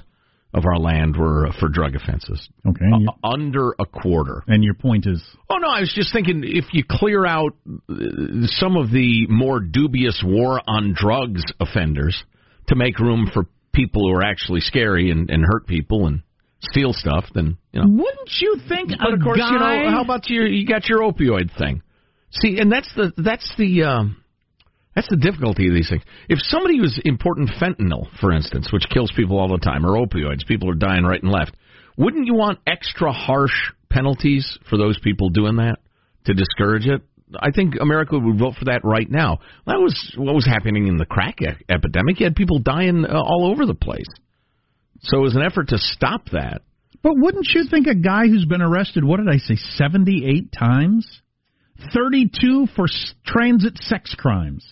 of 0.54 0.66
our 0.66 0.80
land 0.80 1.16
were 1.18 1.48
uh, 1.48 1.52
for 1.60 1.68
drug 1.68 1.96
offenses. 1.96 2.50
Okay, 2.68 2.86
Uh, 2.86 3.28
under 3.28 3.76
a 3.80 3.86
quarter. 3.86 4.44
And 4.48 4.64
your 4.64 4.74
point 4.74 5.06
is, 5.06 5.24
Oh 5.50 5.58
no, 5.58 5.68
I 5.68 5.82
was 5.82 5.94
just 5.94 6.12
thinking 6.14 6.44
if 6.44 6.66
you 6.74 6.84
clear 6.90 7.26
out 7.26 7.54
uh, 7.68 7.94
some 8.46 8.78
of 8.78 8.92
the 8.92 9.28
more 9.30 9.60
dubious 9.60 10.24
war 10.26 10.62
on 10.68 10.94
drugs 10.98 11.44
offenders 11.60 12.24
to 12.68 12.76
make 12.76 12.98
room 13.00 13.30
for 13.34 13.46
people 13.74 14.08
who 14.08 14.16
are 14.16 14.24
actually 14.24 14.62
scary 14.62 15.12
and, 15.12 15.30
and 15.30 15.44
hurt 15.46 15.68
people 15.68 16.08
and 16.08 16.22
steal 16.62 16.94
stuff, 16.94 17.26
then 17.34 17.58
you 17.72 17.82
know. 17.82 17.88
wouldn't 17.88 18.32
you 18.40 18.56
think? 18.68 18.90
But 18.90 19.12
a 19.12 19.14
of 19.14 19.22
course, 19.22 19.38
guy, 19.38 19.52
you 19.52 19.60
know, 19.60 19.92
how 19.92 20.02
about 20.02 20.30
your 20.30 20.48
you 20.48 20.66
got 20.66 20.88
your 20.90 21.02
opioid 21.02 21.56
thing? 21.58 21.82
See, 22.32 22.58
and 22.60 22.72
that's 22.72 22.92
the 22.96 23.14
that's 23.18 23.50
the 23.58 23.84
um, 23.84 24.18
that's 24.98 25.10
the 25.10 25.16
difficulty 25.16 25.68
of 25.68 25.76
these 25.76 25.90
things. 25.90 26.02
If 26.28 26.40
somebody 26.42 26.82
was 26.82 27.00
importing 27.06 27.48
fentanyl, 27.48 28.08
for 28.20 28.32
instance, 28.32 28.70
which 28.74 28.90
kills 28.92 29.12
people 29.16 29.38
all 29.38 29.48
the 29.48 29.60
time, 29.60 29.86
or 29.86 29.92
opioids, 29.96 30.44
people 30.48 30.72
are 30.72 30.76
dying 30.76 31.04
right 31.04 31.22
and 31.22 31.32
left. 31.32 31.56
Wouldn't 32.00 32.26
you 32.26 32.34
want 32.34 32.58
extra 32.66 33.12
harsh 33.12 33.54
penalties 33.92 34.58
for 34.68 34.76
those 34.80 34.98
people 35.04 35.30
doing 35.30 35.58
that 35.58 35.76
to 36.26 36.34
discourage 36.34 36.88
it? 36.88 37.04
I 37.40 37.52
think 37.52 37.76
America 37.80 38.18
would 38.18 38.40
vote 38.40 38.56
for 38.58 38.66
that 38.66 38.82
right 38.84 39.08
now. 39.08 39.38
That 39.68 39.80
was 39.80 40.16
what 40.18 40.34
was 40.34 40.48
happening 40.48 40.88
in 40.88 40.98
the 40.98 41.06
crack 41.06 41.44
e- 41.44 41.64
epidemic. 41.70 42.20
You 42.20 42.26
had 42.26 42.36
people 42.36 42.58
dying 42.58 43.06
uh, 43.06 43.14
all 43.22 43.52
over 43.52 43.68
the 43.68 43.76
place. 43.76 44.08
So, 45.02 45.26
as 45.26 45.36
an 45.36 45.44
effort 45.44 45.68
to 45.68 45.78
stop 45.78 46.30
that, 46.32 46.64
But 47.04 47.14
wouldn't 47.18 47.50
you 47.54 47.66
think 47.70 47.86
a 47.86 47.94
guy 47.94 48.26
who's 48.26 48.46
been 48.46 48.64
arrested, 48.64 49.04
what 49.04 49.18
did 49.18 49.30
I 49.30 49.38
say, 49.38 49.58
78 49.76 50.52
times? 50.58 51.22
32 51.94 52.68
for 52.76 52.86
s- 52.86 53.14
transit 53.24 53.78
sex 53.78 54.16
crimes. 54.18 54.66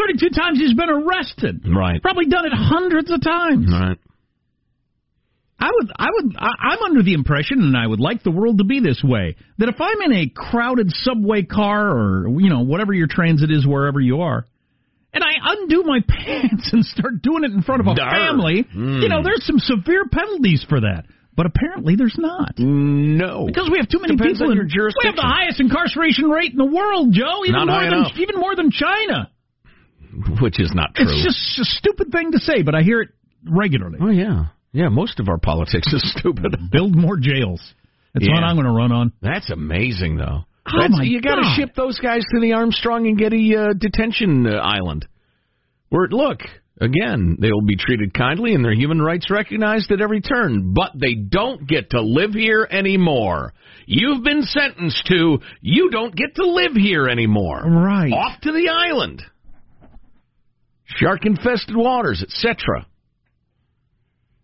32 0.00 0.30
times 0.30 0.58
he's 0.58 0.74
been 0.74 0.88
arrested. 0.90 1.66
Right. 1.68 2.00
Probably 2.00 2.26
done 2.26 2.46
it 2.46 2.52
hundreds 2.54 3.10
of 3.10 3.22
times. 3.22 3.68
Right. 3.70 3.98
I 5.62 5.70
would, 5.74 5.92
I 5.94 6.08
would, 6.10 6.36
I, 6.38 6.48
I'm 6.70 6.82
under 6.84 7.02
the 7.02 7.12
impression, 7.12 7.60
and 7.60 7.76
I 7.76 7.86
would 7.86 8.00
like 8.00 8.22
the 8.22 8.30
world 8.30 8.58
to 8.58 8.64
be 8.64 8.80
this 8.80 9.02
way, 9.04 9.36
that 9.58 9.68
if 9.68 9.76
I'm 9.78 10.00
in 10.10 10.12
a 10.16 10.32
crowded 10.34 10.90
subway 10.90 11.42
car 11.42 11.86
or, 11.90 12.28
you 12.40 12.48
know, 12.48 12.60
whatever 12.60 12.94
your 12.94 13.08
transit 13.08 13.50
is, 13.50 13.66
wherever 13.66 14.00
you 14.00 14.22
are, 14.22 14.46
and 15.12 15.22
I 15.22 15.32
undo 15.42 15.82
my 15.84 15.98
pants 16.08 16.70
and 16.72 16.82
start 16.84 17.20
doing 17.20 17.44
it 17.44 17.50
in 17.52 17.60
front 17.62 17.82
of 17.82 17.88
a 17.88 17.94
Darn. 17.94 18.10
family, 18.14 18.64
Mm. 18.74 19.02
you 19.02 19.08
know, 19.10 19.22
there's 19.22 19.44
some 19.44 19.58
severe 19.58 20.06
penalties 20.10 20.64
for 20.68 20.80
that. 20.80 21.04
But 21.36 21.46
apparently 21.46 21.94
there's 21.96 22.16
not. 22.18 22.58
No. 22.58 23.46
Because 23.46 23.70
we 23.70 23.78
have 23.78 23.88
too 23.88 24.00
many 24.00 24.16
Depends 24.16 24.38
people 24.40 24.50
in 24.52 24.56
your 24.58 24.66
We 24.66 25.06
have 25.06 25.16
the 25.16 25.22
highest 25.22 25.60
incarceration 25.60 26.28
rate 26.28 26.50
in 26.52 26.58
the 26.58 26.66
world, 26.66 27.12
Joe. 27.12 27.44
Even 27.46 27.64
Not 27.64 27.68
more 27.68 27.80
than 27.84 27.92
enough. 27.94 28.12
even 28.18 28.36
more 28.36 28.54
than 28.56 28.70
China. 28.70 29.30
Which 30.40 30.60
is 30.60 30.72
not 30.74 30.94
true. 30.94 31.06
It's 31.08 31.24
just 31.24 31.58
a 31.60 31.64
stupid 31.78 32.12
thing 32.12 32.32
to 32.32 32.38
say, 32.38 32.62
but 32.62 32.74
I 32.74 32.82
hear 32.82 33.02
it 33.02 33.10
regularly. 33.48 33.98
Oh 34.00 34.10
yeah, 34.10 34.46
yeah. 34.72 34.88
Most 34.88 35.20
of 35.20 35.28
our 35.28 35.38
politics 35.38 35.92
is 35.92 36.14
stupid. 36.18 36.56
Build 36.70 36.96
more 36.96 37.16
jails. 37.16 37.60
That's 38.14 38.28
what 38.28 38.42
I'm 38.42 38.56
going 38.56 38.66
to 38.66 38.72
run 38.72 38.90
on. 38.92 39.12
That's 39.22 39.50
amazing, 39.50 40.16
though. 40.16 40.44
Oh, 40.66 40.80
That's, 40.80 40.92
my 40.98 41.04
you 41.04 41.22
got 41.22 41.36
to 41.36 41.54
ship 41.56 41.74
those 41.74 41.98
guys 41.98 42.22
to 42.34 42.40
the 42.40 42.52
Armstrong 42.52 43.06
and 43.06 43.16
Getty 43.16 43.56
uh, 43.56 43.72
detention 43.78 44.46
uh, 44.46 44.56
island. 44.56 45.06
Where 45.90 46.08
look 46.08 46.40
again, 46.80 47.36
they 47.40 47.50
will 47.52 47.66
be 47.66 47.76
treated 47.76 48.14
kindly 48.14 48.54
and 48.54 48.64
their 48.64 48.74
human 48.74 49.00
rights 49.00 49.30
recognized 49.30 49.90
at 49.90 50.00
every 50.00 50.20
turn, 50.20 50.72
but 50.74 50.92
they 50.94 51.14
don't 51.14 51.66
get 51.68 51.90
to 51.90 52.00
live 52.02 52.32
here 52.32 52.66
anymore. 52.70 53.52
You've 53.86 54.22
been 54.22 54.42
sentenced 54.42 55.06
to. 55.06 55.38
You 55.60 55.90
don't 55.90 56.14
get 56.14 56.36
to 56.36 56.46
live 56.46 56.72
here 56.74 57.08
anymore. 57.08 57.62
Right. 57.64 58.12
Off 58.12 58.40
to 58.42 58.52
the 58.52 58.68
island. 58.68 59.22
Shark 60.96 61.24
infested 61.24 61.76
waters, 61.76 62.22
etc. 62.22 62.86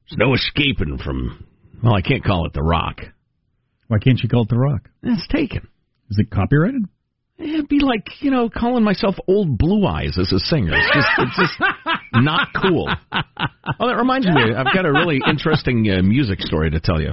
There's 0.09 0.18
no 0.18 0.34
escaping 0.34 0.99
from. 0.99 1.44
Well, 1.82 1.94
I 1.94 2.01
can't 2.03 2.24
call 2.24 2.47
it 2.47 2.53
the 2.53 2.62
Rock. 2.62 3.01
Why 3.88 3.99
can't 3.99 4.20
you 4.20 4.28
call 4.28 4.42
it 4.42 4.49
The 4.49 4.59
Rock? 4.59 4.88
It's 5.03 5.26
taken. 5.28 5.68
Is 6.11 6.18
it 6.18 6.30
copyrighted? 6.30 6.82
It'd 7.38 7.68
be 7.68 7.80
like 7.80 8.07
you 8.20 8.30
know 8.30 8.49
calling 8.49 8.82
myself 8.82 9.14
Old 9.28 9.59
Blue 9.59 9.86
Eyes 9.86 10.16
as 10.18 10.32
a 10.32 10.38
singer. 10.38 10.72
It's 10.74 10.90
just 10.94 11.09
it's 11.18 11.36
just 11.36 11.61
not 12.14 12.49
cool. 12.55 12.88
Oh, 13.78 13.88
that 13.88 13.97
reminds 13.99 14.26
me. 14.26 14.55
I've 14.57 14.72
got 14.74 14.86
a 14.86 14.92
really 14.92 15.20
interesting 15.28 15.86
uh, 15.90 16.03
music 16.03 16.40
story 16.40 16.70
to 16.70 16.80
tell 16.80 17.01
you. 17.01 17.11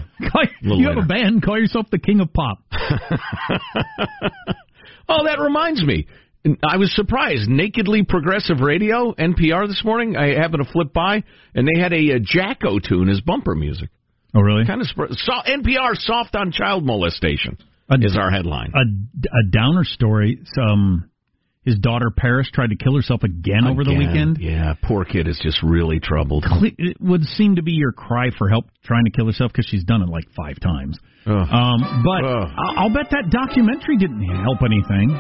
you 0.62 0.88
have 0.88 0.98
a 0.98 1.06
band, 1.06 1.44
call 1.44 1.60
yourself 1.60 1.88
the 1.92 2.00
King 2.00 2.22
of 2.22 2.32
Pop. 2.32 2.60
Oh, 5.10 5.26
that 5.26 5.40
reminds 5.40 5.84
me. 5.84 6.08
I 6.46 6.78
was 6.78 6.94
surprised. 6.94 7.50
Nakedly 7.50 8.04
Progressive 8.04 8.60
Radio, 8.60 9.14
NPR 9.14 9.68
this 9.68 9.82
morning. 9.86 10.18
I 10.18 10.34
happened 10.38 10.66
to 10.66 10.72
flip 10.72 10.92
by, 10.94 11.24
and 11.56 11.68
they 11.68 11.80
had 11.80 11.94
a, 11.94 12.16
uh 12.16 12.20
Jacko 12.22 12.80
tune 12.80 13.10
as 13.10 13.22
bumper 13.22 13.56
music. 13.56 13.90
Oh, 14.36 14.42
really? 14.42 14.66
Kind 14.66 14.82
of 14.82 14.88
sp- 14.92 15.14
so, 15.16 15.34
NPR 15.48 15.96
soft 15.96 16.36
on 16.36 16.52
child 16.52 16.84
molestation. 16.84 17.58
is 18.02 18.18
our 18.18 18.32
headline. 18.32 18.74
A, 18.76 19.28
a 19.28 19.52
downer 19.52 19.84
story. 19.84 20.40
Some 20.56 21.10
his 21.64 21.80
daughter 21.80 22.12
Paris 22.16 22.50
tried 22.54 22.72
to 22.72 22.76
kill 22.76 22.96
herself 22.96 23.24
again, 23.24 23.66
over 23.66 23.86
the 23.86 23.96
weekend. 23.96 24.38
Yeah, 24.42 24.74
poor 24.84 25.06
kid 25.06 25.30
is 25.30 25.40
just 25.42 25.64
really 25.64 26.00
troubled. 26.00 26.46
It 26.62 26.98
would 27.00 27.24
seem 27.24 27.56
to 27.56 27.64
be 27.64 27.72
your 27.72 27.94
cry 27.94 28.32
for 28.38 28.50
help 28.50 28.66
trying 28.84 29.06
to 29.06 29.12
kill 29.12 29.28
herself 29.28 29.52
because 29.54 29.68
she's 29.68 29.86
done 29.86 30.02
it 30.02 30.10
like 30.10 30.26
five 30.36 30.60
times. 30.60 31.00
Ugh. 31.26 31.32
Um, 31.32 32.04
but 32.04 32.26
Ugh. 32.26 32.50
I'll 32.76 32.94
bet 32.94 33.12
that 33.12 33.30
documentary 33.30 33.96
didn't 33.98 34.24
help 34.44 34.60
anything. 34.62 35.18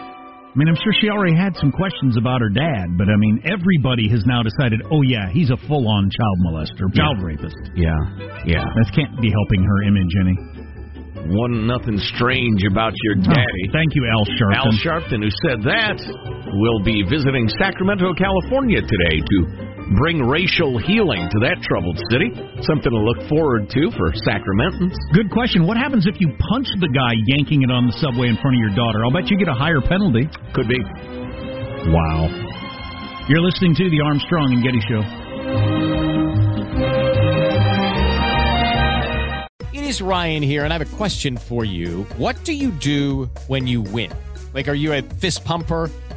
I 0.53 0.55
mean, 0.55 0.69
I'm 0.69 0.77
sure 0.85 0.93
she 1.01 1.09
already 1.09 1.33
had 1.33 1.57
some 1.57 1.73
questions 1.73 2.13
about 2.13 2.37
her 2.45 2.53
dad, 2.53 2.93
but 2.93 3.09
I 3.09 3.17
mean, 3.17 3.41
everybody 3.41 4.05
has 4.13 4.21
now 4.29 4.45
decided, 4.45 4.85
oh 4.85 5.01
yeah, 5.01 5.25
he's 5.33 5.49
a 5.49 5.57
full-on 5.65 6.13
child 6.13 6.37
molester, 6.45 6.93
child 6.93 7.25
rapist. 7.25 7.57
Yeah, 7.73 7.97
yeah. 8.45 8.61
That 8.61 8.85
can't 8.93 9.17
be 9.17 9.33
helping 9.33 9.65
her 9.65 9.81
image 9.81 10.13
any. 10.21 10.37
One 11.33 11.65
nothing 11.65 11.97
strange 12.13 12.61
about 12.69 12.93
your 13.01 13.17
oh, 13.17 13.33
daddy. 13.33 13.63
Oh, 13.65 13.73
thank 13.73 13.97
you, 13.97 14.05
Al 14.05 14.29
Sharpton. 14.29 14.61
Al 14.61 14.77
Sharpton, 14.77 15.19
who 15.25 15.33
said 15.41 15.65
that, 15.65 15.97
will 16.61 16.85
be 16.85 17.01
visiting 17.01 17.49
Sacramento, 17.57 18.13
California 18.13 18.85
today 18.85 19.25
to 19.25 19.72
bring 19.97 20.23
racial 20.23 20.77
healing 20.79 21.27
to 21.29 21.39
that 21.43 21.59
troubled 21.61 21.99
city. 22.09 22.31
Something 22.63 22.91
to 22.91 23.01
look 23.03 23.27
forward 23.29 23.69
to 23.69 23.91
for 23.97 24.11
Sacramentans. 24.23 24.95
Good 25.13 25.29
question. 25.31 25.67
What 25.67 25.77
happens 25.77 26.07
if 26.07 26.19
you 26.19 26.31
punch 26.51 26.67
the 26.79 26.89
guy 26.89 27.13
yanking 27.27 27.63
it 27.63 27.71
on 27.71 27.87
the 27.87 27.93
subway 27.99 28.27
in 28.27 28.37
front 28.37 28.55
of 28.55 28.61
your 28.61 28.75
daughter? 28.75 29.03
I'll 29.03 29.11
bet 29.11 29.29
you 29.29 29.37
get 29.37 29.47
a 29.47 29.53
higher 29.53 29.81
penalty. 29.81 30.29
Could 30.53 30.67
be. 30.67 30.79
Wow. 31.91 32.31
You're 33.27 33.41
listening 33.41 33.75
to 33.75 33.89
the 33.89 34.01
Armstrong 34.01 34.53
and 34.53 34.63
Getty 34.63 34.81
Show. 34.87 35.03
It 39.73 39.83
is 39.83 40.01
Ryan 40.01 40.43
here, 40.43 40.63
and 40.63 40.73
I 40.73 40.77
have 40.77 40.87
a 40.87 40.95
question 40.95 41.37
for 41.37 41.65
you. 41.65 42.03
What 42.17 42.43
do 42.43 42.53
you 42.53 42.71
do 42.71 43.29
when 43.47 43.67
you 43.67 43.81
win? 43.81 44.11
Like, 44.53 44.67
are 44.67 44.73
you 44.73 44.93
a 44.93 45.01
fist 45.01 45.43
pumper? 45.43 45.89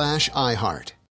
slash 0.00 0.30
iHeart. 0.30 0.92